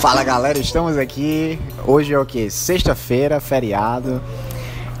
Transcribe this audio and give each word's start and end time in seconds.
Fala 0.00 0.24
galera, 0.24 0.58
estamos 0.58 0.96
aqui. 0.96 1.58
Hoje 1.86 2.14
é 2.14 2.18
o 2.18 2.24
que? 2.24 2.48
Sexta-feira, 2.48 3.38
feriado. 3.38 4.18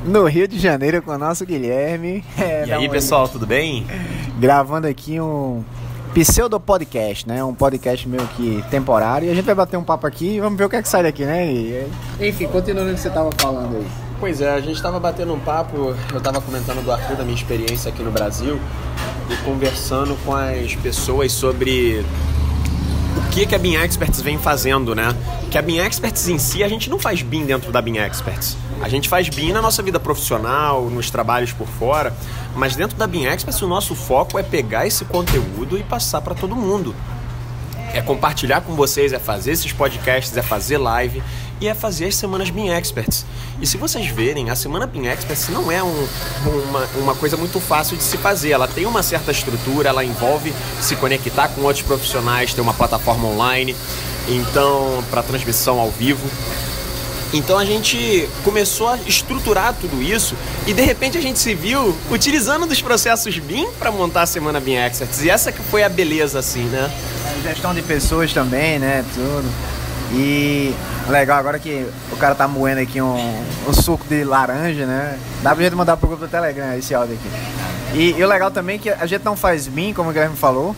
No 0.04 0.26
Rio 0.26 0.46
de 0.46 0.58
Janeiro 0.58 1.00
com 1.00 1.10
o 1.10 1.16
nosso 1.16 1.46
Guilherme. 1.46 2.22
É, 2.38 2.66
e 2.66 2.72
aí 2.72 2.86
pessoal, 2.86 3.26
tudo 3.26 3.46
bem? 3.46 3.86
Gravando 4.38 4.86
aqui 4.86 5.18
um 5.18 5.64
pseudo 6.12 6.60
podcast, 6.60 7.26
né? 7.26 7.42
Um 7.42 7.54
podcast 7.54 8.06
meio 8.06 8.26
que 8.36 8.62
temporário. 8.70 9.26
E 9.26 9.30
a 9.30 9.34
gente 9.34 9.46
vai 9.46 9.54
bater 9.54 9.78
um 9.78 9.82
papo 9.82 10.06
aqui 10.06 10.36
e 10.36 10.40
vamos 10.40 10.58
ver 10.58 10.66
o 10.66 10.68
que 10.68 10.76
é 10.76 10.82
que 10.82 10.88
sai 10.88 11.02
daqui, 11.02 11.24
né? 11.24 11.50
E, 11.50 11.90
enfim, 12.20 12.46
continuando 12.48 12.90
o 12.90 12.94
que 12.94 13.00
você 13.00 13.08
estava 13.08 13.30
falando 13.38 13.76
aí. 13.76 13.86
Pois 14.20 14.42
é, 14.42 14.50
a 14.50 14.60
gente 14.60 14.76
estava 14.76 15.00
batendo 15.00 15.32
um 15.32 15.40
papo, 15.40 15.96
eu 16.12 16.18
estava 16.18 16.42
comentando 16.42 16.84
do 16.84 16.92
Arthur 16.92 17.16
da 17.16 17.24
minha 17.24 17.36
experiência 17.36 17.90
aqui 17.90 18.02
no 18.02 18.10
Brasil 18.10 18.60
e 19.30 19.36
conversando 19.46 20.14
com 20.26 20.36
as 20.36 20.74
pessoas 20.74 21.32
sobre 21.32 22.04
que, 23.30 23.46
que 23.46 23.54
a 23.54 23.58
Bean 23.58 23.80
Experts 23.80 24.20
vem 24.20 24.38
fazendo, 24.38 24.94
né? 24.94 25.14
Que 25.50 25.56
a 25.56 25.62
Bean 25.62 25.84
Experts 25.84 26.28
em 26.28 26.38
si, 26.38 26.64
a 26.64 26.68
gente 26.68 26.90
não 26.90 26.98
faz 26.98 27.22
BIM 27.22 27.46
dentro 27.46 27.70
da 27.70 27.80
Bean 27.80 28.04
Experts. 28.04 28.56
A 28.80 28.88
gente 28.88 29.08
faz 29.08 29.28
BIM 29.28 29.52
na 29.52 29.62
nossa 29.62 29.82
vida 29.82 30.00
profissional, 30.00 30.90
nos 30.90 31.10
trabalhos 31.10 31.52
por 31.52 31.68
fora, 31.68 32.12
mas 32.56 32.74
dentro 32.74 32.96
da 32.96 33.06
Bean 33.06 33.30
Experts 33.32 33.62
o 33.62 33.68
nosso 33.68 33.94
foco 33.94 34.36
é 34.38 34.42
pegar 34.42 34.86
esse 34.86 35.04
conteúdo 35.04 35.78
e 35.78 35.82
passar 35.84 36.20
para 36.22 36.34
todo 36.34 36.56
mundo. 36.56 36.94
É 37.94 38.02
compartilhar 38.02 38.62
com 38.62 38.74
vocês, 38.74 39.12
é 39.12 39.18
fazer 39.18 39.52
esses 39.52 39.72
podcasts, 39.72 40.36
é 40.36 40.42
fazer 40.42 40.78
live 40.78 41.22
e 41.60 41.68
é 41.68 41.74
fazer 41.74 42.06
as 42.06 42.16
semanas 42.16 42.50
Bean 42.50 42.76
Experts. 42.76 43.26
E 43.60 43.66
se 43.66 43.76
vocês 43.76 44.06
verem, 44.06 44.48
a 44.48 44.56
semana 44.56 44.86
Bean 44.86 45.12
Experts 45.12 45.48
não 45.50 45.70
é 45.70 45.82
um, 45.82 46.08
uma, 46.46 46.88
uma 46.96 47.14
coisa 47.14 47.36
muito 47.36 47.60
fácil 47.60 47.96
de 47.96 48.02
se 48.02 48.16
fazer. 48.16 48.50
Ela 48.50 48.66
tem 48.66 48.86
uma 48.86 49.02
certa 49.02 49.30
estrutura, 49.30 49.90
ela 49.90 50.04
envolve 50.04 50.52
se 50.80 50.96
conectar 50.96 51.48
com 51.48 51.60
outros 51.62 51.84
profissionais, 51.84 52.54
ter 52.54 52.60
uma 52.60 52.72
plataforma 52.72 53.28
online, 53.28 53.76
então 54.28 55.04
para 55.10 55.22
transmissão 55.22 55.78
ao 55.78 55.90
vivo. 55.90 56.26
Então 57.32 57.58
a 57.58 57.64
gente 57.64 58.28
começou 58.42 58.88
a 58.88 58.96
estruturar 59.06 59.74
tudo 59.80 60.02
isso 60.02 60.34
e 60.66 60.72
de 60.72 60.82
repente 60.82 61.16
a 61.16 61.20
gente 61.20 61.38
se 61.38 61.54
viu 61.54 61.96
utilizando 62.10 62.66
dos 62.66 62.82
processos 62.82 63.38
BIM 63.38 63.68
para 63.78 63.92
montar 63.92 64.22
a 64.22 64.26
semana 64.26 64.58
BIM 64.58 64.74
Experts. 64.74 65.22
E 65.22 65.30
essa 65.30 65.52
que 65.52 65.62
foi 65.62 65.84
a 65.84 65.88
beleza 65.88 66.40
assim, 66.40 66.64
né? 66.64 66.90
Gestão 67.44 67.72
de 67.72 67.82
pessoas 67.82 68.32
também, 68.32 68.78
né? 68.78 69.04
Tudo. 69.14 69.48
E 70.12 70.74
legal 71.08 71.38
agora 71.38 71.58
que 71.58 71.86
o 72.12 72.16
cara 72.16 72.34
tá 72.34 72.46
moendo 72.46 72.80
aqui 72.80 73.00
um, 73.00 73.44
um 73.68 73.72
suco 73.72 74.04
de 74.08 74.24
laranja, 74.24 74.86
né? 74.86 75.18
Dá 75.42 75.54
pra 75.54 75.64
gente 75.64 75.74
mandar 75.74 75.96
pro 75.96 76.08
grupo 76.08 76.26
do 76.26 76.30
Telegram 76.30 76.76
esse 76.76 76.94
áudio 76.94 77.16
aqui. 77.16 77.98
E, 77.98 78.18
e 78.18 78.24
o 78.24 78.28
legal 78.28 78.50
também 78.50 78.76
é 78.76 78.78
que 78.78 78.90
a 78.90 79.06
gente 79.06 79.24
não 79.24 79.36
faz 79.36 79.66
BIM, 79.66 79.92
como 79.92 80.10
o 80.10 80.12
Guilherme 80.12 80.36
falou. 80.36 80.76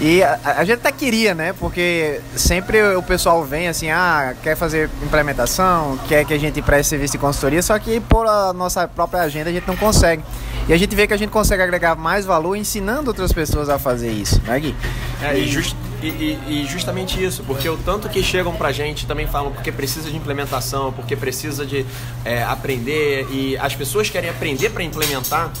E 0.00 0.22
a, 0.22 0.38
a, 0.58 0.64
gente 0.64 0.78
até 0.78 0.92
queria, 0.92 1.34
né? 1.34 1.54
Porque 1.54 2.20
sempre 2.34 2.82
o 2.94 3.02
pessoal 3.02 3.42
vem 3.44 3.66
assim, 3.66 3.90
ah, 3.90 4.34
quer 4.42 4.54
fazer 4.54 4.90
implementação, 5.02 5.98
quer 6.06 6.24
que 6.24 6.34
a 6.34 6.38
gente 6.38 6.60
preste 6.60 6.90
serviço 6.90 7.12
de 7.12 7.18
consultoria, 7.18 7.62
só 7.62 7.78
que 7.78 7.98
por 8.00 8.26
a 8.26 8.52
nossa 8.52 8.86
própria 8.86 9.22
agenda 9.22 9.48
a 9.48 9.52
gente 9.52 9.66
não 9.66 9.76
consegue. 9.76 10.22
E 10.68 10.72
a 10.72 10.76
gente 10.76 10.94
vê 10.94 11.06
que 11.06 11.14
a 11.14 11.16
gente 11.16 11.30
consegue 11.30 11.62
agregar 11.62 11.94
mais 11.94 12.26
valor 12.26 12.56
ensinando 12.56 13.08
outras 13.08 13.32
pessoas 13.32 13.70
a 13.70 13.78
fazer 13.78 14.10
isso, 14.10 14.40
né, 14.44 14.60
Gui? 14.60 14.76
É, 15.22 15.38
e, 15.38 15.48
just, 15.48 15.74
e, 16.08 16.40
e, 16.48 16.62
e, 16.62 16.66
justamente 16.66 17.22
isso, 17.22 17.42
porque 17.44 17.68
o 17.68 17.76
tanto 17.76 18.08
que 18.08 18.22
chegam 18.22 18.54
pra 18.54 18.72
gente 18.72 19.06
também 19.06 19.26
falam 19.26 19.52
porque 19.52 19.72
precisa 19.72 20.10
de 20.10 20.16
implementação, 20.16 20.92
porque 20.92 21.16
precisa 21.16 21.64
de 21.64 21.84
é, 22.24 22.42
aprender, 22.42 23.26
e 23.30 23.56
as 23.58 23.74
pessoas 23.74 24.10
querem 24.10 24.30
aprender 24.30 24.70
para 24.70 24.82
implementar. 24.82 25.52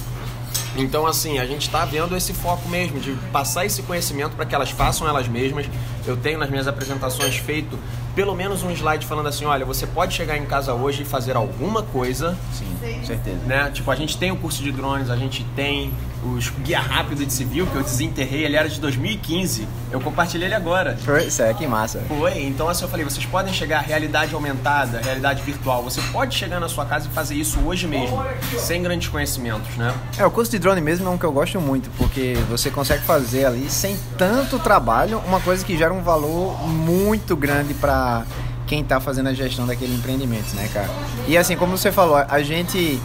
Então, 0.76 1.06
assim, 1.06 1.38
a 1.38 1.46
gente 1.46 1.62
está 1.62 1.84
vendo 1.84 2.14
esse 2.14 2.34
foco 2.34 2.68
mesmo 2.68 3.00
de 3.00 3.12
passar 3.32 3.64
esse 3.64 3.82
conhecimento 3.82 4.36
para 4.36 4.44
que 4.44 4.54
elas 4.54 4.70
façam 4.70 5.08
elas 5.08 5.26
mesmas. 5.26 5.66
Eu 6.06 6.16
tenho 6.16 6.38
nas 6.38 6.50
minhas 6.50 6.68
apresentações 6.68 7.36
feito 7.36 7.78
pelo 8.14 8.34
menos 8.34 8.62
um 8.62 8.70
slide 8.70 9.06
falando 9.06 9.26
assim, 9.26 9.44
olha, 9.44 9.64
você 9.66 9.86
pode 9.86 10.14
chegar 10.14 10.38
em 10.38 10.46
casa 10.46 10.72
hoje 10.72 11.02
e 11.02 11.04
fazer 11.04 11.36
alguma 11.36 11.82
coisa. 11.82 12.36
Sim, 12.52 12.66
Sim. 12.80 13.04
certeza. 13.04 13.38
Né? 13.44 13.70
Tipo, 13.72 13.90
a 13.90 13.94
gente 13.94 14.16
tem 14.16 14.32
o 14.32 14.36
curso 14.36 14.62
de 14.62 14.72
drones, 14.72 15.10
a 15.10 15.16
gente 15.16 15.44
tem 15.54 15.92
os 16.24 16.50
guia 16.50 16.80
rápido 16.80 17.24
de 17.24 17.32
civil 17.32 17.66
que 17.66 17.76
eu 17.76 17.82
desenterrei, 17.82 18.44
ele 18.44 18.56
era 18.56 18.68
de 18.68 18.80
2015. 18.80 19.66
Eu 19.90 20.00
compartilhei 20.00 20.48
ele 20.48 20.54
agora. 20.54 20.96
Isso 21.26 21.42
é, 21.42 21.52
que 21.54 21.66
massa. 21.66 22.00
Foi, 22.08 22.42
então 22.42 22.68
assim 22.68 22.84
eu 22.84 22.88
falei, 22.88 23.04
vocês 23.04 23.24
podem 23.26 23.52
chegar 23.52 23.78
à 23.78 23.82
realidade 23.82 24.34
aumentada, 24.34 25.00
realidade 25.00 25.42
virtual. 25.42 25.82
Você 25.82 26.00
pode 26.12 26.34
chegar 26.34 26.60
na 26.60 26.68
sua 26.68 26.84
casa 26.84 27.08
e 27.08 27.10
fazer 27.10 27.34
isso 27.34 27.58
hoje 27.60 27.86
mesmo, 27.86 28.22
sem 28.58 28.82
grandes 28.82 29.08
conhecimentos, 29.08 29.76
né? 29.76 29.94
É, 30.18 30.26
o 30.26 30.30
curso 30.30 30.50
de 30.50 30.58
drone 30.58 30.80
mesmo 30.80 31.06
é 31.06 31.10
um 31.10 31.18
que 31.18 31.24
eu 31.24 31.32
gosto 31.32 31.60
muito, 31.60 31.90
porque 31.96 32.34
você 32.48 32.70
consegue 32.70 33.04
fazer 33.04 33.44
ali 33.44 33.70
sem 33.70 33.96
tanto 34.18 34.58
trabalho, 34.58 35.18
uma 35.26 35.40
coisa 35.40 35.64
que 35.64 35.76
gera 35.76 35.92
um 35.92 36.02
valor 36.02 36.58
muito 36.66 37.36
grande 37.36 37.74
para 37.74 38.24
quem 38.66 38.80
está 38.80 39.00
fazendo 39.00 39.28
a 39.28 39.34
gestão 39.34 39.66
daquele 39.66 39.94
empreendimento, 39.94 40.54
né, 40.54 40.68
cara? 40.72 40.90
E 41.28 41.38
assim, 41.38 41.56
como 41.56 41.76
você 41.78 41.92
falou, 41.92 42.16
a 42.16 42.42
gente 42.42 43.00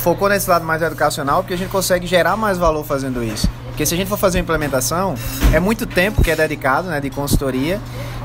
focou 0.00 0.28
nesse 0.28 0.48
lado 0.48 0.64
mais 0.64 0.82
educacional 0.82 1.42
porque 1.42 1.54
a 1.54 1.56
gente 1.56 1.70
consegue 1.70 2.06
gerar 2.06 2.36
mais 2.36 2.58
valor 2.58 2.84
fazendo 2.84 3.22
isso. 3.22 3.48
Porque 3.68 3.86
se 3.86 3.94
a 3.94 3.96
gente 3.96 4.08
for 4.08 4.18
fazer 4.18 4.38
uma 4.38 4.42
implementação, 4.42 5.14
é 5.54 5.60
muito 5.60 5.86
tempo 5.86 6.22
que 6.22 6.30
é 6.30 6.36
dedicado, 6.36 6.88
né, 6.88 7.00
de 7.00 7.08
consultoria. 7.08 7.80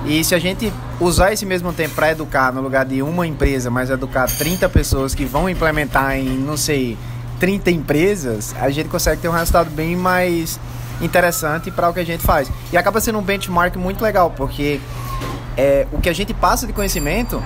E 0.05 0.23
se 0.23 0.35
a 0.35 0.39
gente 0.39 0.71
usar 0.99 1.31
esse 1.31 1.45
mesmo 1.45 1.71
tempo 1.71 1.95
para 1.95 2.11
educar 2.11 2.51
no 2.51 2.61
lugar 2.61 2.85
de 2.85 3.01
uma 3.01 3.25
empresa, 3.25 3.69
mas 3.69 3.89
educar 3.89 4.27
30 4.27 4.67
pessoas 4.69 5.15
que 5.15 5.25
vão 5.25 5.49
implementar 5.49 6.17
em, 6.17 6.25
não 6.25 6.57
sei, 6.57 6.97
30 7.39 7.71
empresas, 7.71 8.55
a 8.59 8.69
gente 8.69 8.89
consegue 8.89 9.21
ter 9.21 9.27
um 9.27 9.31
resultado 9.31 9.69
bem 9.69 9.95
mais 9.95 10.59
interessante 11.01 11.71
para 11.71 11.89
o 11.89 11.93
que 11.93 11.99
a 11.99 12.05
gente 12.05 12.23
faz. 12.23 12.49
E 12.71 12.77
acaba 12.77 12.99
sendo 12.99 13.19
um 13.19 13.21
benchmark 13.21 13.75
muito 13.77 14.03
legal, 14.03 14.31
porque 14.31 14.79
é, 15.57 15.87
o 15.91 15.99
que 15.99 16.09
a 16.09 16.13
gente 16.13 16.33
passa 16.33 16.67
de 16.67 16.73
conhecimento 16.73 17.41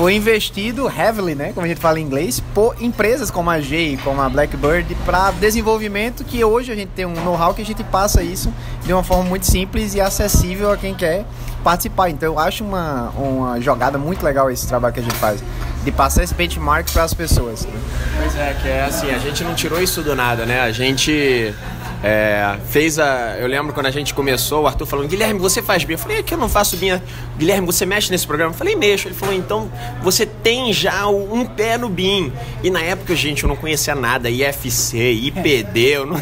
foi 0.00 0.14
investido 0.14 0.88
heavily, 0.88 1.34
né, 1.34 1.52
como 1.52 1.66
a 1.66 1.68
gente 1.68 1.78
fala 1.78 2.00
em 2.00 2.02
inglês, 2.02 2.42
por 2.54 2.74
empresas 2.80 3.30
como 3.30 3.50
a 3.50 3.60
G, 3.60 3.98
como 4.02 4.18
a 4.22 4.30
Blackbird, 4.30 4.94
para 5.04 5.30
desenvolvimento 5.32 6.24
que 6.24 6.42
hoje 6.42 6.72
a 6.72 6.74
gente 6.74 6.88
tem 6.96 7.04
um 7.04 7.12
know-how 7.22 7.52
que 7.52 7.60
a 7.60 7.64
gente 7.66 7.84
passa 7.84 8.22
isso 8.22 8.50
de 8.82 8.94
uma 8.94 9.04
forma 9.04 9.24
muito 9.24 9.44
simples 9.44 9.94
e 9.94 10.00
acessível 10.00 10.72
a 10.72 10.78
quem 10.78 10.94
quer 10.94 11.26
participar. 11.62 12.08
Então 12.08 12.32
eu 12.32 12.38
acho 12.38 12.64
uma, 12.64 13.10
uma 13.10 13.60
jogada 13.60 13.98
muito 13.98 14.24
legal 14.24 14.50
esse 14.50 14.66
trabalho 14.66 14.94
que 14.94 15.00
a 15.00 15.02
gente 15.02 15.16
faz, 15.16 15.44
de 15.84 15.92
passar 15.92 16.22
esse 16.24 16.32
benchmark 16.32 16.90
para 16.90 17.02
as 17.02 17.12
pessoas. 17.12 17.66
Né? 17.66 17.72
Pois 18.16 18.36
é, 18.36 18.54
que 18.54 18.68
é 18.68 18.84
assim, 18.84 19.10
a 19.10 19.18
gente 19.18 19.44
não 19.44 19.54
tirou 19.54 19.82
isso 19.82 20.00
do 20.00 20.16
nada, 20.16 20.46
né? 20.46 20.62
A 20.62 20.72
gente 20.72 21.54
é, 22.02 22.56
fez 22.68 22.98
a. 22.98 23.36
Eu 23.38 23.46
lembro 23.46 23.74
quando 23.74 23.86
a 23.86 23.90
gente 23.90 24.14
começou, 24.14 24.62
o 24.62 24.66
Arthur 24.66 24.86
falando, 24.86 25.08
Guilherme, 25.08 25.38
você 25.38 25.60
faz 25.60 25.84
BIM? 25.84 25.94
Eu 25.94 25.98
falei, 25.98 26.18
é 26.18 26.22
que 26.22 26.32
eu 26.32 26.38
não 26.38 26.48
faço 26.48 26.76
BIM. 26.76 27.00
Guilherme, 27.36 27.66
você 27.66 27.84
mexe 27.84 28.10
nesse 28.10 28.26
programa? 28.26 28.52
Eu 28.52 28.56
falei, 28.58 28.74
mexo. 28.74 29.08
Ele 29.08 29.14
falou, 29.14 29.34
então 29.34 29.70
você 30.02 30.24
tem 30.24 30.72
já 30.72 31.06
um 31.08 31.44
pé 31.44 31.76
no 31.76 31.90
BIM. 31.90 32.32
E 32.62 32.70
na 32.70 32.80
época, 32.80 33.14
gente, 33.14 33.42
eu 33.42 33.48
não 33.48 33.56
conhecia 33.56 33.94
nada, 33.94 34.30
IFC, 34.30 35.12
IPD, 35.12 35.80
eu 36.00 36.06
não, 36.06 36.16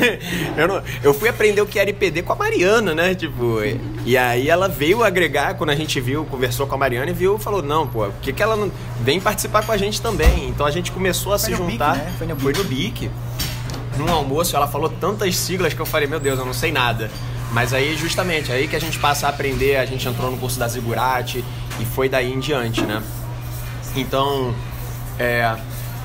eu, 0.56 0.68
não, 0.68 0.82
eu 1.02 1.14
fui 1.14 1.28
aprender 1.28 1.60
o 1.60 1.66
que 1.66 1.78
era 1.78 1.88
IPD 1.88 2.22
com 2.22 2.32
a 2.32 2.36
Mariana, 2.36 2.94
né? 2.94 3.14
Tipo, 3.14 3.60
e 4.04 4.16
aí 4.16 4.48
ela 4.48 4.68
veio 4.68 5.04
agregar, 5.04 5.54
quando 5.54 5.70
a 5.70 5.76
gente 5.76 6.00
viu, 6.00 6.24
conversou 6.24 6.66
com 6.66 6.74
a 6.74 6.78
Mariana 6.78 7.10
e 7.10 7.14
viu, 7.14 7.38
falou, 7.38 7.62
não, 7.62 7.86
pô, 7.86 8.04
por 8.06 8.20
que, 8.20 8.32
que 8.32 8.42
ela 8.42 8.56
não 8.56 8.70
vem 9.00 9.20
participar 9.20 9.64
com 9.64 9.70
a 9.70 9.76
gente 9.76 10.02
também? 10.02 10.48
Então 10.48 10.66
a 10.66 10.70
gente 10.72 10.90
começou 10.90 11.32
a 11.32 11.38
Foi 11.38 11.50
se 11.50 11.56
juntar. 11.56 11.94
BIC, 11.94 12.04
né? 12.04 12.14
Foi 12.18 12.26
no. 12.26 12.36
Foi 12.36 12.52
no 12.52 12.64
BIC 12.64 13.10
num 13.98 14.10
almoço 14.10 14.56
ela 14.56 14.66
falou 14.66 14.88
tantas 14.88 15.36
siglas 15.36 15.74
que 15.74 15.80
eu 15.80 15.86
falei, 15.86 16.08
meu 16.08 16.20
Deus, 16.20 16.38
eu 16.38 16.46
não 16.46 16.54
sei 16.54 16.72
nada. 16.72 17.10
Mas 17.52 17.72
aí, 17.72 17.96
justamente, 17.96 18.52
aí 18.52 18.68
que 18.68 18.76
a 18.76 18.80
gente 18.80 18.98
passa 18.98 19.26
a 19.26 19.30
aprender, 19.30 19.76
a 19.76 19.86
gente 19.86 20.06
entrou 20.06 20.30
no 20.30 20.36
curso 20.36 20.58
da 20.58 20.68
Zigurati 20.68 21.44
e 21.80 21.84
foi 21.84 22.08
daí 22.08 22.32
em 22.32 22.38
diante, 22.38 22.82
né? 22.82 23.02
Então, 23.96 24.54
é, 25.18 25.56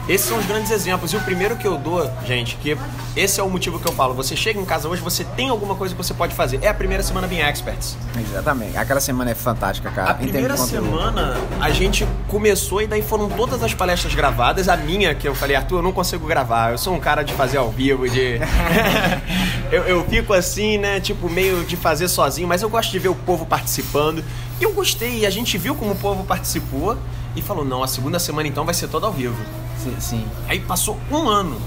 esses 0.08 0.28
são 0.28 0.38
os 0.38 0.46
grandes 0.46 0.72
exemplos. 0.72 1.14
E 1.14 1.18
o 1.18 1.22
primeiro 1.22 1.56
que 1.56 1.68
eu 1.68 1.78
dou, 1.78 2.10
gente, 2.26 2.56
que 2.58 2.78
esse 3.16 3.40
é 3.40 3.44
o 3.44 3.50
motivo 3.50 3.80
que 3.80 3.88
eu 3.88 3.94
falo. 3.94 4.14
Você 4.16 4.36
chega 4.36 4.60
em 4.60 4.66
casa 4.66 4.88
hoje, 4.88 5.02
você 5.02 5.24
tem 5.24 5.50
alguma 5.50 5.76
coisa 5.76 5.94
que 5.94 5.98
você 6.04 6.14
pode 6.14 6.36
fazer. 6.36 6.60
É 6.62 6.68
a 6.68 6.74
primeira 6.74 7.04
semana 7.04 7.28
Bean 7.28 7.48
Experts. 7.48 7.98
Exatamente. 8.20 8.78
Aquela 8.78 9.00
semana 9.00 9.32
é 9.32 9.36
fantástica, 9.36 9.90
cara. 9.92 10.12
A 10.12 10.14
primeira 10.16 10.58
semana 10.58 11.38
a 11.60 11.70
gente 11.70 12.08
começou 12.28 12.82
e 12.82 12.88
daí 12.88 13.02
foram 13.02 13.30
todas 13.30 13.64
as 13.64 13.74
palestras 13.74 14.14
gravadas. 14.14 14.68
A 14.68 14.76
minha, 14.76 15.14
que 15.16 15.28
eu 15.28 15.36
falei, 15.36 15.56
Arthur, 15.56 15.78
eu 15.78 15.84
não 15.84 15.92
consigo 15.92 16.26
gravar. 16.28 16.72
Eu 16.72 16.78
sou 16.78 16.94
um 16.94 17.00
cara 17.00 17.24
de 17.24 17.34
fazer 17.34 17.58
ao 17.58 17.70
vivo, 17.70 18.10
de. 18.10 18.40
eu, 19.72 19.84
eu 19.84 20.06
fico 20.06 20.34
assim, 20.34 20.78
né? 20.78 21.00
Tipo, 21.00 21.30
meio 21.30 21.64
de 21.64 21.78
fazer 21.78 22.08
sozinho, 22.08 22.48
mas 22.48 22.62
eu 22.62 22.70
gosto 22.70 22.92
de 22.92 23.00
ver 23.00 23.10
o 23.10 23.16
povo 23.16 23.46
participando. 23.46 24.24
E 24.64 24.66
eu 24.66 24.72
gostei, 24.72 25.20
e 25.20 25.26
a 25.26 25.30
gente 25.30 25.58
viu 25.58 25.76
como 25.76 25.92
o 25.92 25.96
povo 25.98 26.24
participou 26.24 26.98
e 27.36 27.42
falou: 27.42 27.66
não, 27.66 27.84
a 27.84 27.88
segunda 27.88 28.18
semana 28.18 28.48
então 28.48 28.64
vai 28.64 28.74
ser 28.74 28.88
toda 28.88 29.06
ao 29.06 29.12
vivo. 29.12 29.36
Sim, 29.78 29.96
sim. 30.00 30.26
Aí 30.48 30.58
passou 30.62 30.98
um 31.12 31.28
ano. 31.28 31.62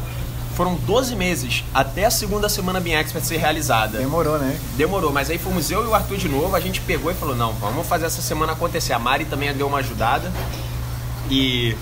Foram 0.54 0.76
12 0.76 1.14
meses 1.14 1.62
até 1.74 2.06
a 2.06 2.10
segunda 2.10 2.48
semana 2.48 2.80
Bean 2.80 2.98
Expert 2.98 3.22
ser 3.22 3.36
realizada. 3.36 3.98
Demorou, 3.98 4.38
né? 4.38 4.58
Demorou, 4.78 5.12
mas 5.12 5.28
aí 5.28 5.36
fomos 5.36 5.70
eu 5.70 5.84
e 5.84 5.86
o 5.88 5.94
Arthur 5.94 6.16
de 6.16 6.26
novo, 6.26 6.56
a 6.56 6.60
gente 6.60 6.80
pegou 6.80 7.10
e 7.10 7.14
falou, 7.14 7.36
não, 7.36 7.52
vamos 7.52 7.86
fazer 7.86 8.06
essa 8.06 8.22
semana 8.22 8.54
acontecer. 8.54 8.94
A 8.94 8.98
Mari 8.98 9.26
também 9.26 9.52
deu 9.52 9.66
uma 9.66 9.80
ajudada. 9.80 10.32
E, 11.30 11.76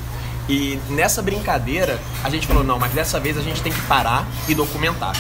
e 0.49 0.81
nessa 0.90 1.22
brincadeira, 1.22 2.00
a 2.25 2.28
gente 2.28 2.44
falou, 2.49 2.64
não, 2.64 2.76
mas 2.76 2.93
dessa 2.93 3.20
vez 3.20 3.38
a 3.38 3.40
gente 3.40 3.62
tem 3.62 3.72
que 3.72 3.82
parar 3.82 4.26
e 4.49 4.55
documentar. 4.56 5.14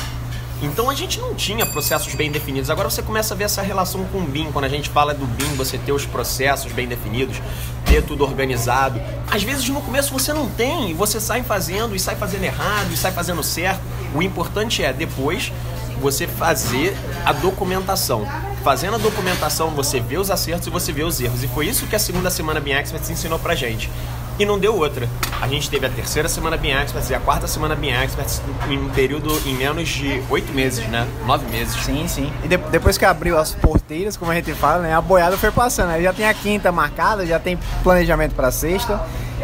Então 0.64 0.88
a 0.88 0.94
gente 0.94 1.20
não 1.20 1.34
tinha 1.34 1.66
processos 1.66 2.14
bem 2.14 2.30
definidos. 2.30 2.70
Agora 2.70 2.88
você 2.88 3.02
começa 3.02 3.34
a 3.34 3.36
ver 3.36 3.44
essa 3.44 3.60
relação 3.60 4.04
com 4.06 4.18
o 4.18 4.22
BIM. 4.22 4.50
Quando 4.50 4.64
a 4.64 4.68
gente 4.68 4.88
fala 4.88 5.12
do 5.12 5.26
BIM, 5.26 5.54
você 5.56 5.76
ter 5.76 5.92
os 5.92 6.06
processos 6.06 6.72
bem 6.72 6.88
definidos, 6.88 7.40
ter 7.84 8.02
tudo 8.02 8.24
organizado. 8.24 9.00
Às 9.30 9.42
vezes 9.42 9.68
no 9.68 9.82
começo 9.82 10.10
você 10.10 10.32
não 10.32 10.48
tem, 10.48 10.90
e 10.90 10.94
você 10.94 11.20
sai 11.20 11.42
fazendo, 11.42 11.94
e 11.94 12.00
sai 12.00 12.16
fazendo 12.16 12.44
errado, 12.44 12.90
e 12.92 12.96
sai 12.96 13.12
fazendo 13.12 13.42
certo. 13.42 13.82
O 14.14 14.22
importante 14.22 14.82
é 14.82 14.92
depois 14.92 15.52
você 16.00 16.26
fazer 16.26 16.96
a 17.24 17.32
documentação. 17.32 18.26
Fazendo 18.64 18.94
a 18.94 18.98
documentação, 18.98 19.70
você 19.70 20.00
vê 20.00 20.16
os 20.16 20.30
acertos 20.30 20.66
e 20.66 20.70
você 20.70 20.92
vê 20.92 21.02
os 21.02 21.20
erros. 21.20 21.42
E 21.44 21.48
foi 21.48 21.66
isso 21.66 21.86
que 21.86 21.94
a 21.94 21.98
segunda 21.98 22.30
semana 22.30 22.58
BIM 22.58 22.72
Experts 22.72 23.10
ensinou 23.10 23.38
pra 23.38 23.54
gente 23.54 23.90
e 24.38 24.44
não 24.44 24.58
deu 24.58 24.76
outra. 24.76 25.08
A 25.40 25.48
gente 25.48 25.68
teve 25.68 25.86
a 25.86 25.90
terceira 25.90 26.28
semana 26.28 26.56
BIM 26.56 26.70
Experts 26.70 27.10
e 27.10 27.14
a 27.14 27.20
quarta 27.20 27.46
semana 27.46 27.74
BIM 27.74 27.90
Experts 27.90 28.40
em 28.68 28.78
um 28.78 28.88
período 28.90 29.30
em 29.46 29.54
menos 29.54 29.88
de 29.88 30.22
oito 30.30 30.52
meses, 30.52 30.86
né? 30.88 31.06
Nove 31.26 31.46
meses. 31.50 31.74
Sim, 31.84 32.06
sim. 32.08 32.32
E 32.42 32.48
de, 32.48 32.56
depois 32.56 32.96
que 32.96 33.04
abriu 33.04 33.38
as 33.38 33.52
porteiras, 33.52 34.16
como 34.16 34.30
a 34.30 34.34
gente 34.34 34.52
fala, 34.54 34.82
né? 34.82 34.94
A 34.94 35.00
boiada 35.00 35.36
foi 35.36 35.50
passando. 35.50 35.90
Aí 35.90 36.02
já 36.02 36.12
tem 36.12 36.26
a 36.26 36.34
quinta 36.34 36.72
marcada, 36.72 37.26
já 37.26 37.38
tem 37.38 37.58
planejamento 37.82 38.34
para 38.34 38.50
sexta. 38.50 39.00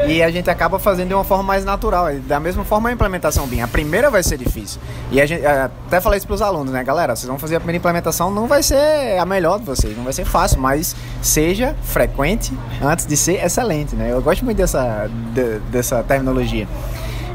E 0.07 0.23
a 0.23 0.31
gente 0.31 0.49
acaba 0.49 0.79
fazendo 0.79 1.09
de 1.09 1.15
uma 1.15 1.25
forma 1.25 1.43
mais 1.43 1.65
natural. 1.65 2.07
Da 2.27 2.41
mesma 2.41 2.65
forma 2.65 2.89
a 2.89 2.93
implementação 2.93 3.47
BIM. 3.47 3.61
A 3.61 3.69
primeira 3.69 4.11
vai 4.11 4.23
ser 4.23 4.39
difícil. 4.39 4.81
E 5.11 5.21
a 5.21 5.27
gente 5.27 5.45
até 5.45 6.01
falei 6.01 6.19
isso 6.19 6.27
para 6.27 6.35
os 6.35 6.43
alunos, 6.43 6.73
né, 6.73 6.83
galera? 6.83 7.15
Vocês 7.15 7.29
vão 7.29 7.39
fazer 7.39 7.57
a 7.57 7.61
primeira 7.61 7.79
implementação, 7.79 8.31
não 8.31 8.47
vai 8.47 8.63
ser 8.63 9.19
a 9.19 9.27
melhor 9.27 9.59
de 9.59 9.65
vocês, 9.65 9.97
não 9.97 10.05
vai 10.05 10.13
ser 10.13 10.25
fácil, 10.25 10.61
mas 10.61 10.95
seja 11.21 11.75
frequente 11.83 12.53
antes 12.83 13.07
de 13.07 13.17
ser 13.17 13.45
excelente, 13.45 13.95
né? 13.95 14.13
Eu 14.13 14.23
gosto 14.23 14.45
muito 14.45 14.57
dessa, 14.57 15.09
de, 15.35 15.59
dessa 15.71 16.03
terminologia. 16.03 16.67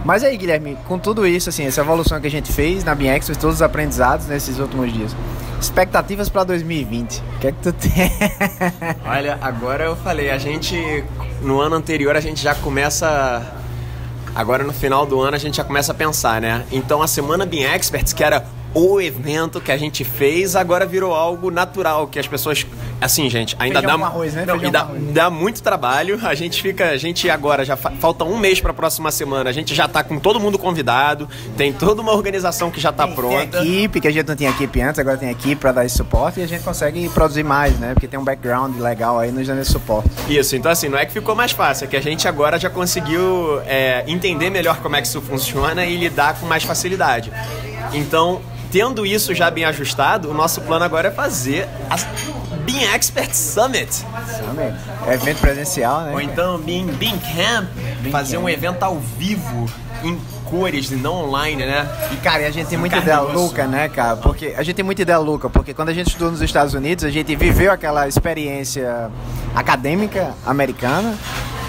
Mas 0.06 0.24
aí, 0.24 0.38
Guilherme, 0.38 0.78
com 0.88 1.00
tudo 1.00 1.26
isso, 1.26 1.50
assim, 1.50 1.66
essa 1.66 1.82
evolução 1.82 2.22
que 2.22 2.28
a 2.28 2.32
gente 2.32 2.54
fez 2.54 2.84
na 2.84 2.94
BIEX, 2.94 3.26
todos 3.38 3.56
os 3.56 3.62
aprendizados 3.64 4.28
nesses 4.28 4.60
últimos 4.60 4.94
dias, 4.94 5.16
expectativas 5.60 6.30
para 6.30 6.44
2020, 6.44 7.18
o 7.18 7.40
que 7.40 7.48
é 7.48 7.52
que 7.52 7.58
tu 7.64 7.74
tem? 7.74 8.12
Olha, 9.04 9.40
agora 9.42 9.86
eu 9.86 9.96
falei, 9.96 10.30
a 10.30 10.38
gente, 10.38 11.04
no 11.42 11.60
ano 11.60 11.76
anterior, 11.76 12.16
a 12.16 12.20
gente 12.20 12.40
já 12.40 12.54
começa 12.54 13.42
agora 14.36 14.64
no 14.64 14.74
final 14.74 15.06
do 15.06 15.20
ano 15.22 15.36
a 15.36 15.40
gente 15.40 15.58
já 15.58 15.64
começa 15.64 15.92
a 15.94 15.96
pensar, 15.96 16.40
né? 16.40 16.66
Então 16.72 17.02
a 17.02 17.08
semana 17.08 17.46
BIM 17.46 17.64
Experts, 17.64 18.14
que 18.14 18.24
era 18.24 18.46
o 18.76 19.00
evento 19.02 19.60
que 19.62 19.72
a 19.72 19.78
gente 19.78 20.04
fez 20.04 20.56
agora 20.56 20.86
virou 20.86 21.14
algo 21.16 21.50
natural, 21.50 22.06
que 22.08 22.20
as 22.20 22.28
pessoas. 22.28 22.66
Assim, 23.02 23.30
gente, 23.30 23.56
ainda 23.60 23.80
Feijão 23.82 24.00
dá. 24.00 24.06
arroz, 24.06 24.34
né? 24.34 24.46
Não, 24.46 24.58
dá, 24.72 24.80
arroz. 24.82 25.02
dá 25.12 25.30
muito 25.30 25.62
trabalho. 25.64 26.20
A 26.24 26.36
gente 26.36 26.62
fica. 26.62 26.90
A 26.90 26.98
gente 26.98 27.30
agora 27.30 27.64
já 27.66 27.76
fa- 27.76 27.92
falta 28.00 28.24
um 28.24 28.38
mês 28.38 28.60
para 28.62 28.72
a 28.72 28.74
próxima 28.74 29.12
semana. 29.12 29.50
A 29.50 29.54
gente 29.54 29.74
já 29.74 29.88
tá 29.88 30.04
com 30.04 30.20
todo 30.20 30.40
mundo 30.40 30.58
convidado. 30.60 31.28
Tem 31.58 31.72
toda 31.74 32.02
uma 32.02 32.12
organização 32.14 32.70
que 32.70 32.80
já 32.80 32.92
tá 32.92 33.06
Tem 33.06 33.16
pronta. 33.16 33.60
equipe, 33.60 34.00
que 34.02 34.08
a 34.08 34.12
gente 34.12 34.28
não 34.28 34.36
tinha 34.36 34.50
equipe 34.50 34.82
antes, 34.82 35.00
agora 35.00 35.18
tem 35.18 35.30
equipe 35.30 35.56
para 35.56 35.72
dar 35.72 35.86
esse 35.86 35.96
suporte 35.98 36.40
e 36.40 36.44
a 36.44 36.48
gente 36.48 36.64
consegue 36.64 37.08
produzir 37.10 37.44
mais, 37.44 37.78
né? 37.80 37.94
Porque 37.94 38.08
tem 38.08 38.20
um 38.20 38.24
background 38.24 38.78
legal 38.80 39.20
aí 39.20 39.32
nos 39.32 39.48
dando 39.48 39.62
esse 39.62 39.72
suporte. 39.72 40.10
Isso, 40.30 40.56
então 40.56 40.72
assim, 40.72 40.90
não 40.90 40.98
é 40.98 41.06
que 41.06 41.12
ficou 41.14 41.34
mais 41.36 41.52
fácil, 41.52 41.86
é 41.86 41.88
que 41.88 41.96
a 41.98 42.02
gente 42.02 42.28
agora 42.28 42.58
já 42.60 42.70
conseguiu 42.70 43.62
é, 43.66 44.04
entender 44.08 44.50
melhor 44.50 44.78
como 44.82 44.96
é 44.96 45.02
que 45.02 45.08
isso 45.08 45.22
funciona 45.22 45.86
e 45.86 45.96
lidar 45.98 46.40
com 46.40 46.46
mais 46.46 46.64
facilidade. 46.64 47.32
Então, 47.94 48.42
tendo 48.72 49.06
isso 49.06 49.34
já 49.34 49.50
bem 49.50 49.66
ajustado, 49.66 50.30
o 50.30 50.34
nosso 50.34 50.62
plano 50.62 50.84
agora 50.84 51.08
é 51.08 51.12
fazer 51.12 51.68
a 51.90 51.96
BIM 52.60 52.84
Expert 52.94 53.34
Summit. 53.34 54.06
Também. 54.46 54.74
É 55.08 55.14
evento 55.14 55.40
presencial, 55.40 56.02
né? 56.02 56.12
Ou 56.14 56.22
então 56.22 56.58
BIM, 56.58 56.88
BIM 56.88 57.18
Camp, 57.18 57.68
fazer 58.12 58.38
um 58.38 58.50
evento 58.50 58.84
ao 58.84 59.00
vivo, 59.00 59.70
em 60.04 60.20
cores 60.46 60.92
e 60.92 60.96
não 60.96 61.26
online, 61.26 61.66
né? 61.66 61.88
E, 62.12 62.18
cara, 62.18 62.46
a 62.46 62.52
gente 62.52 62.68
tem 62.68 62.78
muita 62.78 62.98
ideia 62.98 63.20
louca, 63.20 63.66
né, 63.66 63.90
cara? 63.90 64.18
Porque 64.18 64.54
a 64.58 64.64
gente 64.64 64.76
tem 64.76 64.86
muita 64.86 65.02
ideia 65.02 65.18
louca, 65.18 65.50
porque 65.50 65.74
quando 65.74 65.90
a 65.90 65.94
gente 65.94 66.08
estudou 66.08 66.32
nos 66.32 66.42
Estados 66.42 66.74
Unidos, 66.74 67.04
a 67.04 67.10
gente 67.10 67.36
viveu 67.36 67.72
aquela 67.72 68.08
experiência 68.08 69.10
acadêmica 69.56 70.34
americana 70.46 71.18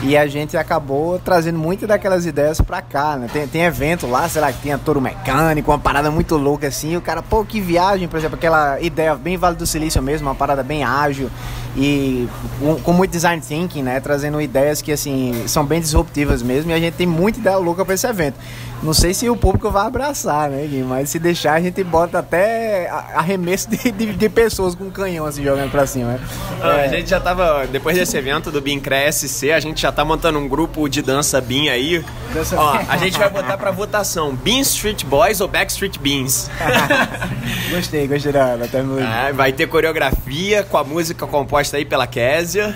e 0.07 0.17
a 0.17 0.25
gente 0.29 0.57
acabou 0.57 1.19
trazendo 1.19 1.59
muitas 1.59 1.89
daquelas 1.89 2.27
ideias 2.27 2.61
pra 2.61 2.81
cá, 2.81 3.17
né? 3.17 3.29
Tem, 3.33 3.49
tem 3.49 3.63
evento 3.63 4.07
lá, 4.07 4.29
sei 4.29 4.41
lá, 4.41 4.53
que 4.53 4.63
tinha 4.63 4.79
touro 4.79 5.01
mecânico, 5.01 5.73
uma 5.73 5.81
parada 5.81 6.13
muito 6.13 6.37
louca 6.37 6.69
assim, 6.69 6.93
e 6.93 6.97
o 6.97 7.01
cara, 7.01 7.23
pô, 7.23 7.45
que 7.45 7.61
viagem, 7.61 8.07
por 8.07 8.17
exemplo, 8.17 8.37
aquela 8.37 8.81
ideia 8.81 9.17
bem 9.17 9.37
Vale 9.37 9.57
do 9.57 9.67
Silício 9.67 10.01
mesmo, 10.01 10.29
uma 10.29 10.35
parada 10.35 10.63
bem 10.63 10.85
ágil 10.85 11.29
e 11.77 12.29
com 12.85 12.93
muito 12.93 13.11
design 13.11 13.43
thinking, 13.43 13.83
né? 13.83 13.99
Trazendo 13.99 14.41
ideias 14.41 14.81
que, 14.81 14.93
assim, 14.93 15.43
são 15.49 15.65
bem 15.65 15.81
disruptivas 15.81 16.41
mesmo 16.41 16.71
e 16.71 16.75
a 16.75 16.79
gente 16.79 16.95
tem 16.95 17.07
muita 17.07 17.41
ideia 17.41 17.57
louca 17.57 17.85
pra 17.85 17.95
esse 17.95 18.07
evento. 18.07 18.37
Não 18.83 18.93
sei 18.93 19.13
se 19.15 19.29
o 19.29 19.35
público 19.37 19.71
vai 19.71 19.87
abraçar, 19.87 20.51
né, 20.51 20.65
Gui? 20.67 20.83
Mas 20.83 21.09
se 21.11 21.19
deixar, 21.19 21.55
a 21.55 21.61
gente 21.61 21.83
bota 21.83 22.19
até 22.19 22.89
arremesso 23.15 23.69
de, 23.71 23.91
de, 23.91 24.13
de 24.15 24.29
pessoas 24.29 24.75
com 24.75 24.91
canhão 24.91 25.25
assim 25.27 25.43
jogando 25.43 25.71
pra 25.71 25.87
cima. 25.87 26.13
né? 26.13 26.21
Ah, 26.63 26.69
É. 26.83 26.85
A 26.85 26.89
gente 26.89 27.09
já 27.11 27.19
tava, 27.19 27.67
depois 27.67 27.97
desse 27.97 28.17
evento 28.17 28.51
do 28.51 28.61
BIM 28.61 28.81
SC, 29.11 29.51
a 29.51 29.59
gente 29.61 29.81
já 29.81 29.91
tá 29.91 30.05
montando 30.05 30.39
um 30.39 30.47
grupo 30.47 30.89
de 30.89 31.01
dança 31.03 31.41
BIM 31.41 31.69
aí. 31.69 32.05
Dança- 32.35 32.57
Ó, 32.59 32.79
a 32.89 32.97
gente 32.99 33.19
vai 33.19 33.31
botar 33.31 33.57
pra 33.57 33.71
votação, 33.71 34.35
BIM 34.35 34.61
Street 34.61 35.05
Boys 35.05 35.41
ou 35.41 35.49
Backstreet 35.49 35.99
Beans? 35.99 36.49
Gostei, 37.75 38.07
gostei 38.07 38.33
da, 38.33 38.57
da 38.57 38.69
terminologia. 38.69 39.09
É, 39.09 39.33
vai 39.33 39.53
ter 39.53 39.67
coreografia 39.67 40.63
com 40.63 40.77
a 40.77 40.85
música 40.85 41.27
composta 41.27 41.77
aí 41.77 41.85
pela 41.85 42.07
Késia. 42.07 42.75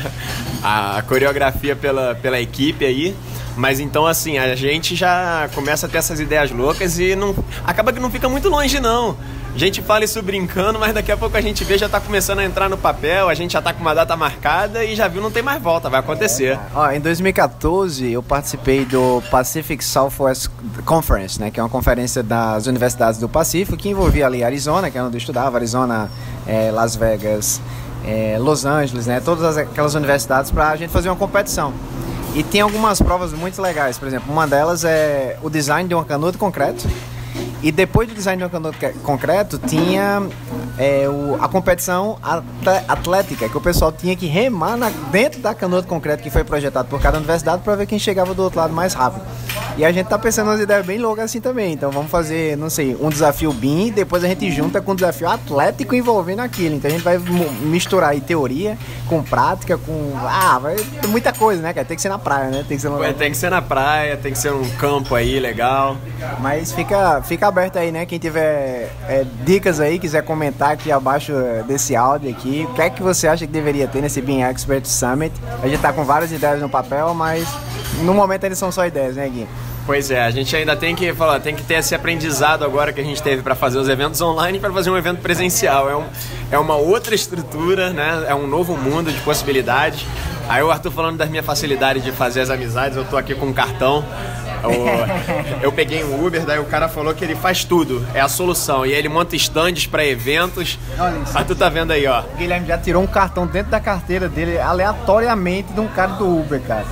a 0.62 1.02
coreografia 1.08 1.74
pela, 1.74 2.14
pela 2.14 2.40
equipe 2.40 2.84
aí. 2.84 3.14
Mas 3.56 3.80
então, 3.80 4.06
assim, 4.06 4.38
a 4.38 4.54
gente 4.54 4.94
já 4.96 5.48
começa 5.54 5.86
a 5.86 5.88
ter 5.88 5.98
essas 5.98 6.20
ideias 6.20 6.50
loucas 6.50 6.98
e 6.98 7.14
não 7.16 7.34
acaba 7.66 7.92
que 7.92 8.00
não 8.00 8.10
fica 8.10 8.28
muito 8.28 8.48
longe, 8.48 8.80
não. 8.80 9.16
A 9.52 9.58
gente 9.58 9.82
fala 9.82 10.04
isso 10.04 10.22
brincando, 10.22 10.78
mas 10.78 10.94
daqui 10.94 11.10
a 11.10 11.16
pouco 11.16 11.36
a 11.36 11.40
gente 11.40 11.64
vê, 11.64 11.76
já 11.76 11.88
tá 11.88 11.98
começando 12.00 12.38
a 12.38 12.44
entrar 12.44 12.68
no 12.68 12.78
papel, 12.78 13.28
a 13.28 13.34
gente 13.34 13.52
já 13.52 13.60
tá 13.60 13.72
com 13.72 13.80
uma 13.80 13.92
data 13.94 14.16
marcada 14.16 14.84
e 14.84 14.94
já 14.94 15.08
viu, 15.08 15.20
não 15.20 15.30
tem 15.32 15.42
mais 15.42 15.60
volta, 15.60 15.90
vai 15.90 15.98
acontecer. 15.98 16.56
Ó, 16.72 16.88
em 16.92 17.00
2014 17.00 18.10
eu 18.12 18.22
participei 18.22 18.84
do 18.84 19.20
Pacific 19.28 19.84
Southwest 19.84 20.46
Conference, 20.84 21.40
né, 21.40 21.50
que 21.50 21.58
é 21.58 21.62
uma 21.62 21.68
conferência 21.68 22.22
das 22.22 22.66
universidades 22.68 23.18
do 23.18 23.28
Pacífico 23.28 23.76
que 23.76 23.88
envolvia 23.88 24.26
ali 24.26 24.44
Arizona, 24.44 24.88
que 24.88 24.96
é 24.96 25.02
onde 25.02 25.16
eu 25.16 25.18
estudava, 25.18 25.56
Arizona, 25.58 26.08
eh, 26.46 26.70
Las 26.72 26.94
Vegas, 26.94 27.60
eh, 28.06 28.36
Los 28.38 28.64
Angeles, 28.64 29.06
né, 29.06 29.20
todas 29.20 29.44
as- 29.44 29.58
aquelas 29.58 29.94
universidades 29.96 30.52
para 30.52 30.70
a 30.70 30.76
gente 30.76 30.90
fazer 30.90 31.08
uma 31.08 31.16
competição. 31.16 31.72
E 32.34 32.44
tem 32.44 32.60
algumas 32.60 33.02
provas 33.02 33.32
muito 33.32 33.60
legais, 33.60 33.98
por 33.98 34.06
exemplo, 34.06 34.32
uma 34.32 34.46
delas 34.46 34.84
é 34.84 35.36
o 35.42 35.50
design 35.50 35.88
de 35.88 35.94
uma 35.94 36.04
canoa 36.04 36.30
de 36.30 36.38
concreto. 36.38 36.88
E 37.62 37.70
depois 37.70 38.08
do 38.08 38.14
design 38.14 38.42
de 38.42 38.48
canoa 38.48 38.72
que- 38.72 38.88
concreto, 39.00 39.58
tinha 39.58 40.22
é, 40.78 41.06
o- 41.08 41.36
a 41.42 41.46
competição 41.48 42.16
atlética, 42.88 43.48
que 43.48 43.56
o 43.56 43.60
pessoal 43.60 43.92
tinha 43.92 44.16
que 44.16 44.26
remar 44.26 44.76
na- 44.76 44.90
dentro 45.10 45.40
da 45.40 45.54
canoa 45.54 45.82
de 45.82 45.88
concreto 45.88 46.22
que 46.22 46.30
foi 46.30 46.42
projetado 46.42 46.88
por 46.88 47.00
cada 47.00 47.18
universidade 47.18 47.62
para 47.62 47.76
ver 47.76 47.86
quem 47.86 47.98
chegava 47.98 48.32
do 48.34 48.42
outro 48.42 48.58
lado 48.60 48.72
mais 48.72 48.94
rápido. 48.94 49.22
E 49.76 49.84
a 49.84 49.92
gente 49.92 50.06
tá 50.08 50.18
pensando 50.18 50.48
umas 50.48 50.60
ideias 50.60 50.84
bem 50.84 50.98
loucas 50.98 51.26
assim 51.26 51.40
também. 51.40 51.72
Então 51.72 51.90
vamos 51.90 52.10
fazer, 52.10 52.56
não 52.56 52.68
sei, 52.70 52.96
um 53.00 53.08
desafio 53.08 53.52
BIM 53.52 53.86
e 53.88 53.90
depois 53.90 54.24
a 54.24 54.28
gente 54.28 54.50
junta 54.50 54.80
com 54.80 54.92
um 54.92 54.94
desafio 54.94 55.28
atlético 55.28 55.94
envolvendo 55.94 56.40
aquilo. 56.40 56.76
Então 56.76 56.88
a 56.90 56.92
gente 56.92 57.02
vai 57.02 57.18
misturar 57.18 58.10
aí 58.10 58.20
teoria 58.20 58.76
com 59.08 59.22
prática, 59.22 59.76
com. 59.78 60.12
Ah, 60.18 60.58
vai 60.58 60.76
muita 61.08 61.32
coisa, 61.32 61.60
né, 61.62 61.72
cara? 61.72 61.86
Tem 61.86 61.96
que 61.96 62.02
ser 62.02 62.08
na 62.08 62.18
praia, 62.18 62.50
né? 62.50 62.64
Tem 62.66 62.76
que 62.76 62.82
ser 62.82 62.88
Ué, 62.88 63.12
Tem 63.12 63.30
que 63.30 63.36
ser 63.36 63.50
na 63.50 63.62
praia, 63.62 64.16
tem 64.16 64.32
que 64.32 64.38
ser 64.38 64.52
um 64.52 64.68
campo 64.76 65.14
aí 65.14 65.38
legal. 65.38 65.96
Mas 66.40 66.72
fica, 66.72 67.22
fica 67.22 67.49
aberto 67.50 67.76
aí, 67.76 67.92
né? 67.92 68.06
Quem 68.06 68.18
tiver 68.18 68.90
é, 69.08 69.24
dicas 69.44 69.80
aí, 69.80 69.98
quiser 69.98 70.22
comentar 70.22 70.72
aqui 70.72 70.90
abaixo 70.90 71.32
é, 71.32 71.62
desse 71.62 71.94
áudio 71.94 72.30
aqui, 72.30 72.66
o 72.70 72.74
que 72.74 72.82
é 72.82 72.88
que 72.88 73.02
você 73.02 73.28
acha 73.28 73.46
que 73.46 73.52
deveria 73.52 73.86
ter 73.86 74.00
nesse 74.00 74.22
BIM 74.22 74.42
Expert 74.42 74.86
Summit? 74.86 75.34
A 75.62 75.68
gente 75.68 75.80
tá 75.80 75.92
com 75.92 76.04
várias 76.04 76.32
ideias 76.32 76.60
no 76.60 76.68
papel, 76.68 77.12
mas 77.12 77.46
no 78.02 78.14
momento 78.14 78.44
ainda 78.44 78.56
são 78.56 78.72
só 78.72 78.86
ideias, 78.86 79.16
né, 79.16 79.28
Gui? 79.28 79.46
Pois 79.86 80.10
é, 80.10 80.22
a 80.22 80.30
gente 80.30 80.54
ainda 80.54 80.76
tem 80.76 80.94
que 80.94 81.12
falar, 81.12 81.40
tem 81.40 81.54
que 81.54 81.62
ter 81.62 81.74
esse 81.74 81.94
aprendizado 81.94 82.64
agora 82.64 82.92
que 82.92 83.00
a 83.00 83.04
gente 83.04 83.20
teve 83.22 83.42
para 83.42 83.54
fazer 83.54 83.78
os 83.78 83.88
eventos 83.88 84.20
online 84.20 84.60
para 84.60 84.72
fazer 84.72 84.90
um 84.90 84.96
evento 84.96 85.20
presencial. 85.20 85.90
É, 85.90 85.96
um, 85.96 86.04
é 86.52 86.58
uma 86.58 86.76
outra 86.76 87.14
estrutura, 87.14 87.90
né? 87.90 88.26
É 88.28 88.34
um 88.34 88.46
novo 88.46 88.76
mundo 88.76 89.10
de 89.10 89.20
possibilidades. 89.22 90.06
Aí 90.48 90.62
o 90.62 90.70
Arthur 90.70 90.92
falando 90.92 91.16
das 91.16 91.28
minhas 91.28 91.46
facilidades 91.46 92.04
de 92.04 92.12
fazer 92.12 92.40
as 92.40 92.50
amizades, 92.50 92.96
eu 92.96 93.04
tô 93.04 93.16
aqui 93.16 93.34
com 93.34 93.46
um 93.46 93.52
cartão. 93.52 94.04
Eu, 94.62 95.62
eu 95.62 95.72
peguei 95.72 96.04
um 96.04 96.24
Uber, 96.26 96.44
daí 96.44 96.58
o 96.58 96.64
cara 96.64 96.88
falou 96.88 97.14
que 97.14 97.24
ele 97.24 97.34
faz 97.34 97.64
tudo, 97.64 98.06
é 98.14 98.20
a 98.20 98.28
solução. 98.28 98.84
E 98.84 98.92
ele 98.92 99.08
monta 99.08 99.34
estandes 99.36 99.86
para 99.86 100.04
eventos. 100.04 100.78
Olha 100.98 101.18
isso. 101.24 101.36
Arthur 101.36 101.56
tá 101.56 101.68
vendo 101.68 101.92
aí, 101.92 102.06
ó. 102.06 102.20
O 102.22 102.36
Guilherme 102.36 102.66
já 102.66 102.78
tirou 102.78 103.02
um 103.02 103.06
cartão 103.06 103.46
dentro 103.46 103.70
da 103.70 103.80
carteira 103.80 104.28
dele, 104.28 104.58
aleatoriamente, 104.58 105.72
de 105.72 105.80
um 105.80 105.88
cara 105.88 106.12
do 106.12 106.26
Uber, 106.40 106.60
cara. 106.60 106.84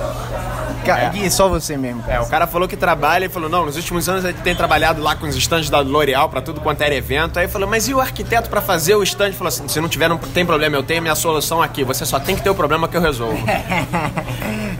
Ca- 0.85 0.97
É. 1.15 1.29
Só 1.29 1.47
você 1.49 1.77
mesmo, 1.77 2.01
cara. 2.03 2.15
É, 2.15 2.19
o 2.21 2.25
cara 2.27 2.47
falou 2.47 2.67
que 2.67 2.75
trabalha 2.77 3.25
e 3.25 3.29
falou: 3.29 3.49
não, 3.49 3.65
nos 3.65 3.75
últimos 3.75 4.07
anos 4.09 4.23
ele 4.25 4.33
tem 4.43 4.55
trabalhado 4.55 5.01
lá 5.01 5.15
com 5.15 5.27
os 5.27 5.35
estandes 5.35 5.69
da 5.69 5.79
L'Oréal 5.79 6.29
pra 6.29 6.41
tudo 6.41 6.59
quanto 6.61 6.81
era 6.81 6.95
evento. 6.95 7.37
Aí 7.37 7.47
falou: 7.47 7.69
mas 7.69 7.87
e 7.87 7.93
o 7.93 7.99
arquiteto 7.99 8.49
pra 8.49 8.61
fazer 8.61 8.95
o 8.95 9.03
stand? 9.03 9.33
Falou 9.33 9.49
assim: 9.49 9.67
se 9.67 9.79
não 9.81 9.87
tiver, 9.89 10.07
não 10.07 10.17
tem 10.17 10.45
problema, 10.45 10.75
eu 10.77 10.83
tenho 10.83 10.99
a 10.99 11.01
minha 11.01 11.15
solução 11.15 11.61
aqui. 11.61 11.83
Você 11.83 12.05
só 12.05 12.19
tem 12.19 12.35
que 12.35 12.41
ter 12.41 12.49
o 12.49 12.55
problema 12.55 12.87
que 12.87 12.95
eu 12.97 13.01
resolvo. 13.01 13.37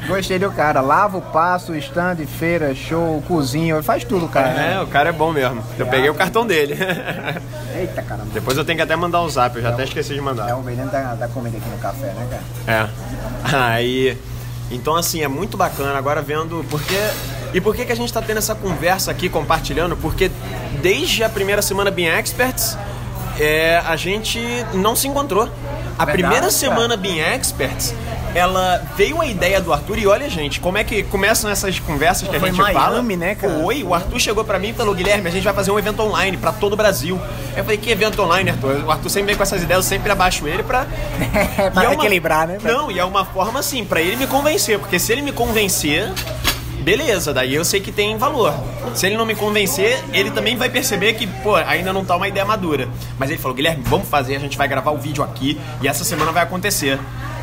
Gostei 0.10 0.39
do 0.39 0.51
cara. 0.51 0.82
Lava 0.82 1.18
o 1.18 1.22
passo, 1.22 1.75
stand, 1.75 2.18
feira, 2.25 2.74
show, 2.74 3.24
cozinha, 3.28 3.75
ele 3.75 3.84
faz 3.84 4.04
tudo, 4.04 4.28
cara. 4.28 4.50
É, 4.50 4.82
o 4.82 4.88
cara 4.88 5.10
é 5.10 5.12
bom 5.12 5.32
mesmo. 5.32 5.63
Eu 5.78 5.86
peguei 5.88 6.10
o 6.10 6.13
cartão 6.16 6.46
dele. 6.46 6.75
Eita, 7.78 8.01
caramba. 8.01 8.30
Depois 8.34 8.58
eu 8.58 8.66
tenho 8.66 8.78
que 8.78 8.84
até 8.84 8.96
mandar 8.96 9.22
um 9.22 9.30
zap, 9.30 9.56
eu 9.56 9.62
já 9.62 9.70
até 9.70 9.84
esqueci 9.84 10.13
de 10.13 10.22
mandar. 10.22 10.50
É 10.50 10.56
o 10.56 10.62
vendendo 10.62 10.92
da, 10.92 11.13
da 11.13 11.28
comida 11.28 11.58
aqui 11.58 11.70
no 11.70 11.78
café, 11.78 12.08
né, 12.08 12.28
cara? 12.66 12.89
É. 13.46 13.56
Aí. 13.56 14.18
Então, 14.72 14.96
assim, 14.96 15.24
é 15.24 15.28
muito 15.28 15.58
bacana 15.58 15.98
agora 15.98 16.22
vendo. 16.22 16.66
Porque. 16.70 16.98
E 17.54 17.60
por 17.60 17.75
que, 17.75 17.86
que 17.86 17.92
a 17.92 17.96
gente 17.96 18.12
tá 18.13 18.22
tendo 18.22 18.38
essa 18.38 18.54
conversa 18.54 19.10
aqui 19.10 19.30
compartilhando? 19.30 19.98
Porque 19.98 20.30
desde 20.82 21.24
a 21.24 21.30
primeira 21.30 21.62
semana 21.62 21.89
Bean 21.89 22.16
Experts, 22.20 22.78
é, 23.39 23.82
a 23.86 23.96
gente 23.96 24.39
não 24.74 24.96
se 24.96 25.08
encontrou. 25.08 25.44
A 25.98 26.06
Verdade, 26.06 26.12
primeira 26.12 26.39
cara. 26.42 26.51
semana 26.51 26.96
Bean 26.96 27.18
Experts, 27.36 27.96
ela 28.36 28.81
veio 28.95 29.19
a 29.21 29.25
ideia 29.25 29.59
do 29.59 29.74
Arthur 29.74 29.98
e 29.98 30.07
olha, 30.07 30.29
gente, 30.29 30.59
como 30.59 30.77
é 30.77 30.83
que 30.83 31.03
começam 31.03 31.50
essas 31.50 31.79
conversas 31.79 32.27
que 32.29 32.36
a 32.36 32.39
gente 32.39 32.57
Miami, 32.57 32.74
fala. 32.74 33.01
né, 33.01 33.36
cara? 33.36 33.59
Foi, 33.62 33.83
o 33.83 33.93
Arthur 33.93 34.19
chegou 34.19 34.43
pra 34.43 34.59
mim 34.59 34.69
e 34.69 34.74
falou: 34.74 34.93
Guilherme, 34.93 35.27
a 35.27 35.31
gente 35.31 35.43
vai 35.43 35.53
fazer 35.53 35.71
um 35.71 35.79
evento 35.79 36.01
online 36.01 36.38
pra 36.38 36.51
todo 36.51 36.74
o 36.74 36.75
Brasil. 36.75 37.19
Eu 37.55 37.63
falei: 37.63 37.77
que 37.77 37.89
evento 37.89 38.21
online, 38.21 38.51
Arthur? 38.51 38.83
O 38.86 38.91
Arthur 38.91 39.09
sempre 39.09 39.27
vem 39.27 39.36
com 39.38 39.43
essas 39.43 39.63
ideias, 39.63 39.83
eu 39.86 39.89
sempre 39.89 40.12
abaixo 40.12 40.48
ele 40.48 40.63
pra. 40.63 40.86
pra 41.74 41.83
E 41.83 41.86
é 41.86 41.89
uma- 41.89 41.93
equilibrar, 41.95 42.48
né? 42.48 42.57
Não, 42.63 42.89
e 42.91 43.00
é 43.00 43.05
uma 43.05 43.25
forma 43.25 43.59
assim, 43.59 43.83
pra 43.83 44.01
ele 44.01 44.15
me 44.15 44.27
convencer, 44.27 44.77
porque 44.79 45.00
se 45.00 45.12
ele 45.12 45.21
me 45.21 45.31
convencer, 45.31 46.12
beleza, 46.81 47.33
daí 47.33 47.53
eu 47.55 47.65
sei 47.65 47.79
que 47.79 47.91
tem 47.91 48.17
valor. 48.17 48.53
Se 48.95 49.05
ele 49.05 49.17
não 49.17 49.25
me 49.25 49.36
convencer, 49.36 50.03
ele 50.13 50.31
também 50.31 50.55
vai 50.55 50.69
perceber 50.69 51.13
que, 51.13 51.27
pô, 51.27 51.55
ainda 51.55 51.91
não 51.93 52.03
tá 52.05 52.15
uma 52.15 52.27
ideia 52.27 52.45
madura. 52.45 52.88
Mas 53.17 53.29
ele 53.29 53.38
falou, 53.39 53.55
Guilherme, 53.55 53.83
vamos 53.86 54.07
fazer, 54.07 54.36
a 54.36 54.39
gente 54.39 54.57
vai 54.57 54.67
gravar 54.67 54.91
o 54.91 54.98
vídeo 54.98 55.24
aqui 55.24 55.59
e 55.81 55.88
essa 55.88 56.03
semana 56.03 56.31
vai 56.31 56.43
acontecer. 56.43 56.98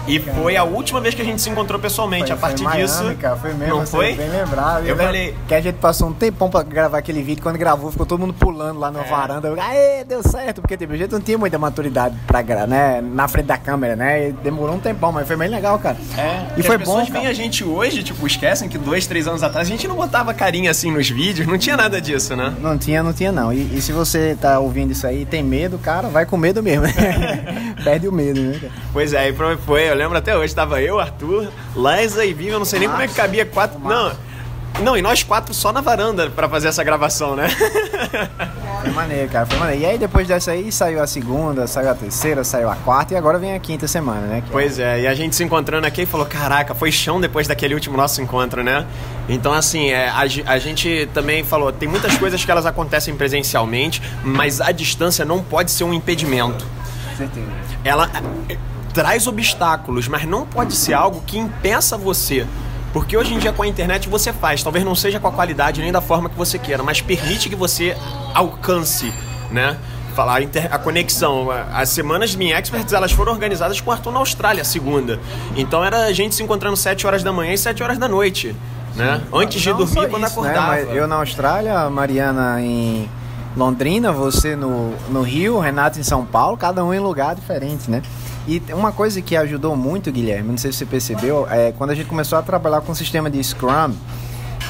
E 0.07 0.19
foi 0.21 0.57
a 0.57 0.65
última 0.65 1.01
vez 1.01 1.15
que 1.15 1.23
a 1.23 1.25
gente 1.25 1.41
se 1.43 1.51
encontrou 1.51 1.81
pessoalmente. 1.81 2.33
a 2.33 2.37
partir 2.37 2.63
foi 2.63 2.73
Miami, 2.73 2.83
disso. 2.87 3.15
cara, 3.21 3.37
foi 3.37 3.53
mesmo, 3.55 3.77
não 3.77 3.87
foi? 3.87 4.15
bem 4.15 4.29
lembrado. 4.29 4.79
Eu 4.85 4.89
lembro 4.95 5.05
falei- 5.07 5.35
que 5.49 5.55
a 5.55 5.61
gente 5.61 5.77
passou 5.77 6.09
um 6.09 6.13
tempão 6.13 6.49
pra 6.49 6.63
gravar 6.63 6.99
aquele 6.99 7.23
vídeo. 7.23 7.43
Quando 7.43 7.57
gravou, 7.59 7.91
ficou 7.91 8.07
todo 8.07 8.21
mundo 8.21 8.33
pulando 8.35 8.79
lá 8.79 8.91
na 8.91 9.01
É. 9.01 9.09
varanda. 9.09 9.49
Eu, 9.49 9.61
Aê, 9.61 10.05
deu 10.05 10.23
certo, 10.23 10.61
porque 10.61 10.77
tipo, 10.77 10.93
a 10.93 10.97
gente 10.97 11.11
não 11.13 11.21
tinha 11.21 11.37
muita 11.39 11.59
maturidade 11.59 12.17
pra 12.27 12.43
gravar, 12.43 12.67
né? 12.67 13.01
Na 13.01 13.27
frente 13.29 13.47
da 13.47 13.59
câmera, 13.59 13.97
né? 13.97 14.29
E 14.29 14.33
demorou 14.33 14.77
um 14.77 14.81
tempão, 14.81 15.11
mas 15.13 15.27
foi 15.27 15.37
bem 15.37 15.49
legal, 15.49 15.79
cara. 15.79 15.97
É, 16.17 16.47
e 16.57 16.63
foi 16.63 16.77
as 16.77 16.83
bom. 16.83 16.87
pessoas 16.95 17.09
cara. 17.09 17.21
veem 17.21 17.27
a 17.27 17.33
gente 17.33 17.65
hoje, 17.65 18.03
tipo, 18.03 18.27
esquecem 18.27 18.69
que 18.69 18.79
dois, 18.79 19.07
três 19.07 19.27
anos 19.27 19.43
atrás 19.43 19.67
a 19.67 19.71
gente 19.71 19.87
não 19.89 19.97
botava 19.97 20.33
carinha 20.35 20.71
assim 20.71 20.91
nos 20.91 21.09
vídeos, 21.11 21.47
não 21.49 21.59
tinha 21.59 21.77
nada 21.77 22.01
disso, 22.01 22.37
né? 22.37 22.55
Não 22.61 22.79
tinha, 22.79 23.03
não 23.03 23.13
tinha 23.13 23.33
não. 23.33 23.53
E, 23.53 23.77
e 23.77 23.81
se 23.83 23.93
você 23.93 24.37
tá 24.41 24.59
ouvindo 24.59 24.93
isso 24.93 25.07
aí 25.07 25.23
e 25.23 25.27
tem 25.27 25.43
medo, 25.43 25.79
cara, 25.79 26.09
vai 26.09 26.25
com 26.27 26.37
medo 26.37 26.63
mesmo. 26.63 26.85
Perde 27.83 28.09
o 28.09 28.13
medo, 28.13 28.41
né, 28.41 28.59
cara? 28.61 28.73
Pois 28.93 29.13
é, 29.13 29.29
e 29.29 29.33
foi, 29.65 29.91
eu 29.91 29.96
lembro 29.97 30.17
até 30.19 30.37
hoje, 30.37 30.55
tava 30.55 30.81
eu, 30.83 30.99
Arthur, 31.01 31.49
Liza 31.75 32.25
e 32.25 32.33
Vivi, 32.33 32.51
eu 32.53 32.59
não 32.59 32.67
sei 32.67 32.81
nem 32.81 32.89
como 32.89 33.03
é 33.03 33.09
que 33.09 33.15
cabia 33.15 33.45
quatro. 33.47 33.79
Não, 33.81 34.13
não, 34.83 34.97
e 34.97 35.01
nós 35.03 35.23
quatro 35.23 35.55
só 35.55 35.73
na 35.73 35.81
varanda 35.81 36.29
pra 36.29 36.49
fazer 36.49 36.69
essa 36.69 36.85
gravação, 36.85 37.35
né? 37.35 37.49
Foi 38.83 38.91
maneiro, 38.91 39.29
cara, 39.31 39.47
foi 39.47 39.59
maneiro. 39.59 39.83
E 39.83 39.87
aí 39.87 39.99
depois 39.99 40.29
dessa 40.29 40.51
aí 40.51 40.71
saiu 40.71 41.03
a 41.03 41.07
segunda, 41.07 41.67
saiu 41.67 41.91
a 41.91 41.95
terceira, 41.95 42.45
saiu 42.45 42.69
a 42.71 42.77
quarta 42.77 43.15
e 43.15 43.17
agora 43.17 43.39
vem 43.39 43.55
a 43.55 43.59
quinta 43.59 43.89
semana, 43.89 44.21
né? 44.27 44.43
que- 44.45 44.51
Pois 44.51 44.79
é, 44.79 45.01
e 45.01 45.07
a 45.07 45.15
gente 45.15 45.35
se 45.35 45.43
encontrando 45.43 45.87
aqui 45.87 46.03
e 46.03 46.07
falou: 46.07 46.27
caraca, 46.27 46.75
foi 46.75 46.93
chão 46.93 47.19
depois 47.21 47.49
daquele 47.49 47.73
último 47.75 47.97
nosso 47.97 48.21
encontro, 48.21 48.63
né? 48.63 48.85
Então, 49.29 49.53
assim, 49.53 49.89
é, 49.91 50.09
a, 50.09 50.21
a 50.53 50.59
gente 50.59 51.09
também 51.15 51.43
falou: 51.43 51.73
tem 51.73 51.89
muitas 51.89 52.17
coisas 52.19 52.45
que 52.45 52.51
elas 52.51 52.67
acontecem 52.67 53.17
presencialmente, 53.17 54.03
mas 54.23 54.61
a 54.61 54.71
distância 54.73 55.25
não 55.25 55.43
pode 55.43 55.71
ser 55.71 55.85
um 55.85 55.95
impedimento. 55.95 56.67
Com 57.11 57.17
certeza. 57.17 57.47
ela 57.83 58.11
traz 58.97 59.27
obstáculos, 59.27 60.09
mas 60.09 60.25
não 60.25 60.47
pode 60.47 60.75
ser 60.75 60.95
algo 60.95 61.23
que 61.27 61.37
impeça 61.37 61.99
você. 61.99 62.47
Porque 62.95 63.15
hoje 63.15 63.35
em 63.35 63.39
dia 63.39 63.53
com 63.53 63.63
a 63.63 63.67
internet 63.67 64.09
você 64.09 64.33
faz, 64.33 64.63
talvez 64.63 64.87
não 64.87 64.95
seja 64.95 65.21
com 65.21 65.29
a 65.29 65.33
qualidade 65.33 65.83
nem 65.83 65.93
da 65.93 66.01
forma 66.01 66.31
que 66.31 66.35
você 66.35 66.59
queira, 66.59 66.83
mas 66.83 67.03
permite 67.03 67.51
que 67.51 67.55
você 67.55 67.95
alcance, 68.33 69.13
né? 69.51 69.77
Falar 70.15 70.41
a, 70.71 70.79
conexão. 70.79 71.49
As 71.75 71.91
semanas 71.91 72.31
de 72.31 72.39
Minha 72.39 72.59
Experts 72.59 72.95
elas 72.95 73.13
foram 73.13 73.33
organizadas 73.33 73.79
com 73.83 73.91
o 73.91 73.93
Arthur 73.93 74.13
na 74.13 74.19
Austrália, 74.19 74.63
a 74.63 74.65
segunda. 74.65 75.21
Então 75.55 75.85
era 75.85 76.07
a 76.07 76.13
gente 76.15 76.35
se 76.35 76.43
encontrando 76.43 76.75
7 76.75 77.07
horas 77.07 77.23
da 77.23 77.31
manhã 77.31 77.53
e 77.53 77.59
7 77.59 77.83
horas 77.83 77.99
da 77.99 78.09
noite. 78.09 78.57
Né? 78.95 79.21
Antes 79.31 79.61
de 79.61 79.69
Não 79.69 79.77
dormir, 79.77 80.09
quando 80.09 80.27
isso, 80.27 80.41
né? 80.41 80.49
acordava. 80.49 80.69
Mas 80.69 80.97
eu 80.97 81.07
na 81.07 81.17
Austrália, 81.17 81.81
a 81.81 81.91
Mariana 81.91 82.63
em 82.63 83.07
Londrina, 83.55 84.11
você 84.11 84.57
no, 84.57 84.95
no 85.11 85.21
Rio, 85.21 85.57
o 85.57 85.61
Renato 85.61 86.01
em 86.01 86.03
São 86.03 86.25
Paulo, 86.25 86.57
cada 86.57 86.83
um 86.83 86.95
em 86.95 86.99
lugar 86.99 87.35
diferente, 87.35 87.91
né? 87.91 88.01
E 88.47 88.63
uma 88.73 88.93
coisa 88.93 89.21
que 89.21 89.37
ajudou 89.37 89.77
muito, 89.77 90.13
Guilherme, 90.13 90.51
não 90.51 90.59
sei 90.59 90.71
se 90.71 90.79
você 90.79 90.87
percebeu, 90.87 91.47
é 91.51 91.73
quando 91.73 91.91
a 91.91 91.95
gente 91.95 92.07
começou 92.07 92.39
a 92.39 92.43
trabalhar 92.43 92.81
com 92.81 92.93
o 92.93 92.95
sistema 92.95 93.29
de 93.29 93.43
Scrum, 93.43 93.93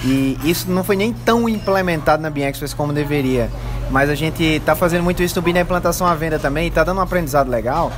e 0.04 0.38
isso 0.45 0.71
não 0.71 0.85
foi 0.85 0.97
nem 0.97 1.12
tão 1.12 1.49
implementado 1.49 2.23
na 2.23 2.30
Bean 2.30 2.49
Express 2.49 2.73
como 2.73 2.92
deveria. 2.92 3.50
Mas 3.90 4.11
a 4.11 4.14
gente 4.14 4.42
está 4.42 4.75
fazendo 4.75 5.02
muito 5.02 5.23
isso 5.23 5.37
no 5.37 5.42
Bean 5.42 5.54
na 5.54 5.61
implantação 5.61 6.06
à 6.06 6.14
venda 6.14 6.38
também 6.38 6.64
e 6.64 6.68
está 6.68 6.85
dando 6.85 6.99
um 6.99 7.02
aprendizado 7.02 7.50
legal. 7.50 7.92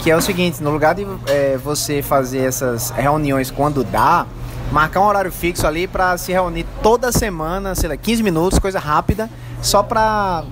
Que 0.00 0.10
é 0.10 0.16
o 0.16 0.20
seguinte, 0.20 0.62
no 0.62 0.70
lugar 0.70 0.94
de 0.94 1.06
é, 1.26 1.56
você 1.56 2.02
fazer 2.02 2.40
essas 2.40 2.90
reuniões 2.90 3.50
quando 3.50 3.84
dá, 3.84 4.26
marcar 4.70 5.00
um 5.00 5.06
horário 5.06 5.30
fixo 5.30 5.66
ali 5.66 5.86
para 5.86 6.16
se 6.18 6.32
reunir 6.32 6.66
toda 6.82 7.12
semana, 7.12 7.74
sei 7.74 7.88
lá, 7.88 7.96
15 7.96 8.22
minutos, 8.22 8.58
coisa 8.58 8.78
rápida, 8.78 9.30
só 9.60 9.82
para 9.82 10.44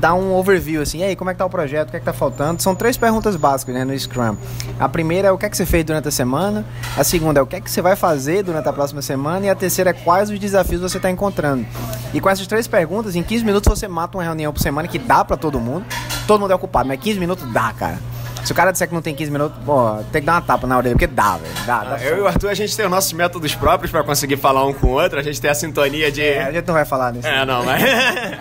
dar 0.00 0.14
um 0.14 0.34
overview 0.34 0.80
assim, 0.80 0.98
e 0.98 1.02
aí, 1.04 1.14
como 1.14 1.30
é 1.30 1.34
que 1.34 1.38
tá 1.38 1.44
o 1.44 1.50
projeto, 1.50 1.88
o 1.88 1.90
que 1.90 1.98
é 1.98 2.00
que 2.00 2.06
tá 2.06 2.12
faltando? 2.12 2.62
São 2.62 2.74
três 2.74 2.96
perguntas 2.96 3.36
básicas, 3.36 3.74
né, 3.74 3.84
no 3.84 3.96
Scrum. 3.96 4.34
A 4.78 4.88
primeira 4.88 5.28
é 5.28 5.30
o 5.30 5.36
que 5.36 5.44
é 5.44 5.50
que 5.50 5.56
você 5.56 5.66
fez 5.66 5.84
durante 5.84 6.08
a 6.08 6.10
semana, 6.10 6.64
a 6.96 7.04
segunda 7.04 7.38
é 7.38 7.42
o 7.42 7.46
que 7.46 7.56
é 7.56 7.60
que 7.60 7.70
você 7.70 7.82
vai 7.82 7.94
fazer 7.94 8.42
durante 8.42 8.68
a 8.68 8.72
próxima 8.72 9.02
semana 9.02 9.46
e 9.46 9.50
a 9.50 9.54
terceira 9.54 9.90
é 9.90 9.92
quais 9.92 10.30
os 10.30 10.38
desafios 10.38 10.80
você 10.80 10.96
está 10.96 11.10
encontrando. 11.10 11.66
E 12.14 12.20
com 12.20 12.30
essas 12.30 12.46
três 12.46 12.66
perguntas, 12.66 13.14
em 13.14 13.22
15 13.22 13.44
minutos 13.44 13.68
você 13.68 13.86
mata 13.86 14.16
uma 14.16 14.24
reunião 14.24 14.52
por 14.52 14.60
semana 14.60 14.88
que 14.88 14.98
dá 14.98 15.24
para 15.24 15.36
todo 15.36 15.60
mundo. 15.60 15.84
Todo 16.26 16.40
mundo 16.40 16.52
é 16.52 16.54
ocupado, 16.54 16.88
mas 16.88 16.98
15 16.98 17.20
minutos 17.20 17.52
dá, 17.52 17.72
cara. 17.72 17.98
Se 18.44 18.52
o 18.52 18.54
cara 18.54 18.72
disser 18.72 18.88
que 18.88 18.94
não 18.94 19.02
tem 19.02 19.14
15 19.14 19.30
minutos, 19.30 19.58
pô, 19.64 19.96
tem 20.10 20.20
que 20.20 20.26
dar 20.26 20.34
uma 20.34 20.40
tapa 20.40 20.66
na 20.66 20.76
orelha, 20.76 20.94
porque 20.94 21.06
dá, 21.06 21.36
velho. 21.36 21.54
Dá, 21.66 21.84
dá. 21.84 21.98
Eu 22.02 22.18
e 22.18 22.20
o 22.20 22.26
Arthur, 22.26 22.48
a 22.48 22.54
gente 22.54 22.76
tem 22.76 22.84
os 22.84 22.90
nossos 22.90 23.12
métodos 23.12 23.54
próprios 23.54 23.90
para 23.90 24.02
conseguir 24.02 24.36
falar 24.36 24.64
um 24.66 24.72
com 24.72 24.88
o 24.88 24.90
outro, 24.90 25.18
a 25.18 25.22
gente 25.22 25.40
tem 25.40 25.50
a 25.50 25.54
sintonia 25.54 26.10
de. 26.10 26.22
É, 26.22 26.44
a 26.44 26.52
gente 26.52 26.66
não 26.66 26.74
vai 26.74 26.84
falar 26.84 27.12
nisso. 27.12 27.26
É, 27.26 27.44
não, 27.44 27.64
mas. 27.64 27.82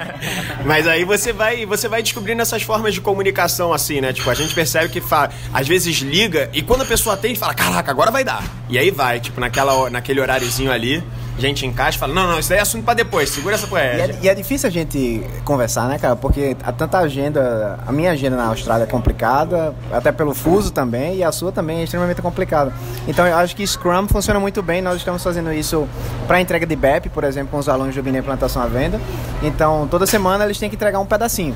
mas 0.65 0.87
aí 0.87 1.03
você 1.03 1.33
vai, 1.33 1.65
você 1.65 1.87
vai 1.87 2.01
descobrindo 2.01 2.41
essas 2.41 2.63
formas 2.63 2.93
de 2.93 3.01
comunicação 3.01 3.73
assim, 3.73 4.01
né? 4.01 4.13
Tipo, 4.13 4.29
a 4.29 4.33
gente 4.33 4.53
percebe 4.53 4.89
que 4.89 5.01
fa... 5.01 5.29
às 5.53 5.67
vezes 5.67 5.97
liga 5.97 6.49
e 6.53 6.61
quando 6.61 6.81
a 6.81 6.85
pessoa 6.85 7.15
atende, 7.15 7.39
fala, 7.39 7.53
caraca, 7.53 7.91
agora 7.91 8.11
vai 8.11 8.23
dar. 8.23 8.43
E 8.69 8.77
aí 8.77 8.91
vai, 8.91 9.19
tipo, 9.19 9.39
naquela, 9.39 9.89
naquele 9.89 10.21
horáriozinho 10.21 10.71
ali, 10.71 11.03
gente 11.39 11.65
encaixa 11.65 11.97
e 11.97 11.99
fala, 11.99 12.13
não, 12.13 12.27
não, 12.27 12.39
isso 12.39 12.49
daí 12.49 12.59
é 12.59 12.61
assunto 12.61 12.83
pra 12.83 12.93
depois, 12.93 13.29
segura 13.29 13.55
essa 13.55 13.65
E 13.65 13.69
poesia. 13.69 14.03
é, 14.03 14.15
e 14.21 14.29
é 14.29 14.35
difícil 14.35 14.67
a 14.67 14.71
gente 14.71 15.23
conversar, 15.43 15.87
né, 15.87 15.97
cara? 15.97 16.15
Porque 16.15 16.55
há 16.63 16.71
tanta 16.71 16.97
agenda. 16.99 17.79
A 17.87 17.91
minha 17.91 18.11
agenda 18.11 18.35
na 18.35 18.45
Austrália 18.47 18.83
é 18.83 18.87
complicada, 18.87 19.73
até 19.91 20.11
pelo 20.11 20.33
fuso 20.33 20.71
também, 20.71 21.17
e 21.17 21.23
a 21.23 21.31
sua 21.31 21.51
também 21.51 21.79
é 21.79 21.83
extremamente 21.83 22.21
complicada. 22.21 22.73
Então 23.07 23.25
eu 23.25 23.35
acho 23.37 23.55
que 23.55 23.65
Scrum 23.65 24.07
funciona 24.07 24.39
muito 24.39 24.61
bem. 24.61 24.81
Nós 24.81 24.97
estamos 24.97 25.23
fazendo 25.23 25.51
isso 25.53 25.87
para 26.27 26.39
entrega 26.41 26.65
de 26.65 26.75
BEP, 26.75 27.09
por 27.09 27.23
exemplo, 27.23 27.49
com 27.51 27.57
os 27.57 27.69
alunos 27.69 27.95
do 27.95 28.03
Bina 28.03 28.19
Implantação 28.19 28.61
à 28.61 28.67
Venda. 28.67 28.99
Então 29.41 29.87
toda 29.89 30.05
semana 30.05 30.45
eles 30.45 30.57
têm 30.57 30.69
que 30.69 30.75
entregar 30.75 30.99
um 30.99 31.05
pedacinho. 31.05 31.55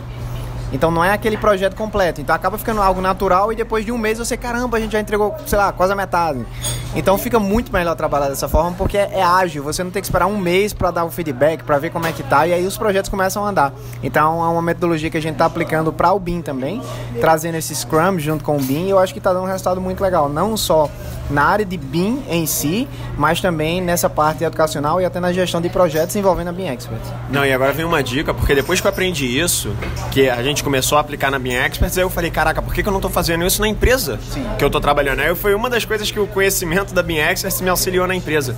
Então 0.73 0.89
não 0.89 1.03
é 1.03 1.11
aquele 1.11 1.37
projeto 1.37 1.75
completo. 1.75 2.19
Então 2.19 2.35
acaba 2.35 2.57
ficando 2.57 2.81
algo 2.81 2.99
natural 2.99 3.53
e 3.53 3.55
depois 3.55 3.85
de 3.85 3.91
um 3.91 3.97
mês 3.97 4.17
você, 4.17 4.35
caramba, 4.35 4.77
a 4.77 4.79
gente 4.79 4.91
já 4.91 4.99
entregou, 4.99 5.33
sei 5.45 5.57
lá, 5.57 5.71
quase 5.71 5.93
a 5.93 5.95
metade. 5.95 6.43
Então 6.95 7.17
fica 7.17 7.39
muito 7.39 7.71
melhor 7.71 7.95
trabalhar 7.95 8.27
dessa 8.27 8.47
forma 8.47 8.71
porque 8.75 8.97
é, 8.97 9.11
é 9.13 9.23
ágil. 9.23 9.63
Você 9.63 9.83
não 9.83 9.91
tem 9.91 10.01
que 10.01 10.07
esperar 10.07 10.25
um 10.25 10.37
mês 10.37 10.73
para 10.73 10.89
dar 10.89 11.05
o 11.05 11.11
feedback, 11.11 11.63
para 11.63 11.77
ver 11.77 11.91
como 11.91 12.07
é 12.07 12.11
que 12.11 12.23
tá 12.23 12.47
e 12.47 12.53
aí 12.53 12.65
os 12.65 12.77
projetos 12.77 13.09
começam 13.09 13.45
a 13.45 13.49
andar. 13.49 13.71
Então 14.01 14.43
é 14.43 14.47
uma 14.49 14.61
metodologia 14.61 15.09
que 15.09 15.17
a 15.17 15.21
gente 15.21 15.33
está 15.33 15.45
aplicando 15.45 15.93
para 15.93 16.11
o 16.11 16.19
BIM 16.19 16.41
também, 16.41 16.81
trazendo 17.21 17.55
esse 17.55 17.75
Scrum 17.75 18.17
junto 18.17 18.43
com 18.43 18.57
o 18.57 18.59
BIM 18.59 18.87
e 18.87 18.89
eu 18.89 18.97
acho 18.97 19.13
que 19.13 19.19
está 19.19 19.31
dando 19.31 19.43
um 19.43 19.47
resultado 19.47 19.79
muito 19.79 20.01
legal. 20.01 20.27
Não 20.27 20.57
só 20.57 20.89
na 21.29 21.43
área 21.43 21.65
de 21.65 21.77
BIM 21.77 22.23
em 22.29 22.45
si, 22.45 22.87
mas 23.17 23.41
também 23.41 23.81
nessa 23.81 24.09
parte 24.09 24.43
educacional 24.43 25.01
e 25.01 25.05
até 25.05 25.19
na 25.19 25.31
gestão 25.31 25.61
de 25.61 25.69
projetos 25.69 26.15
envolvendo 26.15 26.49
a 26.49 26.51
BIM 26.51 26.67
Expert. 26.67 27.01
Não, 27.29 27.45
e 27.45 27.53
agora 27.53 27.71
vem 27.71 27.85
uma 27.85 28.03
dica, 28.03 28.33
porque 28.33 28.53
depois 28.53 28.81
que 28.81 28.87
eu 28.87 28.89
aprendi 28.89 29.25
isso, 29.25 29.75
que 30.11 30.29
a 30.29 30.41
gente 30.43 30.63
começou 30.63 30.97
a 30.97 31.01
aplicar 31.01 31.31
na 31.31 31.39
minha 31.39 31.65
Experts, 31.65 31.97
aí 31.97 32.03
eu 32.03 32.09
falei, 32.09 32.31
caraca, 32.31 32.61
por 32.61 32.73
que, 32.73 32.85
eu 32.85 32.91
não 32.91 33.01
tô 33.01 33.09
fazendo 33.09 33.45
isso 33.45 33.61
na 33.61 33.67
empresa 33.67 34.19
Sim. 34.31 34.45
que 34.57 34.63
eu 34.63 34.69
tô 34.69 34.79
trabalhando? 34.79 35.19
Aí 35.21 35.33
foi 35.35 35.53
uma 35.55 35.69
das 35.69 35.85
coisas 35.85 36.11
que 36.11 36.19
o 36.19 36.27
conhecimento 36.27 36.93
da 36.93 37.03
minha 37.03 37.31
Experts 37.31 37.61
me 37.61 37.69
auxiliou 37.69 38.05
na 38.07 38.15
empresa. 38.15 38.55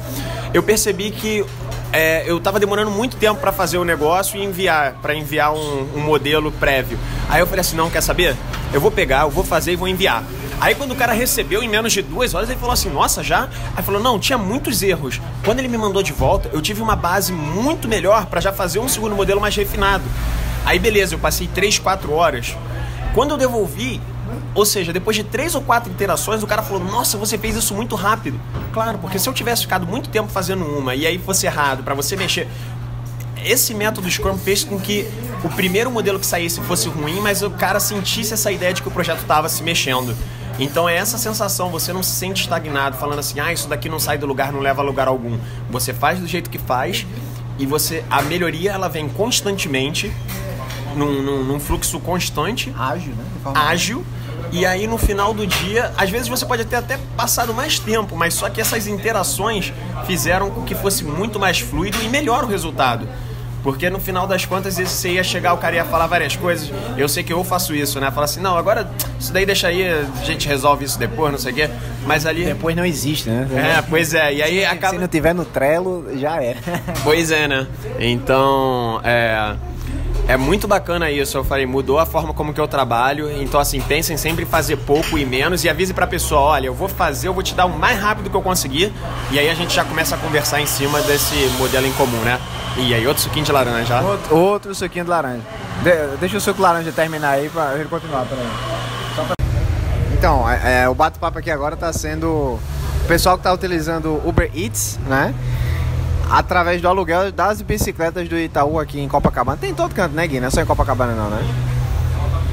Eu 0.53 0.63
percebi 0.63 1.12
que 1.12 1.45
é, 1.93 2.24
eu 2.29 2.39
tava 2.39 2.60
demorando 2.60 2.91
muito 2.91 3.15
tempo 3.15 3.39
para 3.39 3.51
fazer 3.51 3.77
o 3.77 3.86
negócio 3.86 4.38
e 4.38 4.43
enviar, 4.43 4.93
para 5.01 5.15
enviar 5.15 5.53
um, 5.53 5.88
um 5.95 6.00
modelo 6.00 6.51
prévio. 6.51 6.98
Aí 7.29 7.39
eu 7.39 7.48
falei 7.48 7.62
assim, 7.62 7.75
não, 7.75 7.89
quer 7.89 8.01
saber? 8.01 8.36
Eu 8.74 8.81
vou 8.81 8.91
pegar, 8.91 9.22
eu 9.22 9.29
vou 9.29 9.43
fazer 9.43 9.74
e 9.74 9.75
vou 9.75 9.88
enviar. 9.88 10.24
Aí 10.60 10.74
quando 10.74 10.92
o 10.92 10.96
cara 10.96 11.14
recebeu 11.14 11.62
em 11.62 11.68
menos 11.68 11.92
de 11.94 12.02
duas 12.02 12.34
horas, 12.34 12.50
ele 12.50 12.60
falou 12.60 12.74
assim, 12.74 12.90
nossa, 12.90 13.22
já? 13.24 13.50
Aí 13.76 13.84
falou, 13.84 14.02
não, 14.02 14.18
tinha 14.18 14.38
muitos 14.38 14.82
erros. 14.82 15.20
Quando 15.44 15.60
ele 15.60 15.68
me 15.68 15.78
mandou 15.78 16.02
de 16.02 16.14
volta, 16.14 16.50
eu 16.54 16.62
tive 16.62 16.82
uma 16.82 16.96
base 16.96 17.34
muito 17.34 17.88
melhor 17.88 18.26
para 18.28 18.40
já 18.40 18.54
fazer 18.54 18.80
um 18.80 18.88
segundo 18.88 19.16
modelo 19.16 19.42
mais 19.42 19.56
refinado. 19.56 20.04
Aí 20.66 20.80
beleza, 20.80 21.14
eu 21.14 21.20
passei 21.20 21.48
três, 21.48 21.78
quatro 21.78 22.14
horas. 22.14 22.56
Quando 23.14 23.32
eu 23.32 23.38
devolvi, 23.38 24.02
Ou 24.56 24.66
seja, 24.66 24.94
depois 24.94 25.16
de 25.16 25.24
três 25.24 25.54
ou 25.54 25.62
quatro 25.62 25.92
interações, 25.92 26.42
o 26.42 26.48
cara 26.48 26.64
falou: 26.64 26.84
Nossa, 26.84 27.18
você 27.18 27.38
fez 27.38 27.56
isso 27.56 27.74
muito 27.74 27.96
rápido. 27.96 28.40
Claro, 28.74 28.98
porque 28.98 29.20
se 29.20 29.28
eu 29.28 29.34
tivesse 29.34 29.64
ficado 29.64 29.86
muito 29.86 30.10
tempo 30.10 30.30
fazendo 30.30 30.66
uma 30.66 30.96
e 30.96 31.06
aí 31.06 31.18
fosse 31.20 31.46
errado 31.46 31.84
para 31.84 31.94
você 31.94 32.16
mexer. 32.16 32.48
Esse 33.44 33.76
método 33.76 34.10
Scrum 34.10 34.38
fez 34.38 34.64
com 34.64 34.80
que 34.80 35.08
o 35.44 35.50
primeiro 35.50 35.92
modelo 35.92 36.20
que 36.20 36.26
saísse 36.26 36.60
fosse 36.62 36.90
ruim, 36.90 37.20
mas 37.22 37.44
o 37.44 37.52
cara 37.52 37.80
sentisse 37.80 38.34
essa 38.34 38.52
ideia 38.52 38.74
de 38.74 38.82
que 38.82 38.88
o 38.88 38.92
projeto 38.92 39.20
estava 39.20 39.48
se 39.48 39.62
mexendo. 39.62 40.16
Então 40.58 40.88
é 40.88 40.96
essa 40.96 41.18
sensação, 41.18 41.70
você 41.70 41.92
não 41.92 42.02
se 42.02 42.12
sente 42.12 42.44
estagnado, 42.44 42.98
falando 42.98 43.20
assim, 43.20 43.40
ah, 43.40 43.52
isso 43.52 43.68
daqui 43.68 43.90
não 43.90 44.00
sai 44.00 44.18
do 44.18 44.26
lugar, 44.26 44.54
não 44.54 44.62
leva 44.62 44.82
a 44.82 44.86
lugar 44.86 45.08
algum. 45.08 45.38
Você 45.70 45.94
faz 45.94 46.20
do 46.20 46.28
jeito 46.28 46.50
que 46.50 46.58
faz 46.58 47.06
e 47.60 47.66
você 47.66 48.04
a 48.10 48.22
melhoria 48.22 48.72
ela 48.72 48.88
vem 48.88 49.10
constantemente, 49.10 50.12
num, 50.96 51.22
num, 51.22 51.44
num 51.44 51.60
fluxo 51.60 52.00
constante. 52.00 52.74
Ágil, 52.78 53.14
né? 53.14 53.26
Ágil. 53.54 54.06
E 54.52 54.66
aí 54.66 54.88
no 54.88 54.98
final 54.98 55.34
do 55.34 55.46
dia, 55.46 55.92
às 55.98 56.10
vezes 56.10 56.30
você 56.30 56.46
pode 56.46 56.64
ter 56.64 56.78
até 56.78 56.98
passado 57.18 57.54
mais 57.54 57.78
tempo, 57.78 58.16
mas 58.16 58.34
só 58.34 58.50
que 58.50 58.62
essas 58.62 58.88
interações 58.88 59.74
fizeram 60.06 60.50
com 60.50 60.64
que 60.64 60.74
fosse 60.74 61.04
muito 61.04 61.38
mais 61.38 61.60
fluido 61.60 61.98
e 62.02 62.08
melhor 62.08 62.46
o 62.46 62.48
resultado. 62.48 63.08
Porque 63.65 63.89
no 63.89 64.00
final 64.00 64.27
das 64.27 64.45
contas 64.45 64.77
você 64.77 65.13
ia 65.13 65.24
chegar, 65.24 65.51
o 65.53 65.57
cara 65.57 65.75
ia 65.75 65.84
falar 65.84 66.05
várias 66.05 66.36
coisas. 66.36 66.72
Eu 66.95 67.10
sei 67.10 67.24
que 67.24 67.34
eu 67.34 67.43
faço 67.43 67.74
isso, 67.74 68.00
né? 68.00 68.12
Falar 68.12 68.25
assim, 68.25 68.39
não, 68.39 68.55
agora 68.55 68.88
isso 69.19 69.34
daí 69.34 69.43
deixa 69.43 69.69
aí, 69.69 69.89
a 69.89 70.24
gente 70.24 70.48
resolve 70.48 70.86
isso 70.86 71.00
depois, 71.00 71.31
não 71.31 71.39
sei 71.39 71.51
o 71.51 71.55
quê. 71.55 71.69
Mas 72.05 72.27
ali. 72.27 72.45
Depois 72.45 72.75
não 72.75 72.86
existe, 72.86 73.27
né? 73.27 73.48
É, 73.79 73.81
pois 73.81 74.13
é. 74.13 74.36
E 74.36 74.43
aí 74.43 74.63
acaba. 74.63 74.93
Se 74.93 75.00
não 75.00 75.07
tiver 75.07 75.34
no 75.34 75.43
Trello, 75.43 76.05
já 76.15 76.43
é. 76.43 76.55
Pois 77.03 77.31
é, 77.31 77.48
né? 77.48 77.65
Então, 78.00 79.01
é. 79.03 79.55
É 80.27 80.36
muito 80.36 80.67
bacana 80.67 81.12
isso, 81.12 81.38
eu 81.38 81.44
falei, 81.44 81.67
mudou 81.67 82.00
a 82.00 82.05
forma 82.05 82.34
como 82.34 82.51
que 82.51 82.60
eu 82.60 82.67
trabalho, 82.67 83.32
então 83.32 83.60
assim, 83.60 83.79
pensem 83.79 84.17
sempre 84.17 84.44
em 84.44 84.48
fazer 84.48 84.75
pouco 84.75 85.20
e 85.20 85.25
menos 85.25 85.63
e 85.63 85.70
avise 85.70 85.94
pra 85.94 86.08
pessoa, 86.08 86.41
olha, 86.41 86.65
eu 86.65 86.74
vou 86.74 86.89
fazer, 86.89 87.27
eu 87.27 87.34
vou 87.34 87.44
te 87.44 87.53
dar 87.53 87.65
o 87.65 87.77
mais 87.77 88.00
rápido 88.00 88.32
que 88.32 88.36
eu 88.36 88.41
conseguir, 88.41 88.91
e 89.29 89.38
aí 89.38 89.48
a 89.48 89.53
gente 89.53 89.75
já 89.75 89.86
começa 89.86 90.15
a 90.15 90.17
conversar 90.17 90.60
em 90.60 90.65
cima 90.65 91.00
desse 91.01 91.36
modelo 91.60 91.86
em 91.86 91.91
comum, 91.94 92.20
né? 92.22 92.39
E 92.77 92.94
aí, 92.94 93.08
outro 93.08 93.24
suquinho 93.24 93.46
de 93.46 93.51
laranja. 93.51 94.01
Outro, 94.01 94.36
outro 94.36 94.75
suquinho 94.75 95.05
de 95.05 95.12
laranja. 95.12 95.44
De, 95.82 96.17
deixa 96.17 96.38
o 96.38 96.41
suco 96.41 96.58
de 96.58 96.62
laranja 96.62 96.91
terminar 96.91 97.29
aí 97.29 97.48
pra 97.48 97.77
gente 97.77 97.88
continuar, 97.88 98.25
peraí. 98.25 98.46
Então, 100.12 100.50
é, 100.50 100.84
é, 100.84 100.89
o 100.89 100.96
bate-papo 100.96 101.38
aqui 101.38 101.51
agora 101.51 101.77
tá 101.77 101.94
sendo 101.94 102.27
o 102.27 102.60
pessoal 103.08 103.38
que 103.38 103.44
tá 103.44 103.53
utilizando 103.53 104.22
Uber 104.25 104.50
Eats, 104.53 105.00
né? 105.08 105.34
Através 106.29 106.82
do 106.82 106.88
aluguel 106.88 107.32
das 107.32 107.62
bicicletas 107.62 108.27
do 108.27 108.38
Itaú 108.38 108.79
aqui 108.79 109.00
em 109.00 109.08
Copacabana. 109.08 109.58
Tem 109.58 109.72
em 109.72 109.75
todo 109.75 109.94
canto, 109.94 110.15
né, 110.15 110.25
Gui? 110.27 110.39
Não 110.39 110.48
é 110.48 110.51
só 110.51 110.62
em 110.62 110.65
Copacabana, 110.65 111.13
não, 111.13 111.29
né? 111.29 111.44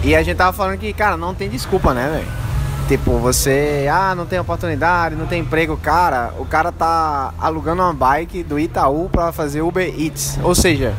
E 0.05 0.15
a 0.15 0.23
gente 0.23 0.37
tava 0.37 0.53
falando 0.53 0.79
que, 0.79 0.93
cara, 0.93 1.17
não 1.17 1.35
tem 1.35 1.49
desculpa, 1.49 1.95
né, 1.95 2.11
velho? 2.13 2.43
Tipo, 2.89 3.19
você, 3.19 3.89
ah, 3.91 4.15
não 4.15 4.27
tem 4.27 4.39
oportunidade, 4.39 5.15
não 5.15 5.27
tem 5.27 5.41
emprego, 5.41 5.77
cara. 5.77 6.33
O 6.39 6.45
cara 6.45 6.73
tá 6.73 7.33
alugando 7.39 7.83
uma 7.83 7.95
bike 7.95 8.43
do 8.43 8.59
Itaú 8.59 9.09
para 9.09 9.33
fazer 9.33 9.63
Uber 9.63 9.89
Eats. 9.99 10.39
Ou 10.43 10.55
seja, 10.55 10.93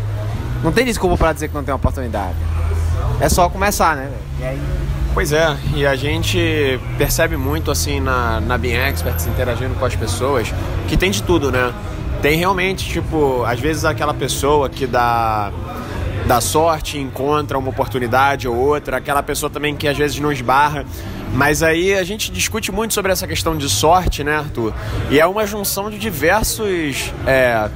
não 0.63 0.71
tem 0.71 0.85
desculpa 0.85 1.17
para 1.17 1.33
dizer 1.33 1.49
que 1.49 1.53
não 1.53 1.63
tem 1.63 1.73
oportunidade. 1.73 2.35
É 3.19 3.27
só 3.29 3.49
começar, 3.49 3.95
né, 3.95 4.09
velho? 4.39 4.59
Pois 5.13 5.31
é, 5.31 5.55
e 5.75 5.85
a 5.85 5.95
gente 5.95 6.79
percebe 6.97 7.37
muito 7.37 7.69
assim 7.69 7.99
na, 7.99 8.41
na 8.41 8.57
Bean 8.57 8.87
Experts 8.87 9.27
interagindo 9.27 9.75
com 9.75 9.85
as 9.85 9.95
pessoas 9.95 10.51
que 10.87 10.97
tem 10.97 11.11
de 11.11 11.21
tudo, 11.21 11.51
né? 11.51 11.71
Tem 12.23 12.37
realmente, 12.37 12.87
tipo, 12.87 13.43
às 13.43 13.59
vezes 13.59 13.83
aquela 13.83 14.13
pessoa 14.13 14.69
que 14.69 14.87
dá, 14.87 15.51
dá 16.25 16.39
sorte, 16.39 16.97
encontra 16.97 17.57
uma 17.57 17.69
oportunidade 17.69 18.47
ou 18.47 18.55
outra, 18.55 18.95
aquela 18.95 19.21
pessoa 19.21 19.49
também 19.49 19.75
que 19.75 19.89
às 19.89 19.97
vezes 19.97 20.17
não 20.19 20.31
esbarra. 20.31 20.85
Mas 21.33 21.61
aí 21.61 21.93
a 21.93 22.03
gente 22.05 22.31
discute 22.31 22.71
muito 22.71 22.93
sobre 22.93 23.11
essa 23.11 23.27
questão 23.27 23.57
de 23.57 23.67
sorte, 23.67 24.23
né, 24.23 24.37
Arthur? 24.37 24.73
E 25.11 25.19
é 25.19 25.25
uma 25.25 25.45
junção 25.45 25.89
de 25.89 25.99
diversos. 25.99 27.11
É, 27.27 27.69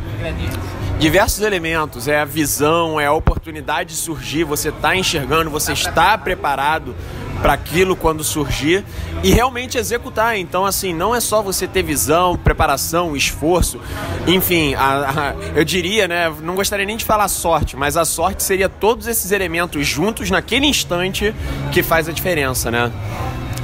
diversos 0.97 1.41
elementos. 1.41 2.07
É 2.07 2.21
a 2.21 2.25
visão, 2.25 2.97
é 3.01 3.05
a 3.05 3.11
oportunidade 3.11 3.89
de 3.89 3.95
surgir, 3.95 4.45
você 4.45 4.69
está 4.69 4.95
enxergando, 4.95 5.49
você 5.49 5.73
está 5.73 6.17
preparado 6.17 6.95
para 7.41 7.53
aquilo 7.53 7.95
quando 7.95 8.23
surgir 8.23 8.83
e 9.23 9.31
realmente 9.31 9.77
executar. 9.77 10.37
Então, 10.37 10.65
assim, 10.65 10.93
não 10.93 11.15
é 11.15 11.19
só 11.19 11.41
você 11.41 11.67
ter 11.67 11.83
visão, 11.83 12.35
preparação, 12.35 13.15
esforço, 13.15 13.79
enfim, 14.25 14.73
a, 14.75 14.83
a, 14.83 15.35
eu 15.55 15.63
diria, 15.63 16.07
né? 16.07 16.33
Não 16.41 16.55
gostaria 16.55 16.85
nem 16.85 16.97
de 16.97 17.05
falar 17.05 17.27
sorte, 17.27 17.75
mas 17.75 17.97
a 17.97 18.05
sorte 18.05 18.43
seria 18.43 18.69
todos 18.69 19.07
esses 19.07 19.31
elementos 19.31 19.85
juntos 19.85 20.29
naquele 20.29 20.65
instante 20.65 21.33
que 21.71 21.83
faz 21.83 22.07
a 22.09 22.11
diferença, 22.11 22.71
né? 22.71 22.91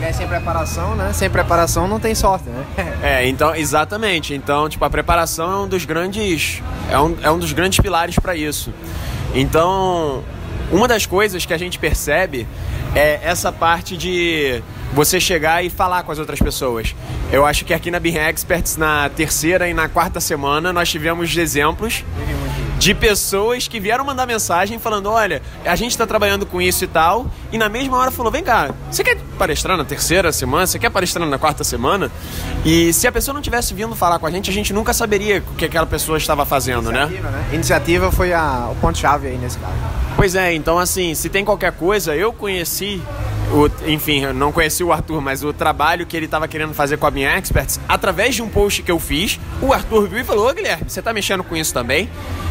É 0.01 0.11
sem 0.11 0.27
preparação, 0.27 0.95
né? 0.95 1.13
Sem 1.13 1.29
preparação 1.29 1.87
não 1.87 1.97
tem 1.97 2.13
sorte, 2.13 2.49
né? 2.49 2.65
é, 3.01 3.27
então, 3.27 3.55
exatamente. 3.55 4.33
Então, 4.33 4.67
tipo, 4.67 4.83
a 4.83 4.89
preparação 4.89 5.49
é 5.49 5.55
um 5.63 5.67
dos 5.67 5.85
grandes. 5.85 6.61
É 6.91 6.99
um, 6.99 7.15
é 7.21 7.31
um 7.31 7.39
dos 7.39 7.53
grandes 7.53 7.79
pilares 7.79 8.19
para 8.19 8.35
isso. 8.35 8.73
Então, 9.33 10.21
uma 10.71 10.89
das 10.89 11.05
coisas 11.05 11.45
que 11.45 11.53
a 11.53 11.57
gente 11.57 11.79
percebe 11.79 12.45
é 12.95 13.19
essa 13.23 13.51
parte 13.51 13.97
de 13.97 14.61
você 14.93 15.19
chegar 15.19 15.63
e 15.65 15.69
falar 15.69 16.03
com 16.03 16.11
as 16.11 16.19
outras 16.19 16.39
pessoas. 16.39 16.95
Eu 17.31 17.45
acho 17.45 17.65
que 17.65 17.73
aqui 17.73 17.89
na 17.89 17.99
Bean 17.99 18.29
Experts, 18.29 18.77
na 18.77 19.09
terceira 19.09 19.67
e 19.67 19.73
na 19.73 19.89
quarta 19.89 20.19
semana, 20.19 20.71
nós 20.71 20.89
tivemos 20.89 21.35
exemplos 21.35 22.03
de 22.83 22.93
pessoas 22.93 23.65
que 23.65 23.79
vieram 23.79 24.03
mandar 24.03 24.27
mensagem 24.27 24.77
falando: 24.77 25.09
olha, 25.09 25.41
a 25.63 25.73
gente 25.73 25.91
está 25.91 26.05
trabalhando 26.05 26.45
com 26.45 26.61
isso 26.61 26.83
e 26.83 26.87
tal, 26.87 27.25
e 27.49 27.57
na 27.57 27.69
mesma 27.69 27.97
hora 27.97 28.11
falou: 28.11 28.29
vem 28.29 28.43
cá, 28.43 28.71
você 28.91 29.05
quer 29.05 29.17
palestrar 29.39 29.77
na 29.77 29.85
terceira 29.85 30.33
semana? 30.33 30.67
Você 30.67 30.77
quer 30.77 30.89
palestrar 30.89 31.25
na 31.25 31.39
quarta 31.39 31.63
semana? 31.63 32.11
E 32.65 32.91
se 32.91 33.07
a 33.07 33.11
pessoa 33.11 33.33
não 33.33 33.41
tivesse 33.41 33.73
vindo 33.73 33.95
falar 33.95 34.19
com 34.19 34.27
a 34.27 34.31
gente, 34.31 34.49
a 34.49 34.53
gente 34.53 34.73
nunca 34.73 34.93
saberia 34.93 35.41
o 35.49 35.55
que 35.55 35.63
aquela 35.63 35.85
pessoa 35.85 36.17
estava 36.17 36.45
fazendo, 36.45 36.91
né? 36.91 37.03
Iniciativa, 37.03 37.29
né? 37.31 37.37
né? 37.37 37.55
Iniciativa 37.55 38.11
foi 38.11 38.33
a, 38.33 38.67
o 38.69 38.75
ponto-chave 38.75 39.27
aí 39.27 39.37
nesse 39.37 39.57
caso. 39.59 39.73
Pois 40.17 40.35
é, 40.35 40.53
então 40.53 40.77
assim, 40.77 41.15
se 41.15 41.29
tem 41.29 41.45
qualquer 41.45 41.71
coisa, 41.71 42.13
eu 42.13 42.33
conheci 42.33 43.01
o, 43.53 43.69
enfim, 43.87 44.23
eu 44.23 44.33
não 44.33 44.51
conheci 44.51 44.83
o 44.83 44.91
Arthur, 44.91 45.21
mas 45.21 45.43
o 45.43 45.53
trabalho 45.53 46.07
que 46.07 46.17
ele 46.17 46.25
estava 46.25 46.47
querendo 46.47 46.73
fazer 46.73 46.97
com 46.97 47.05
a 47.05 47.11
minha 47.11 47.37
Experts, 47.37 47.79
através 47.87 48.33
de 48.33 48.41
um 48.41 48.49
post 48.49 48.81
que 48.81 48.91
eu 48.91 48.99
fiz, 48.99 49.39
o 49.61 49.71
Arthur 49.71 50.07
viu 50.07 50.19
e 50.19 50.23
falou: 50.23 50.49
Ô 50.49 50.53
Guilherme, 50.53 50.89
você 50.89 50.99
está 50.99 51.13
mexendo 51.13 51.43
com 51.43 51.55
isso 51.55 51.71
também? 51.71 52.09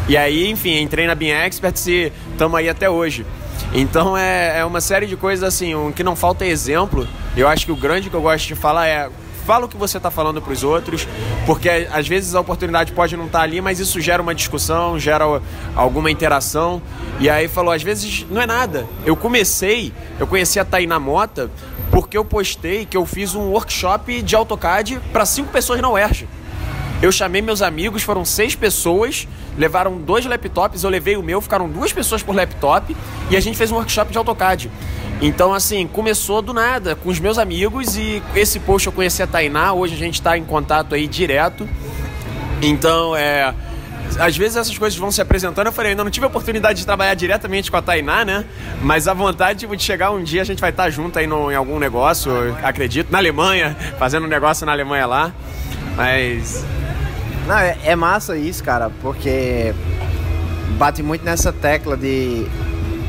E 0.09 0.17
aí, 0.17 0.49
enfim, 0.49 0.81
entrei 0.81 1.07
na 1.07 1.15
Bean 1.17 1.45
Experts 1.45 1.87
e 1.89 2.13
estamos 2.31 2.57
aí 2.57 2.69
até 2.69 2.89
hoje. 2.89 3.27
Então 3.75 4.17
é, 4.17 4.61
é 4.61 4.65
uma 4.65 4.81
série 4.81 5.07
de 5.07 5.17
coisas 5.17 5.43
assim, 5.43 5.75
o 5.75 5.93
que 5.93 6.05
não 6.05 6.15
falta 6.15 6.45
é 6.45 6.49
exemplo. 6.49 7.09
Eu 7.37 7.49
acho 7.49 7.67
que 7.67 7.73
o 7.73 7.77
grande 7.77 8.09
que 8.09 8.15
eu 8.15 8.23
gosto 8.23 8.47
de 8.47 8.55
falar 8.55 8.87
é 8.87 9.11
fala 9.43 9.67
o 9.67 9.69
que 9.69 9.77
você 9.77 9.97
está 9.97 10.11
falando 10.11 10.41
para 10.41 10.53
os 10.53 10.63
outros, 10.65 11.07
porque 11.45 11.69
às 11.69 12.07
vezes 12.09 12.35
a 12.35 12.41
oportunidade 12.41 12.93
pode 12.93 13.17
não 13.17 13.27
estar 13.27 13.41
tá 13.41 13.45
ali, 13.45 13.61
mas 13.61 13.81
isso 13.81 14.01
gera 14.01 14.23
uma 14.23 14.35
discussão, 14.35 14.99
gera 14.99 15.25
alguma 15.75 16.11
interação. 16.11 16.81
E 17.21 17.29
aí 17.29 17.49
falou, 17.49 17.73
às 17.73 17.83
vezes 17.83 18.27
não 18.31 18.41
é 18.41 18.47
nada. 18.47 18.87
Eu 19.05 19.17
comecei, 19.17 19.93
eu 20.19 20.27
conheci 20.27 20.59
a 20.59 20.65
Tainá 20.65 20.99
Mota 20.99 21.51
porque 21.91 22.17
eu 22.17 22.25
postei 22.25 22.87
que 22.87 22.97
eu 22.97 23.05
fiz 23.05 23.35
um 23.35 23.51
workshop 23.51 24.23
de 24.23 24.35
AutoCAD 24.35 24.99
para 25.13 25.27
cinco 25.27 25.53
pessoas 25.53 25.81
na 25.81 25.91
UERJ. 25.91 26.27
Eu 27.03 27.11
chamei 27.11 27.43
meus 27.43 27.63
amigos, 27.63 28.05
foram 28.05 28.25
seis 28.25 28.55
pessoas, 28.55 29.27
levaram 29.59 29.99
dois 29.99 30.25
laptops, 30.25 30.85
eu 30.85 30.91
levei 30.91 31.17
o 31.17 31.23
meu, 31.23 31.41
ficaram 31.41 31.69
duas 31.69 31.93
pessoas 31.93 32.23
por 32.23 32.33
laptop 32.35 32.97
e 33.29 33.37
a 33.37 33.41
gente 33.41 33.59
fez 33.59 33.73
um 33.73 33.75
workshop 33.75 34.13
de 34.13 34.19
AutoCAD. 34.19 34.71
Então, 35.23 35.55
assim, 35.55 35.87
começou 35.87 36.43
do 36.43 36.53
nada, 36.53 36.97
com 36.97 37.09
os 37.09 37.21
meus 37.21 37.39
amigos 37.39 37.97
e 37.97 38.21
esse 38.35 38.59
post 38.59 38.89
eu 38.89 38.93
conheci 38.93 39.23
a 39.23 39.27
Tainá, 39.27 39.73
hoje 39.73 39.95
a 39.95 39.97
gente 39.97 40.15
está 40.15 40.37
em 40.37 40.43
contato 40.45 40.97
aí 40.97 41.07
direto. 41.07 41.67
Então, 42.61 43.15
é. 43.15 43.55
Às 44.19 44.37
vezes 44.37 44.57
essas 44.57 44.77
coisas 44.77 44.99
vão 44.99 45.13
se 45.13 45.23
apresentando. 45.23 45.69
Eu 45.69 45.73
falei, 45.73 45.93
ainda 45.93 46.03
não 46.03 46.11
tive 46.11 46.27
a 46.27 46.29
oportunidade 46.29 46.81
de 46.81 46.85
trabalhar 46.85 47.15
diretamente 47.15 47.71
com 47.71 47.77
a 47.77 47.83
Tainá, 47.83 48.25
né? 48.25 48.45
Mas 48.83 49.07
a 49.07 49.15
vontade 49.15 49.61
tipo, 49.61 49.77
de 49.77 49.83
chegar 49.83 50.11
um 50.11 50.23
dia 50.25 50.43
a 50.43 50.45
gente 50.45 50.61
vai 50.61 50.71
estar 50.71 50.91
junto 50.91 51.17
aí 51.19 51.27
no, 51.27 51.51
em 51.53 51.55
algum 51.55 51.79
negócio, 51.79 52.33
acredito, 52.61 53.11
na 53.13 53.19
Alemanha, 53.19 53.77
fazendo 54.01 54.27
um 54.27 54.29
negócio 54.29 54.67
na 54.67 54.73
Alemanha 54.73 55.07
lá. 55.07 55.33
Mas. 55.97 56.65
Não, 57.47 57.57
é, 57.57 57.79
é 57.85 57.95
massa 57.95 58.37
isso, 58.37 58.63
cara, 58.63 58.91
porque 59.01 59.73
bate 60.77 61.01
muito 61.01 61.25
nessa 61.25 61.53
tecla 61.53 61.97
de 61.97 62.45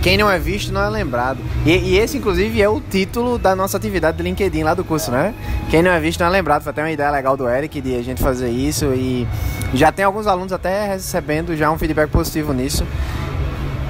quem 0.04 0.18
não 0.18 0.30
é 0.30 0.38
visto 0.38 0.74
não 0.74 0.82
é 0.82 0.89
lembrado. 0.89 1.39
E, 1.66 1.72
e, 1.72 1.98
esse, 1.98 2.18
inclusive, 2.18 2.62
é 2.62 2.68
o 2.68 2.82
título 2.82 3.39
da 3.39 3.56
nossa 3.56 3.78
atividade 3.78 4.18
do 4.18 4.24
LinkedIn 4.24 4.62
lá 4.62 4.74
do 4.74 4.84
curso, 4.84 5.10
né? 5.10 5.34
Quem 5.70 5.82
não 5.82 5.92
é 5.92 6.00
visto 6.02 6.20
não 6.20 6.28
é 6.28 6.30
lembrado. 6.30 6.62
Foi 6.62 6.72
até 6.72 6.84
uma 6.84 6.92
ideia 6.92 7.10
legal 7.10 7.38
do 7.38 7.48
Eric 7.48 7.80
de 7.80 7.96
a 7.96 8.02
gente 8.04 8.22
fazer 8.22 8.50
isso. 8.50 8.88
E 8.94 9.26
já 9.74 9.94
tem 9.94 10.04
alguns 10.04 10.28
alunos 10.28 10.52
até 10.52 10.88
recebendo 10.88 11.56
já 11.56 11.72
um 11.72 11.78
feedback 11.78 12.10
positivo 12.10 12.52
nisso. 12.52 12.86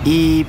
E 0.05 0.45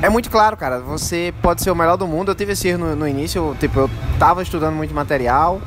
é 0.00 0.08
muito 0.08 0.30
claro, 0.30 0.56
cara. 0.56 0.78
Você 0.78 1.34
pode 1.42 1.62
ser 1.62 1.72
o 1.72 1.74
melhor 1.74 1.96
do 1.96 2.06
mundo. 2.06 2.30
Eu 2.30 2.36
tive 2.36 2.52
esse 2.52 2.68
erro 2.68 2.78
no, 2.78 2.94
no 2.94 3.08
início. 3.08 3.56
Tipo, 3.58 3.80
eu 3.80 3.90
tava 4.20 4.40
estudando 4.40 4.76
muito 4.76 4.94
material. 4.94 5.60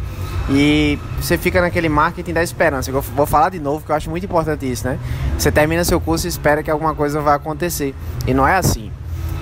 E 0.50 0.98
você 1.20 1.38
fica 1.38 1.60
naquele 1.60 1.90
marketing 1.90 2.32
da 2.32 2.42
esperança. 2.42 2.90
Eu 2.90 3.02
vou 3.02 3.26
falar 3.26 3.50
de 3.50 3.60
novo, 3.60 3.86
que 3.86 3.92
eu 3.92 3.96
acho 3.98 4.10
muito 4.10 4.26
importante 4.26 4.72
isso, 4.72 4.88
né? 4.88 4.98
Você 5.38 5.52
termina 5.52 5.84
seu 5.84 6.00
curso 6.00 6.26
e 6.26 6.30
espera 6.30 6.64
que 6.64 6.72
alguma 6.72 6.96
coisa 6.96 7.20
vai 7.20 7.36
acontecer. 7.36 7.94
E 8.26 8.34
não 8.34 8.48
é 8.48 8.56
assim. 8.56 8.90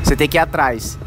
Você 0.03 0.15
tem 0.15 0.27
que 0.27 0.37
ir 0.37 0.39
atrás. 0.39 0.97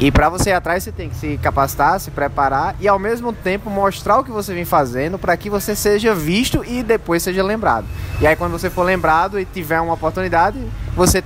E 0.00 0.10
para 0.10 0.28
você 0.28 0.50
ir 0.50 0.54
atrás, 0.54 0.82
você 0.82 0.90
tem 0.90 1.08
que 1.08 1.14
se 1.14 1.38
capacitar, 1.38 2.00
se 2.00 2.10
preparar 2.10 2.74
e 2.80 2.88
ao 2.88 2.98
mesmo 2.98 3.32
tempo 3.32 3.70
mostrar 3.70 4.18
o 4.18 4.24
que 4.24 4.32
você 4.32 4.52
vem 4.52 4.64
fazendo 4.64 5.18
para 5.18 5.36
que 5.36 5.48
você 5.48 5.76
seja 5.76 6.14
visto 6.14 6.64
e 6.66 6.82
depois 6.82 7.22
seja 7.22 7.42
lembrado. 7.42 7.86
E 8.20 8.26
aí 8.26 8.34
quando 8.34 8.52
você 8.52 8.68
for 8.68 8.82
lembrado 8.82 9.38
e 9.38 9.44
tiver 9.44 9.80
uma 9.80 9.94
oportunidade, 9.94 10.58
você 10.96 11.22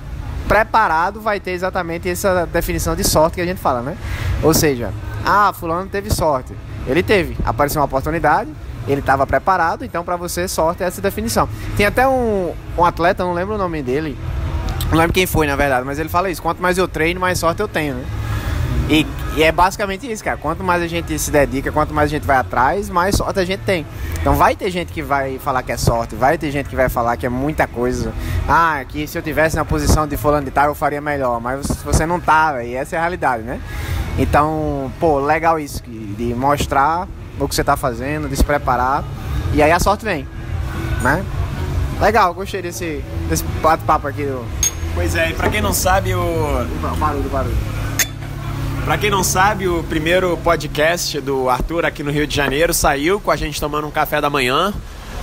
preparado 0.46 1.20
vai 1.20 1.40
ter 1.40 1.52
exatamente 1.52 2.08
essa 2.08 2.46
definição 2.46 2.94
de 2.94 3.02
sorte 3.02 3.36
que 3.36 3.40
a 3.40 3.46
gente 3.46 3.60
fala, 3.60 3.80
né? 3.80 3.96
Ou 4.42 4.52
seja, 4.52 4.92
ah, 5.24 5.52
fulano 5.52 5.88
teve 5.88 6.10
sorte. 6.10 6.52
Ele 6.86 7.02
teve, 7.02 7.36
apareceu 7.44 7.80
uma 7.80 7.86
oportunidade, 7.86 8.50
ele 8.86 9.00
estava 9.00 9.26
preparado, 9.26 9.84
então 9.84 10.04
para 10.04 10.16
você 10.16 10.46
sorte 10.46 10.82
é 10.82 10.86
essa 10.86 11.00
definição. 11.00 11.48
Tem 11.76 11.86
até 11.86 12.06
um, 12.06 12.52
um 12.78 12.84
atleta, 12.84 13.24
não 13.24 13.32
lembro 13.32 13.54
o 13.54 13.58
nome 13.58 13.82
dele, 13.82 14.16
não 14.90 14.99
lembro 14.99 15.12
quem 15.12 15.27
foi 15.27 15.46
na 15.46 15.57
verdade, 15.57 15.85
mas 15.85 15.99
ele 15.99 16.09
fala 16.09 16.31
isso: 16.31 16.42
quanto 16.42 16.62
mais 16.62 16.79
eu 16.79 16.87
treino, 16.87 17.20
mais 17.20 17.38
sorte 17.38 17.61
eu 17.61 17.68
tenho, 17.68 17.94
né? 17.94 18.05
E, 18.88 19.05
e, 19.37 19.42
é 19.42 19.51
basicamente 19.51 20.11
isso, 20.11 20.22
cara. 20.22 20.37
Quanto 20.37 20.62
mais 20.62 20.81
a 20.81 20.87
gente 20.87 21.18
se 21.18 21.31
dedica, 21.31 21.72
quanto 21.72 21.92
mais 21.92 22.09
a 22.09 22.11
gente 22.11 22.25
vai 22.25 22.37
atrás, 22.37 22.88
mais 22.88 23.16
sorte 23.16 23.40
a 23.40 23.44
gente 23.44 23.61
tem. 23.61 23.85
Então 24.20 24.35
vai 24.35 24.55
ter 24.55 24.70
gente 24.70 24.92
que 24.92 25.03
vai 25.03 25.38
falar 25.38 25.64
que 25.64 25.72
é 25.72 25.77
sorte, 25.77 26.14
vai 26.14 26.38
ter 26.38 26.53
gente 26.53 26.68
que 26.68 26.77
vai 26.77 26.88
falar 26.88 27.16
que 27.16 27.27
é 27.27 27.29
muita 27.29 27.66
coisa. 27.66 28.12
Ah, 28.49 28.85
que 28.88 29.07
se 29.09 29.18
eu 29.18 29.22
tivesse 29.22 29.57
na 29.57 29.64
posição 29.64 30.07
de 30.07 30.16
fulano 30.16 30.44
de 30.44 30.53
tal 30.53 30.66
eu 30.66 30.75
faria 30.75 31.01
melhor. 31.01 31.40
Mas 31.40 31.66
você 31.85 32.07
não 32.07 32.20
tá, 32.20 32.62
e 32.62 32.75
essa 32.75 32.94
é 32.94 32.99
a 32.99 33.03
realidade, 33.03 33.42
né? 33.42 33.61
Então, 34.18 34.90
pô, 35.01 35.18
legal 35.18 35.59
isso, 35.59 35.83
de 35.85 36.33
mostrar 36.35 37.09
o 37.40 37.49
que 37.49 37.55
você 37.55 37.64
tá 37.64 37.77
fazendo, 37.77 38.29
de 38.29 38.37
se 38.37 38.44
preparar. 38.44 39.05
E 39.53 39.62
aí 39.62 39.72
a 39.72 39.81
sorte 39.81 40.05
vem, 40.05 40.27
né? 41.03 41.25
Legal, 42.01 42.33
gostei 42.33 42.62
desse, 42.62 43.05
desse 43.29 43.42
bate-papo 43.62 44.07
aqui. 44.07 44.22
Do... 44.25 44.44
Pois 44.96 45.14
é, 45.14 45.28
e 45.28 45.35
pra 45.35 45.50
quem 45.50 45.61
não 45.61 45.74
sabe, 45.74 46.14
o. 46.14 46.18
O 46.22 46.96
barulho, 46.96 47.26
o 47.26 47.28
barulho. 47.28 47.56
Para 48.82 48.96
quem 48.96 49.11
não 49.11 49.22
sabe, 49.22 49.68
o 49.68 49.85
primeiro 49.85 50.38
podcast 50.38 51.20
do 51.20 51.50
Arthur 51.50 51.85
aqui 51.85 52.02
no 52.02 52.11
Rio 52.11 52.26
de 52.26 52.35
Janeiro 52.35 52.72
saiu 52.72 53.20
com 53.20 53.30
a 53.30 53.37
gente 53.37 53.61
tomando 53.61 53.87
um 53.87 53.90
café 53.90 54.22
da 54.22 54.30
manhã. 54.30 54.72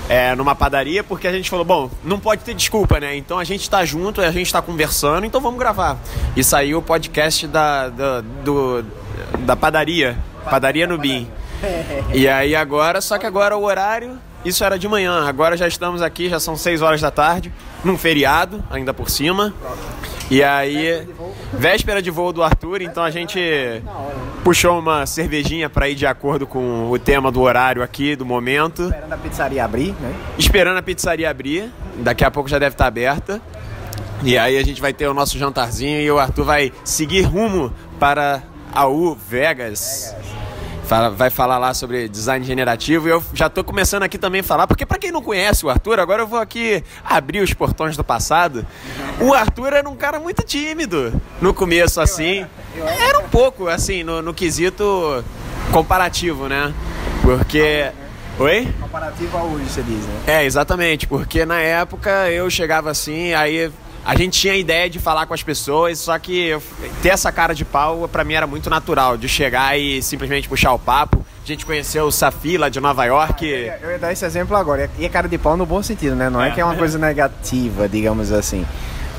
É, 0.08 0.36
numa 0.36 0.54
padaria, 0.54 1.04
porque 1.04 1.28
a 1.28 1.32
gente 1.32 1.50
falou, 1.50 1.66
bom, 1.66 1.90
não 2.04 2.20
pode 2.20 2.44
ter 2.44 2.54
desculpa, 2.54 3.00
né? 3.00 3.16
Então 3.16 3.40
a 3.40 3.44
gente 3.44 3.68
tá 3.68 3.84
junto, 3.84 4.22
a 4.22 4.30
gente 4.30 4.54
tá 4.54 4.62
conversando, 4.62 5.26
então 5.26 5.42
vamos 5.42 5.58
gravar. 5.58 5.98
E 6.36 6.44
saiu 6.44 6.78
o 6.78 6.82
podcast 6.82 7.48
da, 7.48 7.90
da, 7.90 8.22
do, 8.22 8.86
da 9.40 9.56
padaria, 9.56 10.18
Padaria 10.48 10.86
no 10.86 11.00
BIM. 11.00 11.28
E 12.14 12.28
aí 12.28 12.56
agora, 12.56 13.02
só 13.02 13.18
que 13.18 13.26
agora 13.26 13.58
o 13.58 13.64
horário, 13.64 14.20
isso 14.46 14.64
era 14.64 14.78
de 14.78 14.88
manhã, 14.88 15.28
agora 15.28 15.56
já 15.56 15.68
estamos 15.68 16.02
aqui, 16.02 16.30
já 16.30 16.40
são 16.40 16.56
6 16.56 16.82
horas 16.82 17.02
da 17.02 17.12
tarde, 17.12 17.52
num 17.84 17.98
feriado, 17.98 18.64
ainda 18.70 18.94
por 18.94 19.10
cima. 19.10 19.54
E 20.30 20.42
aí, 20.44 21.08
véspera 21.54 22.02
de 22.02 22.10
voo 22.10 22.34
do 22.34 22.42
Arthur, 22.42 22.82
então 22.82 23.04
a 23.04 23.12
gente 23.12 23.40
puxou 24.44 24.80
uma 24.80 25.06
cervejinha 25.06 25.70
para 25.70 25.90
ir 25.90 25.96
de 25.96 26.06
acordo 26.06 26.48
com 26.48 26.90
o 26.90 26.98
tema 26.98 27.32
do 27.32 27.42
horário 27.42 27.84
aqui, 27.84 28.16
do 28.16 28.26
momento. 28.26 28.84
Esperando 28.84 29.14
a 29.14 29.18
pizzaria 29.18 29.64
abrir, 29.64 29.96
né? 30.00 30.14
Esperando 30.38 30.78
a 30.78 30.82
pizzaria 30.82 31.30
abrir, 31.30 31.72
daqui 31.98 32.24
a 32.24 32.32
pouco 32.32 32.50
já 32.50 32.58
deve 32.58 32.74
estar 32.74 32.88
aberta. 32.88 33.42
E 34.24 34.38
aí 34.38 34.58
a 34.58 34.64
gente 34.64 34.82
vai 34.82 34.94
ter 34.94 35.08
o 35.08 35.14
nosso 35.14 35.38
jantarzinho 35.38 36.00
e 36.00 36.10
o 36.10 36.18
Arthur 36.18 36.46
vai 36.46 36.72
seguir 36.84 37.24
rumo 37.24 37.74
para 38.00 38.42
a 38.74 38.88
U 38.88 39.16
Vegas. 39.16 40.16
Vegas 40.16 40.43
vai 41.16 41.30
falar 41.30 41.58
lá 41.58 41.74
sobre 41.74 42.08
design 42.08 42.46
generativo 42.46 43.08
e 43.08 43.12
eu 43.12 43.24
já 43.34 43.48
estou 43.48 43.64
começando 43.64 44.04
aqui 44.04 44.18
também 44.18 44.42
a 44.42 44.44
falar, 44.44 44.68
porque 44.68 44.86
para 44.86 44.98
quem 44.98 45.12
não 45.12 45.22
conhece 45.22 45.66
o 45.66 45.70
Arthur, 45.70 46.00
agora 46.00 46.22
eu 46.22 46.28
vou 46.28 46.40
aqui 46.40 46.84
abrir 47.04 47.42
os 47.42 47.54
portões 47.54 47.96
do 47.96 48.04
passado. 48.04 48.66
O 49.20 49.34
Arthur 49.34 49.74
era 49.74 49.90
um 49.90 49.96
cara 49.96 50.20
muito 50.20 50.44
tímido 50.44 51.14
no 51.42 51.54
começo, 51.54 52.02
assim. 52.02 52.46
Era 53.08 53.20
um 53.20 53.30
pouco, 53.30 53.68
assim, 53.68 54.04
no, 54.04 54.22
no 54.22 54.34
quesito 54.34 55.24
comparativo, 55.72 56.48
né? 56.48 56.74
Porque. 57.22 57.92
Oi? 58.40 58.68
Comparativo 58.82 59.38
a 59.38 59.44
hoje, 59.44 59.66
você 59.70 59.84
diz, 59.84 60.06
né? 60.06 60.22
É, 60.26 60.46
exatamente, 60.46 61.06
porque 61.06 61.46
na 61.46 61.60
época 61.60 62.32
eu 62.32 62.50
chegava 62.50 62.90
assim, 62.90 63.32
aí 63.34 63.72
a 64.06 64.16
gente 64.16 64.40
tinha 64.40 64.54
a 64.54 64.58
ideia 64.58 64.90
de 64.90 65.00
falar 65.00 65.26
com 65.26 65.34
as 65.34 65.42
pessoas, 65.42 66.00
só 66.00 66.18
que 66.20 66.58
ter 67.02 67.10
essa 67.10 67.32
cara 67.32 67.56
de 67.56 67.64
pau 67.64 68.08
para 68.08 68.24
mim 68.24 68.34
era 68.34 68.46
muito 68.46 68.70
natural, 68.70 69.18
de 69.18 69.30
chegar 69.30 69.78
e 69.78 70.02
simplesmente 70.02 70.50
puxar 70.50 70.74
o 70.74 70.80
papo. 70.80 71.26
A 71.44 71.48
gente 71.48 71.66
conheceu 71.66 72.06
o 72.06 72.12
Safi 72.12 72.58
lá 72.58 72.70
de 72.70 72.80
Nova 72.80 73.06
York. 73.06 73.46
Eu 73.46 73.58
ia, 73.58 73.80
eu 73.82 73.92
ia 73.92 74.00
dar 74.00 74.12
esse 74.12 74.26
exemplo 74.26 74.56
agora. 74.56 74.90
E 74.98 75.06
é 75.06 75.10
cara 75.10 75.28
de 75.28 75.38
pau 75.38 75.58
no 75.58 75.66
bom 75.66 75.82
sentido, 75.82 76.16
né? 76.16 76.30
Não 76.30 76.42
é, 76.42 76.50
é 76.50 76.52
que 76.52 76.62
é 76.62 76.66
uma 76.66 76.76
coisa 76.76 76.98
negativa, 76.98 77.88
digamos 77.88 78.32
assim. 78.32 78.66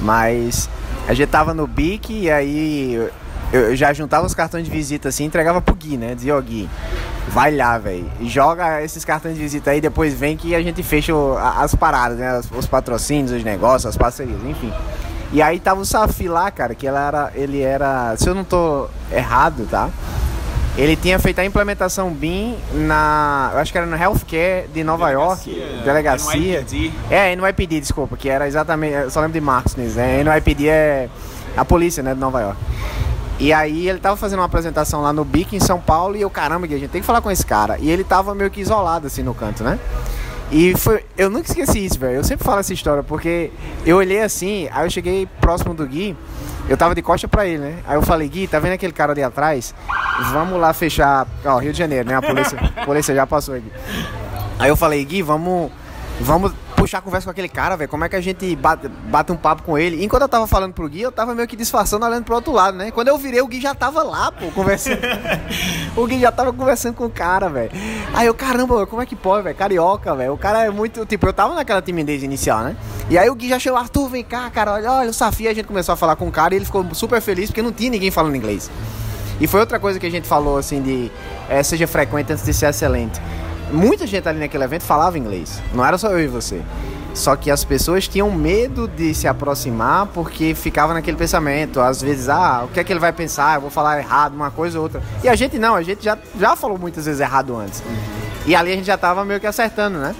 Mas 0.01 0.69
a 1.07 1.15
gente 1.15 1.29
tava 1.29 1.53
no 1.53 1.67
BIC 1.67 2.11
e 2.11 2.31
aí 2.31 3.09
eu 3.55 3.77
já 3.77 3.93
juntava 3.93 4.27
os 4.27 4.35
cartões 4.35 4.65
de 4.65 4.71
visita 4.71 5.09
assim 5.09 5.25
entregava 5.25 5.61
pro 5.61 5.75
Gui, 5.77 5.97
né? 5.97 6.15
Dizia, 6.15 6.37
ó 6.37 6.41
Gui, 6.41 6.69
vai 7.29 7.55
lá, 7.55 7.79
velho. 7.79 8.11
Joga 8.23 8.83
esses 8.83 9.05
cartões 9.05 9.37
de 9.37 9.43
visita 9.43 9.71
aí, 9.71 9.81
depois 9.81 10.13
vem 10.13 10.37
que 10.37 10.55
a 10.55 10.61
gente 10.61 10.83
fecha 10.83 11.13
as 11.57 11.75
paradas, 11.75 12.19
né? 12.19 12.37
Os, 12.39 12.51
os, 12.51 12.67
patrocínios, 12.67 13.31
os 13.31 13.45
negócios, 13.45 13.87
as 13.87 13.97
parcerias, 13.97 14.43
enfim. 14.45 14.73
E 15.33 15.41
aí 15.41 15.61
tava 15.61 15.81
o 15.81 15.85
Safi 15.85 16.27
lá, 16.27 16.51
cara, 16.51 16.75
que 16.75 16.87
ela 16.87 17.07
era, 17.07 17.33
ele 17.35 17.61
era, 17.61 18.17
se 18.17 18.29
eu 18.29 18.35
não 18.35 18.45
tô 18.45 18.89
errado, 19.13 19.67
tá? 19.71 19.89
Ele 20.77 20.97
tinha 20.97 21.21
feito 21.21 21.39
a 21.39 21.45
implementação 21.45 22.11
BIM 22.11 22.57
na. 22.73 23.51
Eu 23.53 23.61
acho 23.61 23.71
que 23.71 23.79
era 23.79 23.87
no 23.87 23.97
Healthcare 23.97 24.67
de 24.75 24.83
Nova 24.83 25.07
delegacia, 25.07 25.53
York. 25.53 25.85
Delegacia. 25.85 26.61
NYPD. 26.61 26.93
É, 27.09 27.37
NYPD, 27.37 27.81
desculpa, 27.81 28.17
que 28.17 28.29
era 28.29 28.49
exatamente. 28.49 28.95
Eu 28.95 29.11
só 29.11 29.21
lembro 29.21 29.35
de 29.35 29.41
Marcos 29.41 29.77
né? 29.77 30.25
NYPD 30.25 30.67
é 30.67 31.09
a 31.57 31.65
polícia, 31.65 32.03
né, 32.03 32.15
de 32.15 32.21
Nova 32.21 32.41
York. 32.41 32.59
E 33.45 33.53
aí 33.53 33.91
ele 33.91 33.99
tava 33.99 34.17
fazendo 34.17 34.39
uma 34.39 34.47
apresentação 34.47 35.03
lá 35.03 35.13
no 35.13 35.23
BIC 35.23 35.55
em 35.55 35.61
São 35.61 35.79
Paulo 35.79 36.17
e 36.17 36.23
eu, 36.23 36.31
caramba, 36.31 36.65
a 36.65 36.69
gente 36.71 36.89
tem 36.89 37.03
que 37.03 37.07
falar 37.07 37.21
com 37.21 37.31
esse 37.31 37.45
cara. 37.45 37.77
E 37.79 37.91
ele 37.91 38.03
tava 38.03 38.35
meio 38.35 38.51
que 38.51 38.59
isolado 38.59 39.07
assim 39.07 39.23
no 39.23 39.35
canto, 39.35 39.63
né? 39.63 39.79
E 40.51 40.75
foi, 40.79 41.05
eu 41.15 41.29
nunca 41.29 41.51
esqueci 41.51 41.85
isso, 41.85 41.99
velho. 41.99 42.15
Eu 42.15 42.25
sempre 42.25 42.43
falo 42.43 42.61
essa 42.61 42.73
história 42.73 43.03
porque 43.03 43.51
eu 43.85 43.99
olhei 43.99 44.23
assim, 44.23 44.67
aí 44.73 44.87
eu 44.87 44.91
cheguei 44.91 45.29
próximo 45.43 45.75
do 45.75 45.87
Gui, 45.87 46.17
eu 46.71 46.77
tava 46.79 46.95
de 46.95 47.03
costa 47.03 47.29
pra 47.29 47.47
ele, 47.47 47.59
né? 47.59 47.81
Aí 47.87 47.97
eu 47.97 48.03
falei, 48.03 48.27
Gui, 48.31 48.47
tá 48.47 48.59
vendo 48.59 48.73
aquele 48.73 48.95
cara 48.95 49.13
ali 49.13 49.23
atrás? 49.23 49.75
Vamos 50.33 50.59
lá 50.59 50.73
fechar, 50.73 51.27
ó, 51.45 51.59
Rio 51.59 51.73
de 51.73 51.79
Janeiro, 51.79 52.09
né? 52.09 52.17
A 52.17 52.23
polícia, 52.23 52.59
a 52.75 52.87
polícia 52.87 53.15
já 53.15 53.27
passou 53.27 53.57
aqui. 53.57 53.71
Aí 54.59 54.71
eu 54.71 54.77
falei, 54.77 55.05
Gui, 55.05 55.21
vamos 55.21 55.71
vamos 56.19 56.51
puxar 56.85 56.99
a 56.99 57.01
conversa 57.01 57.25
com 57.25 57.31
aquele 57.31 57.49
cara, 57.49 57.77
velho. 57.77 57.89
Como 57.89 58.05
é 58.05 58.09
que 58.11 58.17
a 58.17 58.21
gente 58.21 58.55
bate, 58.57 58.89
bate, 58.89 59.33
um 59.33 59.37
papo 59.37 59.63
com 59.63 59.79
ele? 59.79 60.05
enquanto 60.05 60.23
eu 60.23 60.29
tava 60.29 60.47
falando 60.47 60.75
pro 60.75 60.87
Gui, 60.87 61.01
eu 61.01 61.11
tava 61.11 61.35
meio 61.35 61.49
que 61.49 61.57
disfarçando, 61.57 62.05
olhando 62.05 62.25
pro 62.25 62.35
outro 62.35 62.53
lado, 62.53 62.77
né? 62.77 62.91
Quando 62.91 63.09
eu 63.09 63.17
virei, 63.17 63.41
o 63.41 63.47
Gui 63.47 63.59
já 63.59 63.75
tava 63.75 64.03
lá, 64.03 64.31
pô, 64.31 64.51
conversando. 64.51 65.01
o 65.97 66.07
Gui 66.07 66.21
já 66.21 66.31
tava 66.31 66.53
conversando 66.53 66.95
com 66.95 67.07
o 67.07 67.11
cara, 67.11 67.49
velho. 67.49 67.71
Aí 68.13 68.27
eu, 68.27 68.35
caramba, 68.35 68.87
como 68.87 69.01
é 69.01 69.07
que 69.07 69.17
pode, 69.17 69.45
velho? 69.45 69.57
Carioca, 69.57 70.15
velho. 70.15 70.35
O 70.35 70.39
cara 70.39 70.65
é 70.65 70.71
muito. 70.71 71.07
Tipo, 71.07 71.29
eu 71.29 71.33
tava 71.33 71.55
naquela 71.55 71.81
timidez 71.81 72.23
inicial, 72.23 72.61
né? 72.63 72.77
E 73.09 73.17
aí 73.17 73.31
o 73.31 73.35
Gui 73.35 73.49
já 73.49 73.59
chegou, 73.59 73.79
Arthur, 73.79 74.11
vem 74.11 74.23
cá, 74.23 74.51
cara. 74.51 74.75
Olha, 74.75 74.93
olha 74.93 75.11
o 75.11 75.15
Safi. 75.15 75.49
A 75.49 75.55
gente 75.55 75.67
começou 75.67 75.95
a 75.95 75.97
falar 75.97 76.17
com 76.17 76.29
o 76.29 76.33
cara 76.33 76.53
e 76.53 76.59
ele 76.59 76.67
ficou 76.67 76.85
super 76.93 77.23
feliz 77.23 77.49
porque 77.49 77.63
não 77.63 77.73
tinha 77.73 77.91
ninguém 77.91 78.11
falando 78.11 78.37
inglês. 78.37 78.71
E 79.41 79.47
foi 79.47 79.61
outra 79.61 79.81
coisa 79.81 79.99
que 79.99 80.07
a 80.07 80.11
gente 80.11 80.29
falou, 80.29 80.59
assim, 80.59 80.83
de 80.83 81.11
é, 81.49 81.63
seja 81.63 81.87
frequente 81.87 82.33
antes 82.33 82.45
de 82.45 82.53
ser 82.53 82.67
excelente. 82.67 83.21
Muita 83.75 84.07
gente 84.07 84.29
ali 84.29 84.39
naquele 84.39 84.63
evento 84.63 84.85
falava 84.85 85.19
inglês. 85.19 85.61
Não 85.75 85.85
era 85.85 85.99
só 85.99 86.09
eu 86.11 86.21
e 86.21 86.29
você. 86.29 86.63
Só 87.13 87.35
que 87.35 87.51
as 87.51 87.65
pessoas 87.65 88.07
tinham 88.07 88.31
medo 88.31 88.87
de 88.87 89.13
se 89.15 89.27
aproximar 89.27 90.07
porque 90.07 90.55
ficava 90.55 90.95
naquele 90.95 91.17
pensamento. 91.17 91.81
Às 91.81 92.01
vezes, 92.01 92.29
ah, 92.29 92.63
o 92.65 92.69
que 92.69 92.79
é 92.79 92.85
que 92.85 92.93
ele 92.93 93.01
vai 93.01 93.13
pensar? 93.13 93.57
Eu 93.57 93.63
vou 93.63 93.71
falar 93.71 93.99
errado, 93.99 94.35
uma 94.35 94.51
coisa 94.51 94.79
ou 94.79 94.85
outra. 94.85 95.03
E 95.25 95.29
a 95.29 95.35
gente 95.35 95.59
não, 95.59 95.75
a 95.75 95.83
gente 95.83 96.05
já, 96.05 96.17
já 96.39 96.55
falou 96.55 96.79
muitas 96.79 97.07
vezes 97.07 97.21
errado 97.21 97.57
antes. 97.57 97.83
E 98.47 98.55
ali 98.55 98.73
a 98.73 98.77
gente 98.77 98.87
já 98.87 98.95
estava 98.95 99.25
meio 99.25 99.41
que 99.41 99.47
acertando, 99.47 99.99
né? 99.99 100.15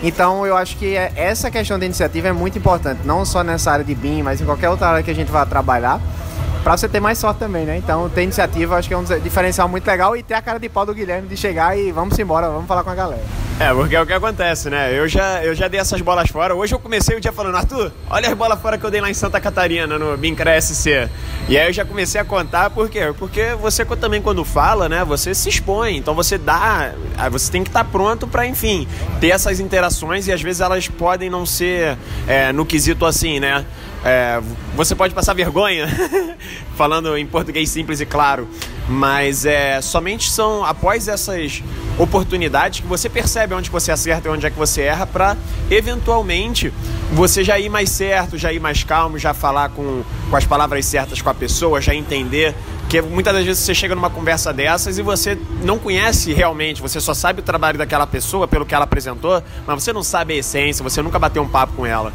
Então 0.00 0.46
eu 0.46 0.56
acho 0.56 0.76
que 0.76 0.96
é, 0.96 1.12
essa 1.16 1.50
questão 1.50 1.78
da 1.78 1.84
iniciativa 1.84 2.28
é 2.28 2.32
muito 2.32 2.56
importante, 2.56 3.00
não 3.04 3.24
só 3.24 3.42
nessa 3.42 3.72
área 3.72 3.84
de 3.84 3.94
BIM, 3.94 4.22
mas 4.22 4.40
em 4.40 4.44
qualquer 4.44 4.68
outra 4.68 4.88
área 4.88 5.02
que 5.02 5.10
a 5.10 5.14
gente 5.14 5.30
vá 5.30 5.44
trabalhar 5.44 6.00
para 6.62 6.76
você 6.76 6.88
ter 6.88 7.00
mais 7.00 7.18
sorte 7.18 7.38
também, 7.38 7.64
né? 7.64 7.76
Então, 7.76 8.08
ter 8.08 8.22
iniciativa 8.22 8.76
acho 8.76 8.88
que 8.88 8.94
é 8.94 8.98
um 8.98 9.04
diferencial 9.04 9.68
muito 9.68 9.86
legal 9.86 10.16
e 10.16 10.22
ter 10.22 10.34
a 10.34 10.42
cara 10.42 10.58
de 10.58 10.68
pau 10.68 10.86
do 10.86 10.94
Guilherme 10.94 11.28
de 11.28 11.36
chegar 11.36 11.76
e 11.76 11.90
vamos 11.90 12.18
embora, 12.18 12.48
vamos 12.48 12.66
falar 12.66 12.84
com 12.84 12.90
a 12.90 12.94
galera. 12.94 13.22
É, 13.60 13.72
porque 13.72 13.94
é 13.94 14.00
o 14.00 14.06
que 14.06 14.12
acontece, 14.12 14.70
né? 14.70 14.98
Eu 14.98 15.06
já, 15.06 15.44
eu 15.44 15.54
já 15.54 15.68
dei 15.68 15.78
essas 15.78 16.00
bolas 16.00 16.28
fora. 16.30 16.54
Hoje 16.54 16.74
eu 16.74 16.78
comecei 16.78 17.16
o 17.16 17.20
dia 17.20 17.32
falando, 17.32 17.56
Arthur, 17.56 17.92
olha 18.08 18.28
as 18.28 18.34
bolas 18.34 18.60
fora 18.60 18.78
que 18.78 18.84
eu 18.84 18.90
dei 18.90 19.00
lá 19.00 19.10
em 19.10 19.14
Santa 19.14 19.40
Catarina, 19.40 19.98
no 19.98 20.16
Bincra 20.16 20.60
SC. 20.60 21.08
E 21.48 21.58
aí 21.58 21.68
eu 21.68 21.72
já 21.72 21.84
comecei 21.84 22.20
a 22.20 22.24
contar, 22.24 22.70
por 22.70 22.88
quê? 22.88 23.12
Porque 23.18 23.54
você 23.60 23.84
também, 23.84 24.22
quando 24.22 24.44
fala, 24.44 24.88
né, 24.88 25.04
você 25.04 25.34
se 25.34 25.48
expõe. 25.48 25.96
Então 25.96 26.14
você 26.14 26.38
dá. 26.38 26.92
Você 27.30 27.52
tem 27.52 27.62
que 27.62 27.68
estar 27.68 27.84
pronto 27.84 28.26
para, 28.26 28.46
enfim, 28.46 28.88
ter 29.20 29.28
essas 29.28 29.60
interações 29.60 30.26
e 30.26 30.32
às 30.32 30.42
vezes 30.42 30.60
elas 30.60 30.88
podem 30.88 31.28
não 31.28 31.44
ser 31.44 31.96
é, 32.26 32.52
no 32.52 32.64
quesito 32.64 33.04
assim, 33.04 33.38
né? 33.38 33.64
É, 34.04 34.40
você 34.74 34.96
pode 34.96 35.14
passar 35.14 35.32
vergonha, 35.32 35.86
falando 36.76 37.16
em 37.16 37.24
português 37.24 37.70
simples 37.70 38.00
e 38.00 38.06
claro, 38.06 38.48
mas 38.88 39.44
é, 39.46 39.80
somente 39.80 40.28
são 40.28 40.64
após 40.64 41.06
essas 41.06 41.62
oportunidades 41.96 42.80
que 42.80 42.86
você 42.86 43.08
percebe 43.08 43.54
onde 43.54 43.70
você 43.70 43.92
acerta 43.92 44.28
e 44.28 44.32
onde 44.32 44.44
é 44.44 44.50
que 44.50 44.58
você 44.58 44.82
erra 44.82 45.06
para 45.06 45.36
eventualmente 45.70 46.72
você 47.12 47.44
já 47.44 47.60
ir 47.60 47.68
mais 47.68 47.90
certo, 47.90 48.36
já 48.36 48.52
ir 48.52 48.58
mais 48.58 48.82
calmo, 48.82 49.18
já 49.18 49.32
falar 49.32 49.68
com, 49.68 50.02
com 50.28 50.36
as 50.36 50.44
palavras 50.44 50.84
certas 50.84 51.22
com 51.22 51.30
a 51.30 51.34
pessoa, 51.34 51.80
já 51.80 51.94
entender 51.94 52.56
que 52.88 53.00
muitas 53.00 53.32
das 53.32 53.44
vezes 53.44 53.62
você 53.62 53.74
chega 53.74 53.94
numa 53.94 54.10
conversa 54.10 54.52
dessas 54.52 54.98
e 54.98 55.02
você 55.02 55.38
não 55.62 55.78
conhece 55.78 56.32
realmente, 56.32 56.82
você 56.82 57.00
só 57.00 57.14
sabe 57.14 57.38
o 57.40 57.42
trabalho 57.42 57.78
daquela 57.78 58.06
pessoa 58.06 58.48
pelo 58.48 58.66
que 58.66 58.74
ela 58.74 58.84
apresentou, 58.84 59.42
mas 59.64 59.82
você 59.82 59.92
não 59.92 60.02
sabe 60.02 60.34
a 60.34 60.36
essência, 60.38 60.82
você 60.82 61.00
nunca 61.00 61.18
bateu 61.18 61.42
um 61.42 61.48
papo 61.48 61.74
com 61.74 61.86
ela. 61.86 62.12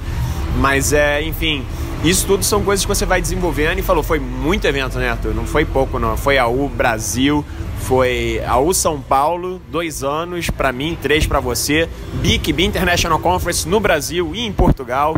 Mas 0.60 0.92
é, 0.94 1.22
enfim, 1.22 1.64
isso 2.04 2.26
tudo 2.26 2.44
são 2.44 2.64
coisas 2.64 2.86
que 2.86 2.90
você 2.90 3.06
vai 3.06 3.22
desenvolvendo 3.22 3.80
e 3.80 3.82
falou, 3.82 4.04
foi 4.04 4.20
muito 4.20 4.66
evento, 4.66 4.98
né, 4.98 5.10
Arthur? 5.10 5.34
Não 5.34 5.46
foi 5.46 5.66
pouco, 5.66 6.00
não. 6.00 6.16
Foi 6.18 6.38
a 6.38 6.48
U 6.48 6.70
Brasil, 6.70 7.46
foi 7.80 8.42
a 8.46 8.58
U 8.58 8.74
São 8.74 9.00
Paulo, 9.00 9.62
dois 9.70 10.04
anos 10.04 10.50
para 10.50 10.72
mim, 10.72 10.98
três 11.02 11.26
para 11.26 11.40
você. 11.40 11.88
BIC, 12.22 12.54
B 12.54 12.64
International 12.64 13.20
Conference 13.20 13.68
no 13.68 13.80
Brasil 13.80 14.32
e 14.34 14.46
em 14.46 14.52
Portugal. 14.52 15.16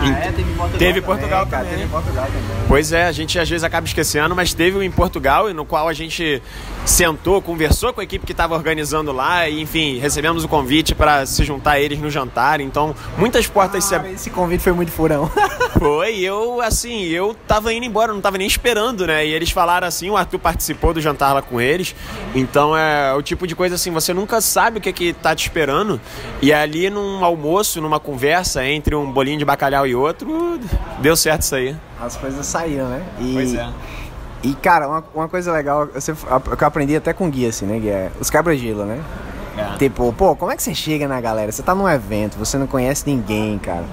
Ah, 0.00 0.08
é? 0.08 0.32
Teve 0.32 0.52
Portugal, 0.52 0.78
teve 0.78 1.00
Portugal 1.00 1.46
também, 1.46 1.58
também. 1.58 1.78
Teve 1.78 1.90
Portugal 1.90 2.26
também. 2.26 2.66
Pois 2.68 2.92
é, 2.92 3.06
a 3.06 3.12
gente 3.12 3.38
às 3.38 3.48
vezes 3.48 3.64
acaba 3.64 3.86
esquecendo, 3.86 4.34
mas 4.34 4.52
teve 4.52 4.78
o 4.78 4.82
em 4.82 4.90
Portugal, 4.90 5.52
no 5.52 5.64
qual 5.64 5.88
a 5.88 5.92
gente 5.92 6.42
sentou, 6.84 7.42
conversou 7.42 7.92
com 7.92 8.00
a 8.00 8.04
equipe 8.04 8.24
que 8.24 8.32
estava 8.32 8.54
organizando 8.54 9.12
lá 9.12 9.48
e, 9.48 9.60
enfim, 9.60 9.98
recebemos 9.98 10.44
o 10.44 10.48
convite 10.48 10.94
para 10.94 11.26
se 11.26 11.44
juntar 11.44 11.72
a 11.72 11.80
eles 11.80 12.00
no 12.00 12.08
jantar. 12.10 12.60
Então, 12.60 12.94
muitas 13.18 13.46
portas 13.46 13.92
ah, 13.92 14.00
se 14.00 14.12
Esse 14.12 14.30
convite 14.30 14.62
foi 14.62 14.72
muito 14.72 14.92
furão. 14.92 15.30
foi, 15.78 16.18
eu, 16.20 16.60
assim, 16.60 17.04
eu 17.04 17.36
tava 17.46 17.72
indo 17.72 17.84
embora, 17.84 18.12
não 18.12 18.20
tava 18.20 18.38
nem 18.38 18.46
esperando, 18.46 19.06
né? 19.06 19.26
E 19.26 19.32
eles 19.32 19.50
falaram 19.50 19.86
assim, 19.86 20.10
o 20.10 20.16
Arthur 20.16 20.38
participou 20.38 20.94
do 20.94 21.00
jantar 21.00 21.32
lá 21.32 21.42
com 21.42 21.60
eles. 21.60 21.94
Então, 22.34 22.76
é 22.76 23.12
o 23.14 23.22
tipo 23.22 23.46
de 23.46 23.56
coisa 23.56 23.74
assim, 23.74 23.90
você 23.90 24.14
nunca 24.14 24.40
sabe 24.40 24.78
o 24.78 24.80
que 24.80 24.88
é 24.88 24.92
que 24.92 25.12
tá 25.12 25.34
te 25.34 25.42
esperando. 25.42 26.00
E 26.40 26.52
ali 26.52 26.88
num 26.88 27.24
almoço, 27.24 27.80
numa 27.80 27.98
conversa 27.98 28.64
entre 28.64 28.94
um 28.94 29.10
bolinho 29.10 29.38
de 29.38 29.44
bacalhau 29.44 29.86
e 29.86 29.94
outro, 30.00 30.58
deu 31.00 31.16
certo 31.16 31.42
isso 31.42 31.54
aí. 31.54 31.76
As 32.00 32.16
coisas 32.16 32.44
saíram, 32.46 32.88
né? 32.88 33.04
E... 33.20 33.32
Pois 33.34 33.54
é. 33.54 33.68
E, 34.42 34.54
cara, 34.54 34.86
uma, 34.86 35.04
uma 35.14 35.28
coisa 35.28 35.50
legal, 35.50 35.88
eu, 35.92 36.00
sempre, 36.00 36.22
eu 36.30 36.66
aprendi 36.66 36.94
até 36.94 37.12
com 37.12 37.28
guia, 37.28 37.48
assim, 37.48 37.66
né? 37.66 37.80
Que 37.80 37.88
é 37.88 38.10
os 38.20 38.30
quebra-gelo, 38.30 38.84
né? 38.84 39.02
É. 39.56 39.76
Tipo, 39.78 40.12
pô, 40.12 40.36
como 40.36 40.52
é 40.52 40.56
que 40.56 40.62
você 40.62 40.74
chega 40.74 41.08
na 41.08 41.20
galera? 41.20 41.50
Você 41.50 41.62
tá 41.62 41.74
num 41.74 41.88
evento, 41.88 42.36
você 42.36 42.58
não 42.58 42.66
conhece 42.66 43.04
ninguém, 43.06 43.58
cara. 43.58 43.84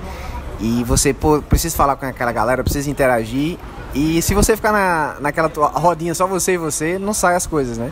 E 0.60 0.84
você 0.84 1.14
pô, 1.14 1.42
precisa 1.42 1.76
falar 1.76 1.96
com 1.96 2.06
aquela 2.06 2.32
galera, 2.32 2.64
precisa 2.64 2.90
interagir. 2.90 3.58
E 3.96 4.22
se 4.22 4.34
você 4.34 4.56
ficar 4.56 4.72
na, 4.72 5.16
naquela 5.20 5.52
rodinha 5.74 6.14
só 6.14 6.28
você 6.28 6.54
e 6.54 6.58
você, 6.58 7.00
não 7.00 7.14
sai 7.14 7.36
as 7.36 7.48
coisas, 7.48 7.78
né? 7.78 7.92